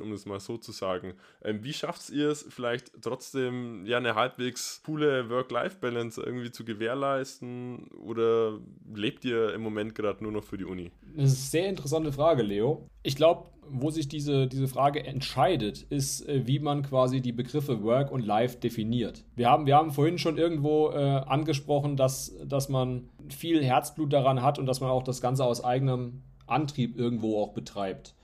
um 0.00 0.10
das 0.10 0.26
mal 0.26 0.40
so 0.40 0.56
zu 0.58 0.72
sagen. 0.72 1.14
Ähm, 1.42 1.64
wie 1.64 1.72
schafft 1.72 2.10
ihr 2.10 2.30
es 2.30 2.46
vielleicht 2.48 2.92
trotzdem 3.00 3.86
ja 3.86 3.96
eine 3.96 4.14
halbwegs 4.14 4.82
coole 4.84 5.28
Work-Life-Balance 5.30 6.22
irgendwie 6.22 6.50
zu 6.50 6.64
gewährleisten 6.64 7.88
oder 7.88 8.58
lebt 8.94 9.24
ihr 9.24 9.54
im 9.54 9.62
Moment 9.62 9.94
gerade 9.94 10.22
nur 10.22 10.32
noch 10.32 10.44
für 10.44 10.58
die 10.58 10.64
Uni? 10.64 10.90
Das 11.16 11.32
ist 11.32 11.38
eine 11.38 11.62
sehr 11.62 11.68
interessante 11.68 12.12
Frage, 12.12 12.42
Leo. 12.42 12.88
Ich 13.02 13.16
glaube, 13.16 13.48
wo 13.68 13.90
sich 13.90 14.08
diese, 14.08 14.46
diese 14.46 14.68
Frage 14.68 15.04
entscheidet, 15.04 15.82
ist, 15.82 16.28
äh, 16.28 16.46
wie 16.46 16.58
man 16.58 16.82
quasi 16.82 17.20
die 17.20 17.32
Begriffe 17.32 17.82
Work 17.82 18.10
und 18.10 18.24
Life 18.24 18.58
definiert. 18.58 19.24
Wir 19.34 19.48
haben, 19.48 19.66
wir 19.66 19.76
haben 19.76 19.92
vorhin 19.92 20.18
schon 20.18 20.38
irgendwo 20.38 20.90
äh, 20.90 20.96
angesprochen, 20.96 21.96
dass, 21.96 22.34
dass 22.44 22.68
man 22.68 23.08
viel 23.28 23.62
Herzblut 23.64 24.12
daran 24.12 24.42
hat 24.42 24.58
und 24.58 24.66
dass 24.66 24.80
man 24.80 24.90
auch 24.90 25.02
das 25.02 25.20
Ganze 25.20 25.44
aus 25.44 25.64
eigenem 25.64 26.22
Antrieb 26.46 26.98
irgendwo 26.98 27.40
auch 27.40 27.52
betreibt. 27.52 28.14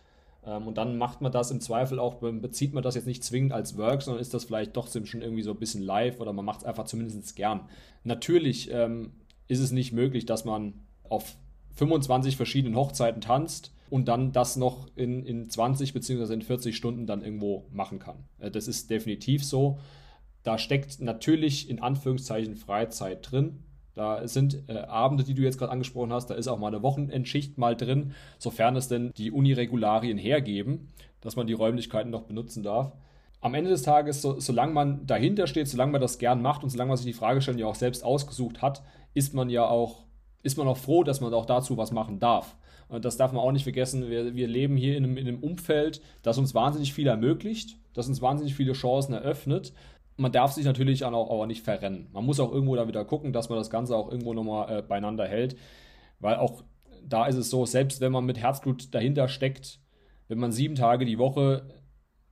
Ähm, 0.45 0.67
und 0.67 0.77
dann 0.77 0.99
macht 0.99 1.21
man 1.21 1.33
das 1.33 1.51
im 1.51 1.61
Zweifel 1.61 1.99
auch, 1.99 2.17
bezieht 2.17 2.75
man 2.75 2.83
das 2.83 2.95
jetzt 2.95 3.07
nicht 3.07 3.25
zwingend 3.25 3.53
als 3.53 3.77
Work, 3.77 4.03
sondern 4.03 4.21
ist 4.21 4.35
das 4.35 4.45
vielleicht 4.45 4.77
doch 4.77 4.89
schon 4.89 5.23
irgendwie 5.23 5.43
so 5.43 5.53
ein 5.53 5.59
bisschen 5.59 5.83
live 5.83 6.21
oder 6.21 6.33
man 6.33 6.45
macht 6.45 6.61
es 6.61 6.67
einfach 6.67 6.85
zumindest 6.85 7.37
gern. 7.37 7.61
Natürlich 8.05 8.71
ähm, 8.73 9.13
ist 9.47 9.61
es 9.61 9.71
nicht 9.71 9.93
möglich, 9.93 10.27
dass 10.27 10.45
man 10.45 10.75
auf 11.09 11.37
25 11.77 12.37
verschiedenen 12.37 12.77
Hochzeiten 12.77 13.21
tanzt 13.21 13.73
und 13.91 14.07
dann 14.09 14.33
das 14.33 14.57
noch 14.57 14.89
in, 14.97 15.25
in 15.25 15.49
20 15.49 15.93
bzw. 15.93 16.33
in 16.33 16.43
40 16.43 16.77
Stunden 16.77 17.07
dann 17.07 17.23
irgendwo 17.23 17.67
machen 17.71 17.99
kann. 17.99 18.25
Äh, 18.39 18.51
das 18.51 18.69
ist 18.69 18.91
definitiv 18.91 19.45
so. 19.45 19.79
Da 20.43 20.59
steckt 20.59 21.01
natürlich 21.01 21.69
in 21.69 21.81
Anführungszeichen 21.81 22.57
Freizeit 22.57 23.31
drin. 23.31 23.65
Da 23.95 24.29
sind 24.29 24.63
äh, 24.69 24.79
Abende, 24.79 25.25
die 25.25 25.35
du 25.35 25.43
jetzt 25.43 25.59
gerade 25.59 25.73
angesprochen 25.73 26.13
hast, 26.13 26.31
da 26.31 26.35
ist 26.35 26.47
auch 26.47 26.59
mal 26.59 26.69
eine 26.69 26.83
Wochenendschicht 26.83 27.59
mal 27.59 27.75
drin, 27.75 28.13
sofern 28.39 28.77
es 28.77 28.87
denn 28.87 29.13
die 29.17 29.33
Uniregularien 29.33 30.19
hergeben, 30.19 30.89
dass 31.21 31.35
man 31.35 31.49
die 31.49 31.53
Räumlichkeiten 31.53 32.11
noch 32.11 32.23
benutzen 32.23 32.63
darf. 32.63 32.93
Am 33.41 33.55
Ende 33.55 33.71
des 33.71 33.83
Tages, 33.83 34.23
so, 34.23 34.39
solange 34.39 34.73
man 34.73 35.07
dahinter 35.07 35.47
steht, 35.47 35.69
solange 35.69 35.93
man 35.93 36.01
das 36.01 36.19
gern 36.19 36.43
macht 36.43 36.63
und 36.63 36.71
solange 36.71 36.89
man 36.89 36.97
sich 36.97 37.07
die 37.07 37.13
Fragestellung 37.13 37.61
ja 37.61 37.67
auch 37.67 37.75
selbst 37.75 38.05
ausgesucht 38.05 38.63
hat, 38.63 38.83
ist 39.15 39.35
man 39.35 39.51
ja 39.51 39.67
auch, 39.67 40.05
ist 40.43 40.59
man 40.59 40.69
auch 40.69 40.77
froh, 40.77 41.03
dass 41.03 41.21
man 41.21 41.35
auch 41.35 41.47
dazu 41.47 41.77
was 41.77 41.91
machen 41.91 42.21
darf. 42.21 42.57
Und 42.89 43.05
das 43.05 43.17
darf 43.17 43.33
man 43.33 43.43
auch 43.43 43.53
nicht 43.53 43.65
vergessen. 43.65 44.09
Wir, 44.09 44.35
wir 44.35 44.49
leben 44.49 44.77
hier 44.77 44.97
in 44.97 45.05
einem, 45.05 45.17
in 45.17 45.29
einem 45.29 45.43
Umfeld, 45.43 46.01
das 46.23 46.39
uns 46.39 46.55
wahnsinnig 46.55 46.95
viel 46.95 47.07
ermöglicht, 47.07 47.77
das 47.93 48.09
uns 48.09 48.23
wahnsinnig 48.23 48.55
viele 48.55 48.73
Chancen 48.73 49.13
eröffnet 49.13 49.73
man 50.19 50.33
darf 50.33 50.53
sich 50.53 50.65
natürlich 50.65 51.05
auch, 51.05 51.13
auch 51.13 51.47
nicht 51.47 51.63
verrennen. 51.63 52.09
Man 52.13 52.27
muss 52.27 52.41
auch 52.41 52.53
irgendwo 52.53 52.77
da 52.77 52.89
wieder 52.89 53.05
gucken, 53.05 53.33
dass 53.33 53.49
man 53.49 53.59
das 53.59 53.71
Ganze 53.71 53.97
auch 53.97 54.11
irgendwo 54.11 54.35
nochmal 54.35 54.79
äh, 54.79 54.83
beieinander 54.83 55.27
hält. 55.27 55.57
Weil 56.19 56.37
auch 56.37 56.65
da 57.05 57.27
ist 57.27 57.37
es 57.37 57.51
so, 57.51 57.65
selbst 57.65 58.01
wenn 58.01 58.13
man 58.13 58.27
mit 58.27 58.39
Herzblut 58.39 58.93
dahinter 58.95 59.29
steckt, 59.29 59.81
wenn 60.27 60.39
man 60.39 60.53
sieben 60.53 60.75
Tage 60.75 61.05
die 61.05 61.19
Woche 61.19 61.69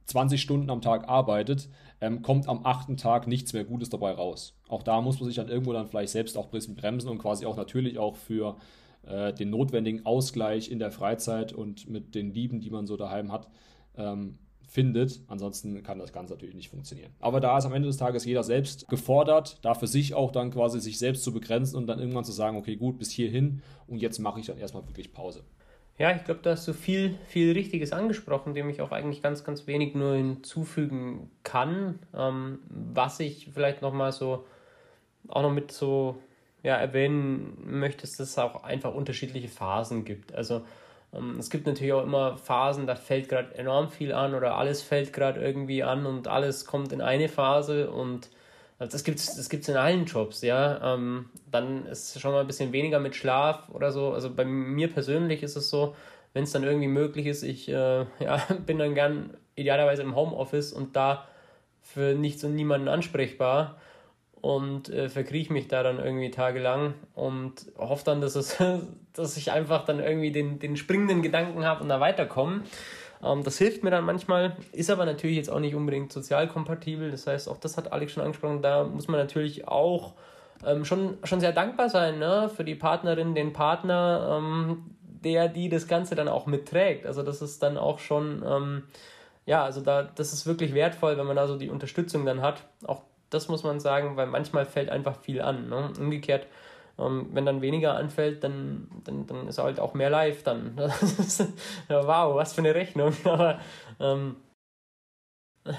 20 0.06 0.42
Stunden 0.42 0.68
am 0.68 0.82
Tag 0.82 1.08
arbeitet, 1.08 1.68
ähm, 2.00 2.22
kommt 2.22 2.48
am 2.48 2.66
achten 2.66 2.96
Tag 2.96 3.28
nichts 3.28 3.52
mehr 3.52 3.64
Gutes 3.64 3.88
dabei 3.88 4.12
raus. 4.12 4.58
Auch 4.68 4.82
da 4.82 5.00
muss 5.00 5.20
man 5.20 5.28
sich 5.28 5.36
dann 5.36 5.48
irgendwo 5.48 5.72
dann 5.72 5.86
vielleicht 5.86 6.12
selbst 6.12 6.36
auch 6.36 6.46
ein 6.46 6.50
bisschen 6.50 6.74
bremsen 6.74 7.08
und 7.08 7.18
quasi 7.18 7.46
auch 7.46 7.56
natürlich 7.56 7.98
auch 7.98 8.16
für 8.16 8.56
äh, 9.06 9.32
den 9.32 9.50
notwendigen 9.50 10.04
Ausgleich 10.04 10.70
in 10.70 10.78
der 10.78 10.90
Freizeit 10.90 11.52
und 11.52 11.88
mit 11.88 12.14
den 12.14 12.32
Lieben, 12.32 12.60
die 12.60 12.70
man 12.70 12.86
so 12.86 12.96
daheim 12.96 13.32
hat, 13.32 13.48
ähm, 13.96 14.38
findet. 14.68 15.20
Ansonsten 15.28 15.82
kann 15.82 15.98
das 15.98 16.12
Ganze 16.12 16.34
natürlich 16.34 16.54
nicht 16.54 16.68
funktionieren. 16.68 17.12
Aber 17.20 17.40
da 17.40 17.56
ist 17.56 17.64
am 17.64 17.72
Ende 17.72 17.88
des 17.88 17.96
Tages 17.96 18.24
jeder 18.24 18.42
selbst 18.42 18.88
gefordert, 18.88 19.58
da 19.62 19.74
für 19.74 19.86
sich 19.86 20.14
auch 20.14 20.32
dann 20.32 20.50
quasi 20.50 20.80
sich 20.80 20.98
selbst 20.98 21.22
zu 21.24 21.32
begrenzen 21.32 21.76
und 21.76 21.86
dann 21.86 21.98
irgendwann 21.98 22.24
zu 22.24 22.32
sagen, 22.32 22.56
okay, 22.56 22.76
gut, 22.76 22.98
bis 22.98 23.10
hierhin 23.10 23.62
und 23.86 23.98
jetzt 23.98 24.18
mache 24.18 24.40
ich 24.40 24.46
dann 24.46 24.58
erstmal 24.58 24.86
wirklich 24.86 25.12
Pause. 25.12 25.44
Ja, 25.98 26.14
ich 26.14 26.24
glaube, 26.24 26.40
da 26.42 26.50
hast 26.50 26.68
du 26.68 26.74
viel, 26.74 27.16
viel 27.28 27.52
Richtiges 27.52 27.92
angesprochen, 27.92 28.52
dem 28.52 28.68
ich 28.68 28.82
auch 28.82 28.92
eigentlich 28.92 29.22
ganz, 29.22 29.44
ganz 29.44 29.66
wenig 29.66 29.94
nur 29.94 30.14
hinzufügen 30.14 31.30
kann. 31.42 32.00
Ähm, 32.14 32.58
was 32.68 33.18
ich 33.20 33.48
vielleicht 33.54 33.80
nochmal 33.80 34.12
so 34.12 34.44
auch 35.28 35.42
noch 35.42 35.52
mit 35.52 35.72
so 35.72 36.18
ja, 36.66 36.74
erwähnen 36.74 37.56
möchte, 37.64 38.02
ist, 38.02 38.18
dass 38.18 38.30
es 38.30 38.38
auch 38.38 38.64
einfach 38.64 38.92
unterschiedliche 38.92 39.46
Phasen 39.46 40.04
gibt. 40.04 40.34
Also 40.34 40.62
ähm, 41.14 41.36
es 41.38 41.48
gibt 41.48 41.64
natürlich 41.68 41.92
auch 41.92 42.02
immer 42.02 42.36
Phasen, 42.36 42.88
da 42.88 42.96
fällt 42.96 43.28
gerade 43.28 43.54
enorm 43.54 43.88
viel 43.88 44.12
an 44.12 44.34
oder 44.34 44.56
alles 44.56 44.82
fällt 44.82 45.12
gerade 45.12 45.40
irgendwie 45.40 45.84
an 45.84 46.06
und 46.06 46.26
alles 46.26 46.66
kommt 46.66 46.92
in 46.92 47.00
eine 47.00 47.28
Phase 47.28 47.88
und 47.88 48.30
das 48.80 49.04
gibt 49.04 49.20
es 49.20 49.36
das 49.36 49.48
gibt's 49.48 49.68
in 49.68 49.76
allen 49.76 50.06
Jobs, 50.06 50.42
ja. 50.42 50.94
Ähm, 50.94 51.30
dann 51.52 51.86
ist 51.86 52.20
schon 52.20 52.32
mal 52.32 52.40
ein 52.40 52.48
bisschen 52.48 52.72
weniger 52.72 52.98
mit 52.98 53.14
Schlaf 53.14 53.68
oder 53.70 53.92
so. 53.92 54.12
Also 54.12 54.34
bei 54.34 54.44
mir 54.44 54.88
persönlich 54.92 55.44
ist 55.44 55.54
es 55.54 55.70
so, 55.70 55.94
wenn 56.34 56.42
es 56.42 56.50
dann 56.50 56.64
irgendwie 56.64 56.88
möglich 56.88 57.26
ist, 57.26 57.44
ich 57.44 57.68
äh, 57.68 57.72
ja, 58.18 58.42
bin 58.66 58.78
dann 58.78 58.96
gern 58.96 59.36
idealerweise 59.54 60.02
im 60.02 60.16
Homeoffice 60.16 60.72
und 60.72 60.96
da 60.96 61.28
für 61.80 62.14
nichts 62.14 62.42
und 62.42 62.56
niemanden 62.56 62.88
ansprechbar. 62.88 63.76
Und 64.46 64.88
äh, 64.90 65.08
verkrieche 65.08 65.52
mich 65.52 65.66
da 65.66 65.82
dann 65.82 65.98
irgendwie 65.98 66.30
tagelang 66.30 66.94
und 67.16 67.66
hoffe 67.76 68.04
dann, 68.04 68.20
dass, 68.20 68.36
es, 68.36 68.56
dass 69.12 69.36
ich 69.36 69.50
einfach 69.50 69.84
dann 69.84 69.98
irgendwie 69.98 70.30
den, 70.30 70.60
den 70.60 70.76
springenden 70.76 71.20
Gedanken 71.20 71.64
habe 71.64 71.82
und 71.82 71.88
da 71.88 71.98
weiterkomme. 71.98 72.62
Ähm, 73.24 73.42
das 73.42 73.58
hilft 73.58 73.82
mir 73.82 73.90
dann 73.90 74.04
manchmal, 74.04 74.56
ist 74.70 74.88
aber 74.88 75.04
natürlich 75.04 75.36
jetzt 75.36 75.50
auch 75.50 75.58
nicht 75.58 75.74
unbedingt 75.74 76.12
sozial 76.12 76.46
kompatibel. 76.46 77.10
Das 77.10 77.26
heißt, 77.26 77.48
auch 77.48 77.56
das 77.56 77.76
hat 77.76 77.92
Alex 77.92 78.12
schon 78.12 78.22
angesprochen, 78.22 78.62
da 78.62 78.84
muss 78.84 79.08
man 79.08 79.18
natürlich 79.18 79.66
auch 79.66 80.14
ähm, 80.64 80.84
schon, 80.84 81.18
schon 81.24 81.40
sehr 81.40 81.52
dankbar 81.52 81.88
sein 81.88 82.20
ne? 82.20 82.48
für 82.48 82.62
die 82.62 82.76
Partnerin, 82.76 83.34
den 83.34 83.52
Partner, 83.52 84.38
ähm, 84.38 84.84
der, 85.24 85.48
die 85.48 85.68
das 85.68 85.88
Ganze 85.88 86.14
dann 86.14 86.28
auch 86.28 86.46
mitträgt. 86.46 87.04
Also 87.04 87.24
das 87.24 87.42
ist 87.42 87.64
dann 87.64 87.76
auch 87.76 87.98
schon, 87.98 88.44
ähm, 88.46 88.84
ja, 89.44 89.64
also 89.64 89.80
da, 89.80 90.04
das 90.04 90.32
ist 90.32 90.46
wirklich 90.46 90.72
wertvoll, 90.72 91.18
wenn 91.18 91.26
man 91.26 91.34
da 91.34 91.48
so 91.48 91.58
die 91.58 91.68
Unterstützung 91.68 92.24
dann 92.24 92.42
hat. 92.42 92.62
Auch 92.84 93.02
das 93.30 93.48
muss 93.48 93.62
man 93.62 93.80
sagen, 93.80 94.16
weil 94.16 94.26
manchmal 94.26 94.64
fällt 94.64 94.90
einfach 94.90 95.20
viel 95.20 95.40
an. 95.40 95.68
Ne? 95.68 95.92
Umgekehrt, 95.98 96.46
ähm, 96.98 97.28
wenn 97.32 97.46
dann 97.46 97.62
weniger 97.62 97.96
anfällt, 97.96 98.44
dann, 98.44 98.88
dann, 99.04 99.26
dann 99.26 99.48
ist 99.48 99.58
halt 99.58 99.80
auch 99.80 99.94
mehr 99.94 100.10
live 100.10 100.42
dann. 100.42 100.76
ja, 101.88 102.06
wow, 102.06 102.36
was 102.36 102.52
für 102.52 102.60
eine 102.60 102.74
Rechnung. 102.74 103.14
Aber 103.24 103.60
ähm, 104.00 104.36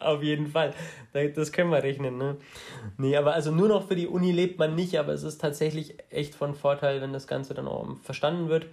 auf 0.00 0.22
jeden 0.22 0.48
Fall. 0.48 0.74
Das 1.12 1.52
können 1.52 1.70
wir 1.70 1.82
rechnen, 1.82 2.18
ne? 2.18 2.36
Nee, 2.98 3.16
aber 3.16 3.32
also 3.32 3.50
nur 3.50 3.68
noch 3.68 3.88
für 3.88 3.96
die 3.96 4.06
Uni 4.06 4.32
lebt 4.32 4.58
man 4.58 4.74
nicht, 4.74 4.98
aber 4.98 5.14
es 5.14 5.22
ist 5.22 5.40
tatsächlich 5.40 5.96
echt 6.10 6.34
von 6.34 6.54
Vorteil, 6.54 7.00
wenn 7.00 7.14
das 7.14 7.26
Ganze 7.26 7.54
dann 7.54 7.66
auch 7.66 7.96
verstanden 8.02 8.50
wird. 8.50 8.66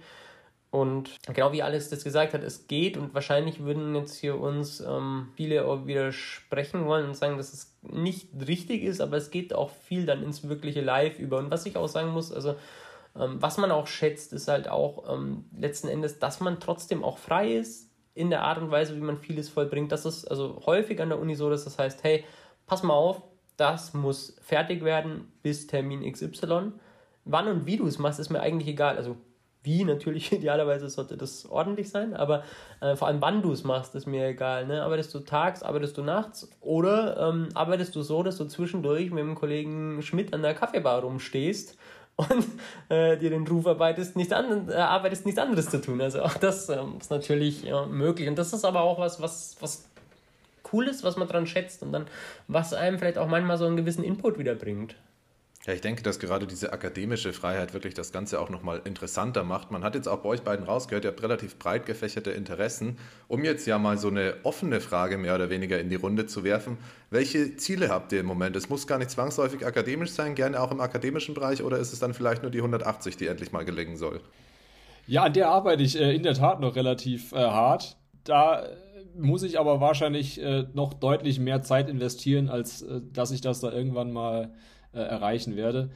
Und 0.70 1.16
genau 1.26 1.52
wie 1.52 1.62
Alex 1.62 1.88
das 1.88 2.04
gesagt 2.04 2.34
hat, 2.34 2.42
es 2.42 2.66
geht 2.66 2.98
und 2.98 3.14
wahrscheinlich 3.14 3.64
würden 3.64 3.94
jetzt 3.94 4.16
hier 4.16 4.38
uns 4.38 4.80
ähm, 4.80 5.28
viele 5.34 5.64
auch 5.64 5.86
widersprechen 5.86 6.84
wollen 6.84 7.06
und 7.06 7.16
sagen, 7.16 7.38
dass 7.38 7.54
es 7.54 7.74
nicht 7.82 8.28
richtig 8.46 8.82
ist, 8.82 9.00
aber 9.00 9.16
es 9.16 9.30
geht 9.30 9.54
auch 9.54 9.70
viel 9.70 10.04
dann 10.04 10.22
ins 10.22 10.46
wirkliche 10.46 10.82
Live 10.82 11.18
über. 11.18 11.38
Und 11.38 11.50
was 11.50 11.64
ich 11.64 11.76
auch 11.76 11.88
sagen 11.88 12.10
muss, 12.10 12.32
also 12.32 12.54
ähm, 13.16 13.40
was 13.40 13.56
man 13.56 13.70
auch 13.70 13.86
schätzt, 13.86 14.34
ist 14.34 14.48
halt 14.48 14.68
auch 14.68 15.10
ähm, 15.12 15.46
letzten 15.56 15.88
Endes, 15.88 16.18
dass 16.18 16.40
man 16.40 16.60
trotzdem 16.60 17.02
auch 17.02 17.16
frei 17.16 17.54
ist 17.54 17.90
in 18.14 18.28
der 18.28 18.42
Art 18.42 18.58
und 18.58 18.70
Weise, 18.70 18.94
wie 18.94 19.00
man 19.00 19.16
vieles 19.16 19.48
vollbringt. 19.48 19.90
Das 19.90 20.04
ist 20.04 20.26
also 20.26 20.60
häufig 20.66 21.00
an 21.00 21.08
der 21.08 21.18
Uni 21.18 21.34
so, 21.34 21.48
dass 21.48 21.64
das 21.64 21.78
heißt, 21.78 22.04
hey, 22.04 22.24
pass 22.66 22.82
mal 22.82 22.94
auf, 22.94 23.22
das 23.56 23.94
muss 23.94 24.36
fertig 24.42 24.84
werden 24.84 25.32
bis 25.42 25.66
Termin 25.66 26.10
XY. 26.10 26.72
Wann 27.24 27.48
und 27.48 27.66
wie 27.66 27.76
du 27.76 27.86
es 27.86 27.98
machst, 27.98 28.20
ist 28.20 28.30
mir 28.30 28.40
eigentlich 28.40 28.68
egal. 28.68 28.96
Also 28.96 29.16
wie 29.68 29.84
natürlich 29.84 30.32
idealerweise 30.38 30.88
sollte 30.88 31.16
das 31.16 31.48
ordentlich 31.48 31.90
sein, 31.90 32.14
aber 32.14 32.42
äh, 32.80 32.96
vor 32.96 33.06
allem 33.06 33.20
wann 33.20 33.42
du 33.42 33.52
es 33.52 33.64
machst, 33.64 33.94
ist 33.94 34.06
mir 34.06 34.26
egal. 34.26 34.66
Ne? 34.66 34.82
Arbeitest 34.82 35.14
du 35.14 35.20
tags, 35.20 35.62
arbeitest 35.62 35.98
du 35.98 36.02
nachts 36.02 36.48
oder 36.60 37.28
ähm, 37.28 37.50
arbeitest 37.54 37.94
du 37.94 38.02
so, 38.02 38.22
dass 38.22 38.38
du 38.38 38.46
zwischendurch 38.46 39.10
mit 39.10 39.22
dem 39.22 39.34
Kollegen 39.34 40.00
Schmidt 40.02 40.32
an 40.32 40.42
der 40.42 40.54
Kaffeebar 40.54 41.02
rumstehst 41.02 41.76
und 42.16 42.46
äh, 42.88 43.16
dir 43.16 43.30
den 43.30 43.46
Ruf 43.46 43.66
arbeitest, 43.66 44.16
nichts 44.16 44.32
an, 44.32 44.68
äh, 44.68 44.72
arbeitest, 44.72 45.26
nichts 45.26 45.40
anderes 45.40 45.70
zu 45.70 45.80
tun. 45.80 46.00
Also 46.00 46.22
auch 46.22 46.34
das 46.34 46.68
ähm, 46.68 46.96
ist 46.98 47.10
natürlich 47.10 47.62
ja, 47.62 47.86
möglich. 47.86 48.28
Und 48.28 48.36
das 48.36 48.52
ist 48.52 48.64
aber 48.64 48.80
auch 48.80 48.98
was, 48.98 49.20
was, 49.22 49.56
was 49.60 49.88
cool 50.72 50.88
ist, 50.88 51.04
was 51.04 51.16
man 51.16 51.28
dran 51.28 51.46
schätzt 51.46 51.82
und 51.82 51.92
dann, 51.92 52.06
was 52.48 52.72
einem 52.72 52.98
vielleicht 52.98 53.18
auch 53.18 53.28
manchmal 53.28 53.58
so 53.58 53.66
einen 53.66 53.76
gewissen 53.76 54.02
Input 54.02 54.38
wieder 54.38 54.54
bringt. 54.54 54.96
Ja, 55.68 55.74
ich 55.74 55.82
denke, 55.82 56.02
dass 56.02 56.18
gerade 56.18 56.46
diese 56.46 56.72
akademische 56.72 57.34
Freiheit 57.34 57.74
wirklich 57.74 57.92
das 57.92 58.10
Ganze 58.10 58.40
auch 58.40 58.48
nochmal 58.48 58.80
interessanter 58.86 59.44
macht. 59.44 59.70
Man 59.70 59.84
hat 59.84 59.94
jetzt 59.94 60.08
auch 60.08 60.20
bei 60.20 60.30
euch 60.30 60.40
beiden 60.40 60.64
rausgehört, 60.64 61.04
ihr 61.04 61.10
habt 61.10 61.22
relativ 61.22 61.58
breit 61.58 61.84
gefächerte 61.84 62.30
Interessen. 62.30 62.96
Um 63.28 63.44
jetzt 63.44 63.66
ja 63.66 63.76
mal 63.78 63.98
so 63.98 64.08
eine 64.08 64.36
offene 64.44 64.80
Frage 64.80 65.18
mehr 65.18 65.34
oder 65.34 65.50
weniger 65.50 65.78
in 65.78 65.90
die 65.90 65.96
Runde 65.96 66.24
zu 66.24 66.42
werfen, 66.42 66.78
welche 67.10 67.58
Ziele 67.58 67.90
habt 67.90 68.12
ihr 68.12 68.20
im 68.20 68.24
Moment? 68.24 68.56
Es 68.56 68.70
muss 68.70 68.86
gar 68.86 68.96
nicht 68.96 69.10
zwangsläufig 69.10 69.66
akademisch 69.66 70.12
sein, 70.12 70.34
gerne 70.34 70.58
auch 70.58 70.72
im 70.72 70.80
akademischen 70.80 71.34
Bereich, 71.34 71.62
oder 71.62 71.76
ist 71.76 71.92
es 71.92 71.98
dann 71.98 72.14
vielleicht 72.14 72.40
nur 72.40 72.50
die 72.50 72.60
180, 72.60 73.18
die 73.18 73.26
endlich 73.26 73.52
mal 73.52 73.66
gelingen 73.66 73.98
soll? 73.98 74.22
Ja, 75.06 75.24
an 75.24 75.34
der 75.34 75.50
arbeite 75.50 75.82
ich 75.82 76.00
äh, 76.00 76.14
in 76.14 76.22
der 76.22 76.32
Tat 76.32 76.60
noch 76.60 76.76
relativ 76.76 77.32
äh, 77.32 77.36
hart. 77.36 77.98
Da 78.24 78.62
äh, 78.62 78.74
muss 79.18 79.42
ich 79.42 79.60
aber 79.60 79.82
wahrscheinlich 79.82 80.40
noch 80.72 80.94
deutlich 80.94 81.40
mehr 81.40 81.60
Zeit 81.60 81.90
investieren, 81.90 82.48
als 82.48 82.86
dass 83.12 83.32
ich 83.32 83.42
das 83.42 83.60
da 83.60 83.70
irgendwann 83.70 84.12
mal 84.12 84.54
äh, 84.98 85.02
erreichen 85.02 85.56
werde. 85.56 85.90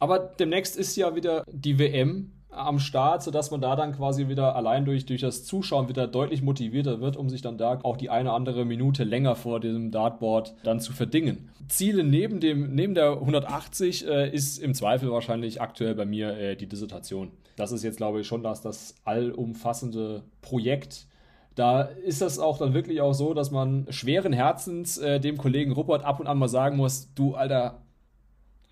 Aber 0.00 0.18
demnächst 0.18 0.76
ist 0.76 0.96
ja 0.96 1.14
wieder 1.14 1.44
die 1.50 1.78
WM 1.78 2.32
am 2.50 2.78
Start, 2.78 3.22
sodass 3.22 3.50
man 3.50 3.60
da 3.60 3.76
dann 3.76 3.94
quasi 3.96 4.28
wieder 4.28 4.54
allein 4.54 4.84
durch, 4.84 5.06
durch 5.06 5.20
das 5.20 5.44
Zuschauen 5.44 5.88
wieder 5.88 6.06
deutlich 6.06 6.42
motivierter 6.42 7.00
wird, 7.00 7.16
um 7.16 7.28
sich 7.28 7.42
dann 7.42 7.58
da 7.58 7.80
auch 7.82 7.96
die 7.96 8.10
eine 8.10 8.28
oder 8.28 8.36
andere 8.36 8.64
Minute 8.64 9.04
länger 9.04 9.34
vor 9.34 9.60
dem 9.60 9.90
Dartboard 9.90 10.54
dann 10.62 10.80
zu 10.80 10.92
verdingen. 10.92 11.50
Ziele 11.68 12.04
neben, 12.04 12.40
dem, 12.40 12.74
neben 12.74 12.94
der 12.94 13.12
180 13.12 14.06
äh, 14.06 14.30
ist 14.30 14.58
im 14.58 14.74
Zweifel 14.74 15.10
wahrscheinlich 15.10 15.60
aktuell 15.60 15.94
bei 15.94 16.04
mir 16.04 16.36
äh, 16.36 16.56
die 16.56 16.66
Dissertation. 16.66 17.30
Das 17.56 17.72
ist 17.72 17.82
jetzt, 17.82 17.96
glaube 17.96 18.20
ich, 18.20 18.26
schon 18.26 18.42
das, 18.42 18.60
das 18.60 18.94
allumfassende 19.04 20.22
Projekt. 20.42 21.06
Da 21.54 21.82
ist 21.82 22.20
das 22.20 22.38
auch 22.40 22.58
dann 22.58 22.74
wirklich 22.74 23.00
auch 23.00 23.12
so, 23.12 23.32
dass 23.32 23.52
man 23.52 23.86
schweren 23.90 24.32
Herzens 24.32 24.98
äh, 24.98 25.20
dem 25.20 25.38
Kollegen 25.38 25.72
Ruppert 25.72 26.04
ab 26.04 26.18
und 26.18 26.26
an 26.26 26.38
mal 26.38 26.48
sagen 26.48 26.76
muss, 26.76 27.14
du 27.14 27.34
Alter, 27.34 27.83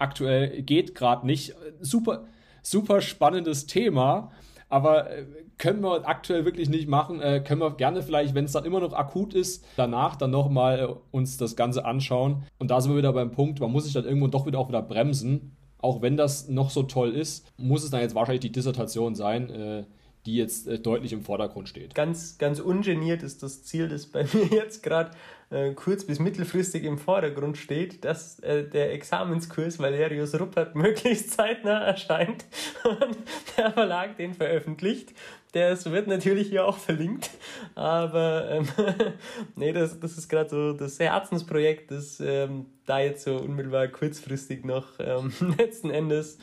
aktuell 0.03 0.63
geht 0.63 0.95
gerade 0.95 1.27
nicht. 1.27 1.55
Super, 1.81 2.25
super 2.63 3.01
spannendes 3.01 3.67
Thema, 3.67 4.33
aber 4.69 5.11
äh, 5.11 5.25
können 5.59 5.83
wir 5.83 6.09
aktuell 6.09 6.45
wirklich 6.45 6.69
nicht 6.69 6.89
machen. 6.89 7.21
Äh, 7.21 7.41
können 7.47 7.61
wir 7.61 7.77
gerne 7.77 8.03
vielleicht, 8.03 8.35
wenn 8.35 8.45
es 8.45 8.53
dann 8.53 8.65
immer 8.65 8.81
noch 8.81 8.93
akut 8.93 9.33
ist, 9.35 9.65
danach 9.77 10.17
dann 10.17 10.31
nochmal 10.31 10.81
äh, 10.81 10.95
uns 11.11 11.37
das 11.37 11.57
Ganze 11.57 11.85
anschauen. 11.85 12.45
Und 12.59 12.71
da 12.71 12.81
sind 12.81 12.93
wir 12.93 12.99
wieder 12.99 13.13
beim 13.13 13.31
Punkt, 13.31 13.61
man 13.61 13.71
muss 13.71 13.85
sich 13.85 13.93
dann 13.93 14.05
irgendwo 14.05 14.27
doch 14.27 14.47
wieder 14.47 14.59
auch 14.59 14.69
wieder 14.69 14.83
bremsen. 14.83 15.57
Auch 15.79 16.03
wenn 16.03 16.17
das 16.17 16.49
noch 16.49 16.71
so 16.71 16.85
toll 16.85 17.11
ist, 17.11 17.53
muss 17.57 17.85
es 17.85 17.91
dann 17.91 18.01
jetzt 18.01 18.15
wahrscheinlich 18.15 18.41
die 18.41 18.53
Dissertation 18.53 19.15
sein. 19.15 19.51
Äh, 19.51 19.85
die 20.27 20.37
jetzt 20.37 20.69
äh, 20.69 20.79
deutlich 20.79 21.13
im 21.13 21.23
Vordergrund 21.23 21.69
steht. 21.69 21.95
Ganz, 21.95 22.39
ganz 22.39 22.61
ungeniert 22.61 23.23
ist 23.23 23.43
das 23.43 23.65
Ziel, 23.65 23.89
das 23.89 24.07
bei 24.07 24.25
mir 24.33 24.47
jetzt 24.47 24.83
gerade 24.83 25.11
äh, 25.53 25.73
kurz- 25.75 26.05
bis 26.05 26.19
mittelfristig 26.19 26.85
im 26.85 26.99
Vordergrund 26.99 27.57
steht, 27.59 28.05
dass 28.05 28.41
äh, 28.41 28.65
der 28.65 28.93
Examenskurs 28.93 29.79
Valerius 29.79 30.39
Ruppert 30.39 30.75
möglichst 30.75 31.33
zeitnah 31.33 31.85
erscheint 31.85 32.45
und 32.85 33.19
der 33.57 33.73
Verlag 33.73 34.17
den 34.17 34.35
veröffentlicht. 34.35 35.13
Das 35.53 35.91
wird 35.91 36.07
natürlich 36.07 36.49
hier 36.49 36.67
auch 36.67 36.79
verlinkt, 36.79 37.31
aber 37.75 38.51
ähm, 38.51 38.69
nee, 39.57 39.73
das, 39.73 40.01
das 40.01 40.17
ist 40.17 40.29
gerade 40.29 40.49
so 40.49 40.73
das 40.73 40.99
Herzensprojekt, 40.99 41.91
das 41.91 42.21
ähm, 42.21 42.67
da 42.87 43.01
jetzt 43.01 43.25
so 43.25 43.37
unmittelbar 43.37 43.89
kurzfristig 43.89 44.65
noch 44.65 44.99
ähm, 44.99 45.33
letzten 45.59 45.91
Endes 45.91 46.39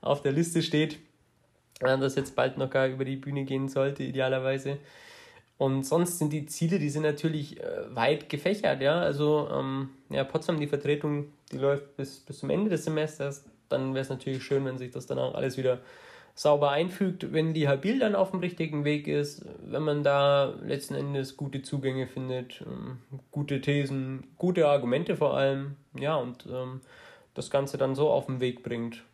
auf 0.00 0.22
der 0.22 0.32
Liste 0.32 0.62
steht 0.62 0.98
das 1.80 2.14
jetzt 2.14 2.36
bald 2.36 2.58
noch 2.58 2.70
gar 2.70 2.86
über 2.86 3.04
die 3.04 3.16
Bühne 3.16 3.44
gehen 3.44 3.68
sollte, 3.68 4.02
idealerweise. 4.02 4.78
Und 5.56 5.84
sonst 5.84 6.18
sind 6.18 6.32
die 6.32 6.46
Ziele, 6.46 6.78
die 6.78 6.90
sind 6.90 7.02
natürlich 7.02 7.60
äh, 7.60 7.94
weit 7.94 8.28
gefächert, 8.28 8.82
ja. 8.82 9.00
Also, 9.00 9.48
ähm, 9.52 9.90
ja, 10.10 10.24
Potsdam, 10.24 10.58
die 10.58 10.66
Vertretung, 10.66 11.26
die 11.52 11.58
läuft 11.58 11.96
bis, 11.96 12.20
bis 12.20 12.38
zum 12.38 12.50
Ende 12.50 12.70
des 12.70 12.84
Semesters. 12.84 13.44
Dann 13.68 13.94
wäre 13.94 14.02
es 14.02 14.08
natürlich 14.08 14.42
schön, 14.42 14.64
wenn 14.64 14.78
sich 14.78 14.90
das 14.90 15.06
dann 15.06 15.18
auch 15.18 15.34
alles 15.34 15.56
wieder 15.56 15.80
sauber 16.34 16.70
einfügt, 16.70 17.32
wenn 17.32 17.54
die 17.54 17.68
Habil 17.68 18.00
dann 18.00 18.16
auf 18.16 18.32
dem 18.32 18.40
richtigen 18.40 18.84
Weg 18.84 19.06
ist, 19.06 19.46
wenn 19.64 19.82
man 19.84 20.02
da 20.02 20.52
letzten 20.64 20.94
Endes 20.94 21.36
gute 21.36 21.62
Zugänge 21.62 22.08
findet, 22.08 22.60
ähm, 22.66 22.98
gute 23.30 23.60
Thesen, 23.60 24.26
gute 24.36 24.66
Argumente 24.66 25.16
vor 25.16 25.36
allem, 25.36 25.76
ja, 25.96 26.16
und 26.16 26.46
ähm, 26.50 26.80
das 27.34 27.50
Ganze 27.50 27.78
dann 27.78 27.94
so 27.94 28.10
auf 28.10 28.26
den 28.26 28.40
Weg 28.40 28.64
bringt. 28.64 29.04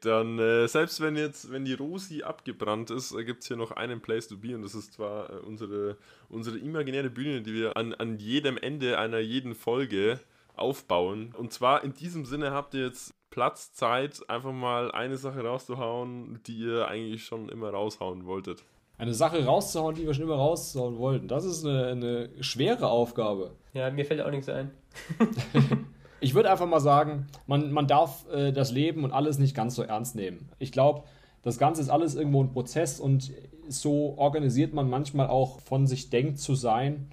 Dann, 0.00 0.38
äh, 0.38 0.66
selbst 0.66 1.00
wenn 1.00 1.16
jetzt, 1.16 1.52
wenn 1.52 1.64
die 1.64 1.74
Rosi 1.74 2.22
abgebrannt 2.22 2.90
ist, 2.90 3.12
äh, 3.12 3.24
gibt 3.24 3.42
es 3.42 3.48
hier 3.48 3.56
noch 3.56 3.72
einen 3.72 4.00
Place 4.00 4.28
to 4.28 4.36
be 4.36 4.54
und 4.54 4.62
das 4.62 4.74
ist 4.74 4.94
zwar 4.94 5.30
äh, 5.30 5.36
unsere, 5.38 5.96
unsere 6.28 6.58
imaginäre 6.58 7.10
Bühne, 7.10 7.42
die 7.42 7.54
wir 7.54 7.76
an, 7.76 7.94
an 7.94 8.18
jedem 8.18 8.56
Ende 8.56 8.98
einer 8.98 9.18
jeden 9.18 9.54
Folge 9.54 10.20
aufbauen. 10.54 11.34
Und 11.36 11.52
zwar 11.52 11.84
in 11.84 11.94
diesem 11.94 12.24
Sinne 12.24 12.52
habt 12.52 12.74
ihr 12.74 12.86
jetzt 12.86 13.14
Platz, 13.30 13.72
Zeit, 13.72 14.28
einfach 14.28 14.52
mal 14.52 14.90
eine 14.90 15.16
Sache 15.16 15.44
rauszuhauen, 15.44 16.40
die 16.46 16.58
ihr 16.58 16.88
eigentlich 16.88 17.24
schon 17.24 17.48
immer 17.48 17.70
raushauen 17.70 18.26
wolltet. 18.26 18.64
Eine 18.98 19.14
Sache 19.14 19.44
rauszuhauen, 19.44 19.94
die 19.94 20.04
wir 20.04 20.12
schon 20.12 20.24
immer 20.24 20.34
raushauen 20.34 20.98
wollten. 20.98 21.28
Das 21.28 21.44
ist 21.44 21.64
eine, 21.64 21.86
eine 21.86 22.30
schwere 22.42 22.88
Aufgabe. 22.88 23.52
Ja, 23.72 23.90
mir 23.90 24.04
fällt 24.04 24.20
auch 24.20 24.30
nichts 24.30 24.48
ein. 24.48 24.72
Ich 26.20 26.34
würde 26.34 26.50
einfach 26.50 26.66
mal 26.66 26.80
sagen, 26.80 27.26
man, 27.46 27.72
man 27.72 27.86
darf 27.86 28.26
äh, 28.30 28.52
das 28.52 28.72
Leben 28.72 29.04
und 29.04 29.12
alles 29.12 29.38
nicht 29.38 29.54
ganz 29.54 29.74
so 29.74 29.82
ernst 29.82 30.14
nehmen. 30.14 30.48
Ich 30.58 30.70
glaube, 30.70 31.04
das 31.42 31.58
Ganze 31.58 31.80
ist 31.80 31.88
alles 31.88 32.14
irgendwo 32.14 32.42
ein 32.42 32.52
Prozess 32.52 33.00
und 33.00 33.32
so 33.68 34.14
organisiert 34.18 34.74
man 34.74 34.90
manchmal 34.90 35.28
auch 35.28 35.60
von 35.60 35.86
sich 35.86 36.10
denkt 36.10 36.38
zu 36.38 36.54
sein, 36.54 37.08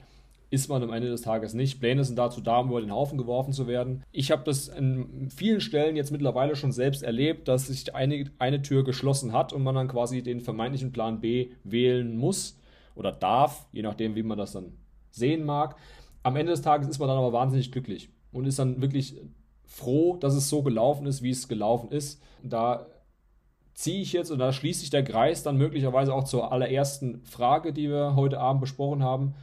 ist 0.49 0.69
man 0.69 0.81
am 0.81 0.93
Ende 0.93 1.09
des 1.09 1.21
Tages 1.21 1.53
nicht. 1.53 1.79
Pläne 1.79 2.03
sind 2.03 2.17
dazu 2.17 2.41
da, 2.41 2.59
um 2.59 2.69
über 2.69 2.81
den 2.81 2.91
Haufen 2.91 3.17
geworfen 3.17 3.53
zu 3.53 3.67
werden. 3.67 4.03
Ich 4.11 4.31
habe 4.31 4.43
das 4.45 4.69
in 4.69 5.29
vielen 5.29 5.61
Stellen 5.61 5.95
jetzt 5.95 6.11
mittlerweile 6.11 6.55
schon 6.55 6.71
selbst 6.71 7.03
erlebt, 7.03 7.47
dass 7.47 7.67
sich 7.67 7.95
eine, 7.95 8.29
eine 8.39 8.61
Tür 8.61 8.83
geschlossen 8.83 9.33
hat 9.33 9.51
und 9.51 9.63
man 9.63 9.75
dann 9.75 9.89
quasi 9.89 10.21
den 10.21 10.39
vermeintlichen 10.41 10.91
Plan 10.91 11.19
B 11.19 11.51
wählen 11.63 12.17
muss 12.17 12.57
oder 12.95 13.11
darf, 13.11 13.67
je 13.71 13.81
nachdem, 13.81 14.15
wie 14.15 14.23
man 14.23 14.37
das 14.37 14.53
dann 14.53 14.73
sehen 15.11 15.45
mag. 15.45 15.75
Am 16.23 16.35
Ende 16.35 16.51
des 16.51 16.61
Tages 16.61 16.87
ist 16.87 16.99
man 16.99 17.09
dann 17.09 17.17
aber 17.17 17.33
wahnsinnig 17.33 17.71
glücklich. 17.71 18.09
Und 18.37 18.45
ist 18.45 18.59
dann 18.59 18.81
wirklich 18.81 19.15
froh, 19.65 20.17
dass 20.17 20.35
es 20.35 20.47
so 20.47 20.61
gelaufen 20.61 21.07
ist, 21.07 21.21
wie 21.23 21.31
es 21.31 21.47
gelaufen 21.47 21.91
ist. 21.91 22.21
Da 22.43 22.87
ziehe 23.73 24.01
ich 24.01 24.13
jetzt 24.13 24.31
und 24.31 24.39
da 24.39 24.53
schließt 24.53 24.79
sich 24.79 24.89
der 24.89 25.03
Kreis 25.03 25.43
dann 25.43 25.57
möglicherweise 25.57 26.13
auch 26.13 26.23
zur 26.23 26.51
allerersten 26.51 27.21
Frage, 27.23 27.73
die 27.73 27.89
wir 27.89 28.15
heute 28.15 28.39
Abend 28.39 28.61
besprochen 28.61 29.03
haben. 29.03 29.33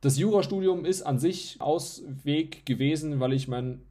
Das 0.00 0.18
Jurastudium 0.18 0.84
ist 0.84 1.02
an 1.02 1.18
sich 1.18 1.60
Ausweg 1.60 2.64
gewesen, 2.64 3.20
weil 3.20 3.34
ich 3.34 3.48
mein, 3.48 3.82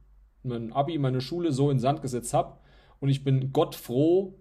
mein 0.42 0.72
Abi, 0.72 0.98
meine 0.98 1.20
Schule 1.20 1.52
so 1.52 1.70
in 1.70 1.78
Sand 1.78 2.02
gesetzt 2.02 2.34
habe. 2.34 2.58
Und 2.98 3.08
ich 3.08 3.24
bin 3.24 3.52
Gott 3.52 3.76
froh, 3.76 4.34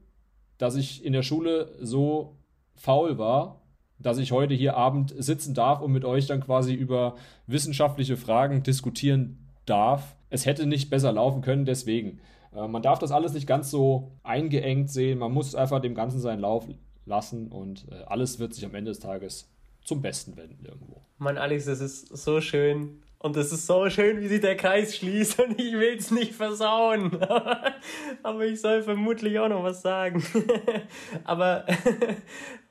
dass 0.57 0.76
ich 0.76 1.05
in 1.05 1.13
der 1.13 1.24
Schule 1.24 1.76
so 1.80 2.38
faul 2.76 3.17
war, 3.17 3.61
dass 3.99 4.17
ich 4.17 4.32
heute 4.32 4.55
hier 4.55 4.78
Abend 4.78 5.13
sitzen 5.17 5.53
darf 5.53 5.82
und 5.82 5.91
mit 5.91 6.05
euch 6.05 6.26
dann 6.26 6.41
quasi 6.41 6.74
über 6.74 7.15
wissenschaftliche 7.47 8.17
Fragen 8.17 8.63
diskutieren 8.63 9.48
darf. 9.70 10.15
Es 10.30 10.45
hätte 10.45 10.65
nicht 10.65 10.89
besser 10.89 11.11
laufen 11.11 11.41
können, 11.41 11.65
deswegen. 11.65 12.20
Äh, 12.55 12.67
man 12.67 12.82
darf 12.82 12.99
das 12.99 13.11
alles 13.11 13.34
nicht 13.34 13.47
ganz 13.47 13.72
so 13.72 14.11
eingeengt 14.24 14.89
sehen. 14.89 15.20
Man 15.20 15.32
muss 15.32 15.55
einfach 15.55 15.82
dem 15.82 15.95
Ganzen 15.95 16.20
seinen 16.20 16.39
Lauf 16.39 16.67
lassen 17.05 17.51
und 17.51 17.86
äh, 17.91 18.03
alles 18.05 18.39
wird 18.39 18.53
sich 18.53 18.65
am 18.65 18.76
Ende 18.76 18.91
des 18.91 18.99
Tages 18.99 19.49
zum 19.84 20.01
Besten 20.01 20.38
wenden 20.38 20.65
irgendwo. 20.65 21.01
Mann, 21.17 21.38
Alex, 21.38 21.65
das 21.65 21.82
ist 21.82 22.15
so 22.15 22.41
schön. 22.41 23.01
Und 23.22 23.36
es 23.36 23.51
ist 23.51 23.67
so 23.67 23.89
schön, 23.89 24.22
wie 24.22 24.30
sich 24.30 24.39
der 24.39 24.55
Kreis 24.55 24.95
schließt 24.95 25.41
und 25.41 25.59
ich 25.59 25.74
will 25.74 25.97
es 25.97 26.09
nicht 26.09 26.34
versauen. 26.34 27.20
Aber 28.24 28.45
ich 28.45 28.61
soll 28.61 28.82
vermutlich 28.82 29.38
auch 29.39 29.49
noch 29.49 29.61
was 29.61 29.82
sagen. 29.82 30.24
aber, 31.26 31.65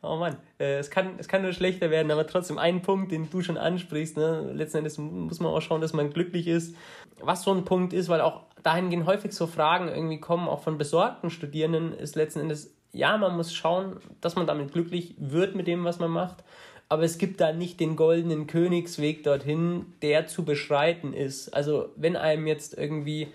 oh 0.03 0.16
Mann, 0.16 0.36
äh, 0.59 0.78
es 0.78 0.90
kann, 0.90 1.14
es 1.18 1.28
kann 1.28 1.42
nur 1.42 1.53
schlechter 1.53 1.90
werden, 1.90 2.11
aber 2.11 2.26
trotzdem 2.26 2.59
ein 2.59 2.82
Punkt, 2.82 3.12
den 3.12 3.28
du 3.30 3.42
schon 3.42 3.57
ansprichst. 3.57 4.16
Ne? 4.16 4.53
Letzten 4.53 4.78
Endes 4.78 4.99
muss 4.99 5.40
man 5.40 5.53
auch 5.53 5.61
schauen, 5.61 5.80
dass 5.80 5.92
man 5.92 6.11
glücklich 6.11 6.46
ist. 6.46 6.76
Was 7.20 7.42
so 7.42 7.53
ein 7.53 7.64
Punkt 7.64 7.92
ist, 7.92 8.09
weil 8.09 8.20
auch 8.20 8.42
dahingehend 8.62 9.07
häufig 9.07 9.32
so 9.32 9.46
Fragen 9.46 9.88
irgendwie 9.88 10.20
kommen, 10.20 10.49
auch 10.49 10.62
von 10.62 10.78
besorgten 10.78 11.30
Studierenden, 11.30 11.92
ist 11.92 12.16
letzten 12.16 12.40
Endes, 12.40 12.74
ja, 12.92 13.16
man 13.16 13.36
muss 13.36 13.53
schauen, 13.53 13.96
dass 14.20 14.36
man 14.36 14.46
damit 14.46 14.72
glücklich 14.72 15.14
wird 15.18 15.55
mit 15.55 15.66
dem, 15.66 15.84
was 15.84 15.99
man 15.99 16.11
macht 16.11 16.44
aber 16.88 17.03
es 17.03 17.18
gibt 17.18 17.40
da 17.40 17.53
nicht 17.53 17.80
den 17.80 17.96
goldenen 17.96 18.46
Königsweg 18.46 19.22
dorthin, 19.22 19.86
der 20.01 20.26
zu 20.26 20.44
beschreiten 20.44 21.12
ist. 21.12 21.51
Also 21.51 21.90
wenn 21.96 22.16
einem 22.16 22.46
jetzt 22.46 22.76
irgendwie, 22.76 23.28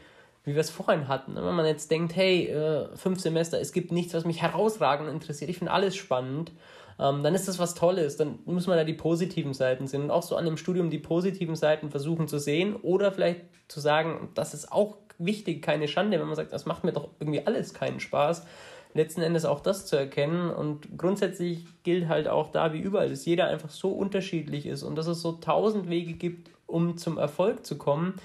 wie 0.44 0.54
wir 0.54 0.62
es 0.62 0.70
vorhin 0.70 1.08
hatten, 1.08 1.36
wenn 1.36 1.56
man 1.56 1.66
jetzt 1.66 1.90
denkt, 1.92 2.16
hey, 2.16 2.48
äh, 2.48 2.96
fünf 2.96 3.20
Semester, 3.20 3.60
es 3.60 3.72
gibt 3.72 3.92
nichts, 3.92 4.14
was 4.14 4.26
mich 4.26 4.42
herausragend 4.42 5.10
interessiert, 5.10 5.50
ich 5.50 5.58
finde 5.58 5.72
alles 5.72 5.96
spannend, 5.96 6.52
ähm, 7.00 7.24
dann 7.24 7.34
ist 7.34 7.48
das 7.48 7.60
was 7.60 7.74
Tolles, 7.76 8.18
dann 8.18 8.40
muss 8.46 8.68
man 8.68 8.78
da 8.78 8.84
die 8.84 8.94
positiven 8.94 9.54
Seiten 9.54 9.88
sehen 9.88 10.04
und 10.04 10.12
auch 10.12 10.24
so 10.24 10.36
an 10.36 10.46
dem 10.46 10.58
Studium 10.58 10.90
die 10.90 11.00
positiven 11.00 11.56
Seiten 11.56 11.90
versuchen 11.90 12.28
zu 12.28 12.40
sehen 12.40 12.76
oder 12.76 13.12
vielleicht 13.12 13.42
zu 13.68 13.80
sagen, 13.80 14.30
das 14.36 14.54
ist 14.54 14.72
auch 14.72 14.98
wichtig, 15.18 15.62
keine 15.62 15.88
Schande, 15.88 16.20
wenn 16.20 16.28
man 16.28 16.36
sagt, 16.36 16.54
das 16.54 16.66
macht 16.66 16.84
mir 16.84 16.92
doch 16.92 17.10
irgendwie 17.20 17.46
alles 17.46 17.74
keinen 17.74 18.00
Spaß 18.00 18.46
letzten 18.94 19.22
Endes 19.22 19.46
auch 19.46 19.60
das 19.60 19.86
zu 19.86 19.96
erkennen. 19.96 20.50
Und 20.52 20.98
grundsätzlich 20.98 21.66
gilt 21.84 22.08
halt 22.08 22.28
auch 22.28 22.52
da 22.52 22.74
wie 22.74 22.80
überall, 22.80 23.10
dass 23.10 23.26
jeder 23.26 23.48
einfach 23.48 23.70
so 23.70 23.90
unterschiedlich 23.90 24.66
ist 24.66 24.84
und 24.84 24.96
dass 24.96 25.08
es 25.08 25.22
so 25.22 25.34
tausend 25.34 25.90
Wege 25.90 26.14
gibt, 26.14 26.52
um 26.68 26.98
zum 26.98 27.18
Erfolg 27.18 27.66
zu 27.66 27.78
kommen 27.78 28.16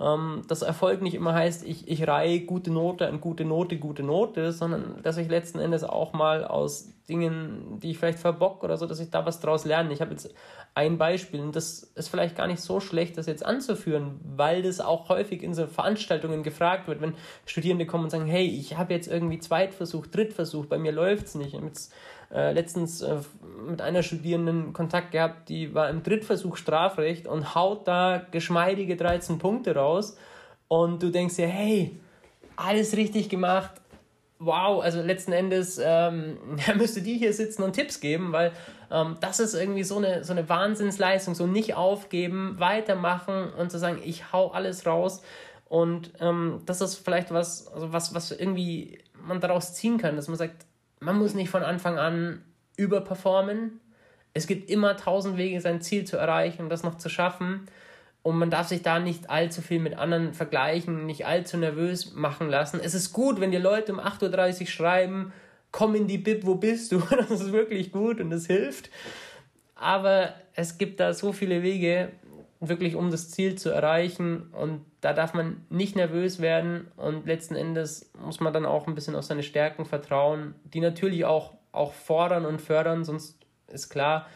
ähm, 0.00 0.42
dass 0.46 0.62
Erfolg 0.62 1.02
nicht 1.02 1.14
immer 1.14 1.34
heißt, 1.34 1.64
ich, 1.66 1.88
ich 1.88 2.06
reihe 2.06 2.40
gute 2.40 2.70
Note 2.70 3.06
an 3.08 3.20
gute 3.20 3.44
Note, 3.44 3.78
gute 3.78 4.02
Note, 4.02 4.52
sondern 4.52 5.02
dass 5.02 5.16
ich 5.16 5.28
letzten 5.28 5.58
Endes 5.58 5.82
auch 5.82 6.12
mal 6.12 6.44
aus 6.44 6.92
Dingen, 7.08 7.80
die 7.80 7.90
ich 7.90 7.98
vielleicht 7.98 8.18
verbock 8.18 8.62
oder 8.62 8.76
so, 8.76 8.86
dass 8.86 9.00
ich 9.00 9.10
da 9.10 9.24
was 9.24 9.40
draus 9.40 9.64
lerne. 9.64 9.92
Ich 9.92 10.00
habe 10.00 10.12
jetzt 10.12 10.32
ein 10.74 10.98
Beispiel 10.98 11.40
und 11.40 11.56
das 11.56 11.82
ist 11.94 12.08
vielleicht 12.08 12.36
gar 12.36 12.46
nicht 12.46 12.60
so 12.60 12.80
schlecht, 12.80 13.16
das 13.16 13.26
jetzt 13.26 13.44
anzuführen, 13.44 14.20
weil 14.22 14.62
das 14.62 14.80
auch 14.80 15.08
häufig 15.08 15.42
in 15.42 15.54
so 15.54 15.66
Veranstaltungen 15.66 16.42
gefragt 16.42 16.86
wird, 16.86 17.00
wenn 17.00 17.14
Studierende 17.46 17.86
kommen 17.86 18.04
und 18.04 18.10
sagen, 18.10 18.26
hey, 18.26 18.46
ich 18.46 18.76
habe 18.76 18.92
jetzt 18.92 19.08
irgendwie 19.08 19.38
Zweitversuch, 19.38 20.06
Drittversuch, 20.06 20.66
bei 20.66 20.78
mir 20.78 20.92
läuft 20.92 21.26
es 21.26 21.34
nicht. 21.34 21.54
Ich 21.54 21.60
jetzt 21.60 21.92
äh, 22.32 22.52
letztens 22.52 23.00
äh, 23.00 23.16
mit 23.66 23.80
einer 23.80 24.02
Studierenden 24.02 24.72
Kontakt 24.72 25.12
gehabt, 25.12 25.48
die 25.48 25.74
war 25.74 25.88
im 25.88 26.02
Drittversuch 26.02 26.56
Strafrecht 26.56 27.26
und 27.26 27.54
haut 27.54 27.88
da 27.88 28.22
geschmeidige 28.30 28.96
13 28.96 29.38
Punkte 29.38 29.74
raus. 29.74 30.16
Und 30.68 31.02
du 31.02 31.10
denkst 31.10 31.36
dir, 31.36 31.48
hey, 31.48 31.98
alles 32.56 32.96
richtig 32.96 33.28
gemacht. 33.28 33.70
Wow, 34.40 34.82
also 34.82 35.00
letzten 35.00 35.32
Endes 35.32 35.80
ähm, 35.82 36.38
müsste 36.76 37.02
die 37.02 37.16
hier 37.16 37.32
sitzen 37.32 37.62
und 37.62 37.72
Tipps 37.72 37.98
geben, 38.00 38.32
weil 38.32 38.52
ähm, 38.90 39.16
das 39.20 39.40
ist 39.40 39.54
irgendwie 39.54 39.82
so 39.82 39.96
eine, 39.96 40.22
so 40.22 40.32
eine 40.32 40.48
Wahnsinnsleistung, 40.48 41.34
so 41.34 41.46
nicht 41.46 41.74
aufgeben, 41.74 42.56
weitermachen 42.58 43.52
und 43.54 43.70
zu 43.70 43.78
sagen, 43.78 44.00
ich 44.04 44.32
hau 44.32 44.48
alles 44.48 44.86
raus. 44.86 45.22
Und 45.68 46.12
ähm, 46.20 46.62
das 46.66 46.80
ist 46.80 46.96
vielleicht 46.96 47.32
was, 47.32 47.68
also 47.68 47.92
was, 47.92 48.14
was 48.14 48.30
irgendwie 48.30 48.98
man 49.14 49.40
daraus 49.40 49.74
ziehen 49.74 49.98
kann, 49.98 50.16
dass 50.16 50.28
man 50.28 50.36
sagt, 50.36 50.67
man 51.00 51.18
muss 51.18 51.34
nicht 51.34 51.50
von 51.50 51.62
Anfang 51.62 51.98
an 51.98 52.42
überperformen. 52.76 53.80
Es 54.34 54.46
gibt 54.46 54.70
immer 54.70 54.96
tausend 54.96 55.36
Wege, 55.36 55.60
sein 55.60 55.80
Ziel 55.80 56.04
zu 56.04 56.16
erreichen 56.16 56.62
und 56.62 56.68
das 56.68 56.82
noch 56.82 56.98
zu 56.98 57.08
schaffen. 57.08 57.66
Und 58.22 58.38
man 58.38 58.50
darf 58.50 58.68
sich 58.68 58.82
da 58.82 58.98
nicht 58.98 59.30
allzu 59.30 59.62
viel 59.62 59.80
mit 59.80 59.96
anderen 59.96 60.34
vergleichen, 60.34 61.06
nicht 61.06 61.26
allzu 61.26 61.56
nervös 61.56 62.14
machen 62.14 62.48
lassen. 62.48 62.80
Es 62.82 62.94
ist 62.94 63.12
gut, 63.12 63.40
wenn 63.40 63.50
die 63.50 63.58
Leute 63.58 63.92
um 63.92 64.00
8.30 64.00 64.60
Uhr 64.60 64.66
schreiben, 64.66 65.32
komm 65.70 65.94
in 65.94 66.06
die 66.06 66.18
Bib, 66.18 66.44
wo 66.44 66.56
bist 66.56 66.92
du? 66.92 67.00
Das 67.10 67.30
ist 67.30 67.52
wirklich 67.52 67.92
gut 67.92 68.20
und 68.20 68.30
das 68.30 68.46
hilft. 68.46 68.90
Aber 69.74 70.34
es 70.54 70.78
gibt 70.78 71.00
da 71.00 71.14
so 71.14 71.32
viele 71.32 71.62
Wege, 71.62 72.10
wirklich 72.60 72.96
um 72.96 73.10
das 73.10 73.30
Ziel 73.30 73.56
zu 73.56 73.70
erreichen. 73.70 74.48
Und 74.52 74.84
da 75.00 75.12
darf 75.12 75.34
man 75.34 75.64
nicht 75.70 75.96
nervös 75.96 76.40
werden. 76.40 76.88
Und 76.96 77.26
letzten 77.26 77.54
Endes 77.54 78.10
muss 78.20 78.40
man 78.40 78.52
dann 78.52 78.66
auch 78.66 78.86
ein 78.86 78.94
bisschen 78.94 79.14
auf 79.14 79.24
seine 79.24 79.42
Stärken 79.42 79.84
vertrauen, 79.84 80.54
die 80.64 80.80
natürlich 80.80 81.24
auch, 81.24 81.54
auch 81.72 81.92
fordern 81.92 82.46
und 82.46 82.60
fördern, 82.60 83.04
sonst 83.04 83.38
ist 83.68 83.90
klar, 83.90 84.26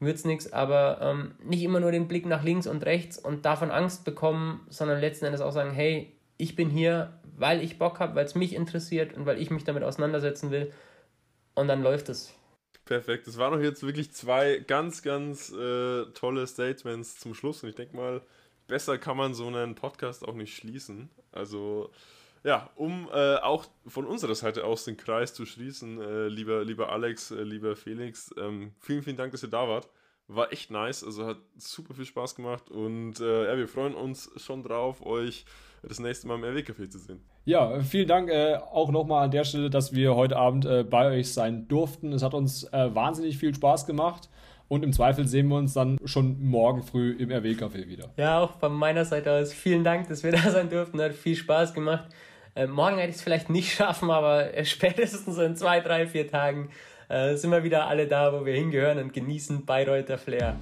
wird 0.00 0.16
es 0.16 0.24
nichts. 0.24 0.52
Aber 0.52 0.98
ähm, 1.00 1.34
nicht 1.42 1.62
immer 1.62 1.80
nur 1.80 1.92
den 1.92 2.08
Blick 2.08 2.26
nach 2.26 2.42
links 2.42 2.66
und 2.66 2.84
rechts 2.84 3.18
und 3.18 3.44
davon 3.46 3.70
Angst 3.70 4.04
bekommen, 4.04 4.66
sondern 4.68 5.00
letzten 5.00 5.24
Endes 5.24 5.40
auch 5.40 5.52
sagen, 5.52 5.72
hey, 5.72 6.12
ich 6.36 6.56
bin 6.56 6.70
hier, 6.70 7.12
weil 7.36 7.62
ich 7.62 7.78
Bock 7.78 8.00
habe, 8.00 8.14
weil 8.16 8.24
es 8.24 8.34
mich 8.34 8.54
interessiert 8.54 9.14
und 9.14 9.26
weil 9.26 9.40
ich 9.40 9.50
mich 9.50 9.64
damit 9.64 9.84
auseinandersetzen 9.84 10.50
will. 10.50 10.72
Und 11.54 11.68
dann 11.68 11.82
läuft 11.82 12.08
es. 12.08 12.34
Perfekt. 12.84 13.26
Das 13.26 13.38
waren 13.38 13.52
doch 13.52 13.60
jetzt 13.60 13.84
wirklich 13.84 14.12
zwei 14.12 14.58
ganz, 14.58 15.02
ganz 15.02 15.52
äh, 15.52 16.04
tolle 16.14 16.46
Statements 16.46 17.18
zum 17.18 17.34
Schluss. 17.34 17.62
Und 17.62 17.68
ich 17.68 17.76
denke 17.76 17.96
mal, 17.96 18.22
besser 18.66 18.98
kann 18.98 19.16
man 19.16 19.34
so 19.34 19.46
einen 19.46 19.74
Podcast 19.74 20.26
auch 20.26 20.34
nicht 20.34 20.56
schließen. 20.56 21.10
Also, 21.30 21.90
ja, 22.42 22.70
um 22.74 23.08
äh, 23.12 23.36
auch 23.36 23.66
von 23.86 24.04
unserer 24.04 24.34
Seite 24.34 24.64
aus 24.64 24.84
den 24.84 24.96
Kreis 24.96 25.32
zu 25.32 25.46
schließen, 25.46 26.00
äh, 26.00 26.28
lieber, 26.28 26.64
lieber 26.64 26.90
Alex, 26.90 27.30
äh, 27.30 27.42
lieber 27.42 27.76
Felix, 27.76 28.34
ähm, 28.36 28.72
vielen, 28.80 29.02
vielen 29.02 29.16
Dank, 29.16 29.30
dass 29.32 29.44
ihr 29.44 29.50
da 29.50 29.68
wart. 29.68 29.88
War 30.28 30.52
echt 30.52 30.70
nice, 30.70 31.04
also 31.04 31.26
hat 31.26 31.38
super 31.56 31.94
viel 31.94 32.06
Spaß 32.06 32.36
gemacht 32.36 32.70
und 32.70 33.20
äh, 33.20 33.48
ja, 33.48 33.56
wir 33.56 33.68
freuen 33.68 33.94
uns 33.94 34.30
schon 34.36 34.62
drauf, 34.62 35.04
euch 35.04 35.44
das 35.88 35.98
nächste 35.98 36.28
Mal 36.28 36.36
im 36.36 36.44
RW-Café 36.44 36.88
zu 36.88 36.98
sehen. 36.98 37.20
Ja, 37.44 37.80
vielen 37.80 38.06
Dank 38.06 38.30
äh, 38.30 38.56
auch 38.56 38.90
nochmal 38.90 39.24
an 39.24 39.30
der 39.30 39.44
Stelle, 39.44 39.68
dass 39.68 39.92
wir 39.92 40.14
heute 40.14 40.36
Abend 40.36 40.64
äh, 40.64 40.84
bei 40.84 41.08
euch 41.08 41.32
sein 41.32 41.66
durften. 41.66 42.12
Es 42.12 42.22
hat 42.22 42.34
uns 42.34 42.64
äh, 42.72 42.94
wahnsinnig 42.94 43.38
viel 43.38 43.54
Spaß 43.54 43.86
gemacht. 43.86 44.28
Und 44.68 44.84
im 44.84 44.92
Zweifel 44.92 45.26
sehen 45.26 45.48
wir 45.48 45.56
uns 45.56 45.74
dann 45.74 45.98
schon 46.04 46.42
morgen 46.42 46.82
früh 46.82 47.12
im 47.18 47.30
RW-Café 47.30 47.88
wieder. 47.88 48.10
Ja, 48.16 48.40
auch 48.40 48.58
von 48.58 48.72
meiner 48.72 49.04
Seite 49.04 49.32
aus 49.32 49.52
vielen 49.52 49.84
Dank, 49.84 50.08
dass 50.08 50.22
wir 50.22 50.32
da 50.32 50.50
sein 50.50 50.70
durften. 50.70 51.00
Hat 51.00 51.12
viel 51.12 51.36
Spaß 51.36 51.74
gemacht. 51.74 52.04
Äh, 52.54 52.68
morgen 52.68 52.96
werde 52.96 53.10
ich 53.10 53.16
es 53.16 53.22
vielleicht 53.22 53.50
nicht 53.50 53.72
schaffen, 53.74 54.10
aber 54.10 54.54
äh, 54.54 54.64
spätestens 54.64 55.36
in 55.38 55.56
zwei, 55.56 55.80
drei, 55.80 56.06
vier 56.06 56.28
Tagen 56.28 56.70
äh, 57.08 57.34
sind 57.34 57.50
wir 57.50 57.64
wieder 57.64 57.88
alle 57.88 58.06
da, 58.06 58.32
wo 58.32 58.46
wir 58.46 58.54
hingehören 58.54 58.98
und 58.98 59.12
genießen 59.12 59.66
Bayreuther 59.66 60.16
Flair. 60.16 60.56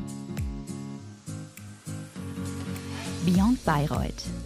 Beyond 3.26 3.62
Bayreuth 3.66 4.39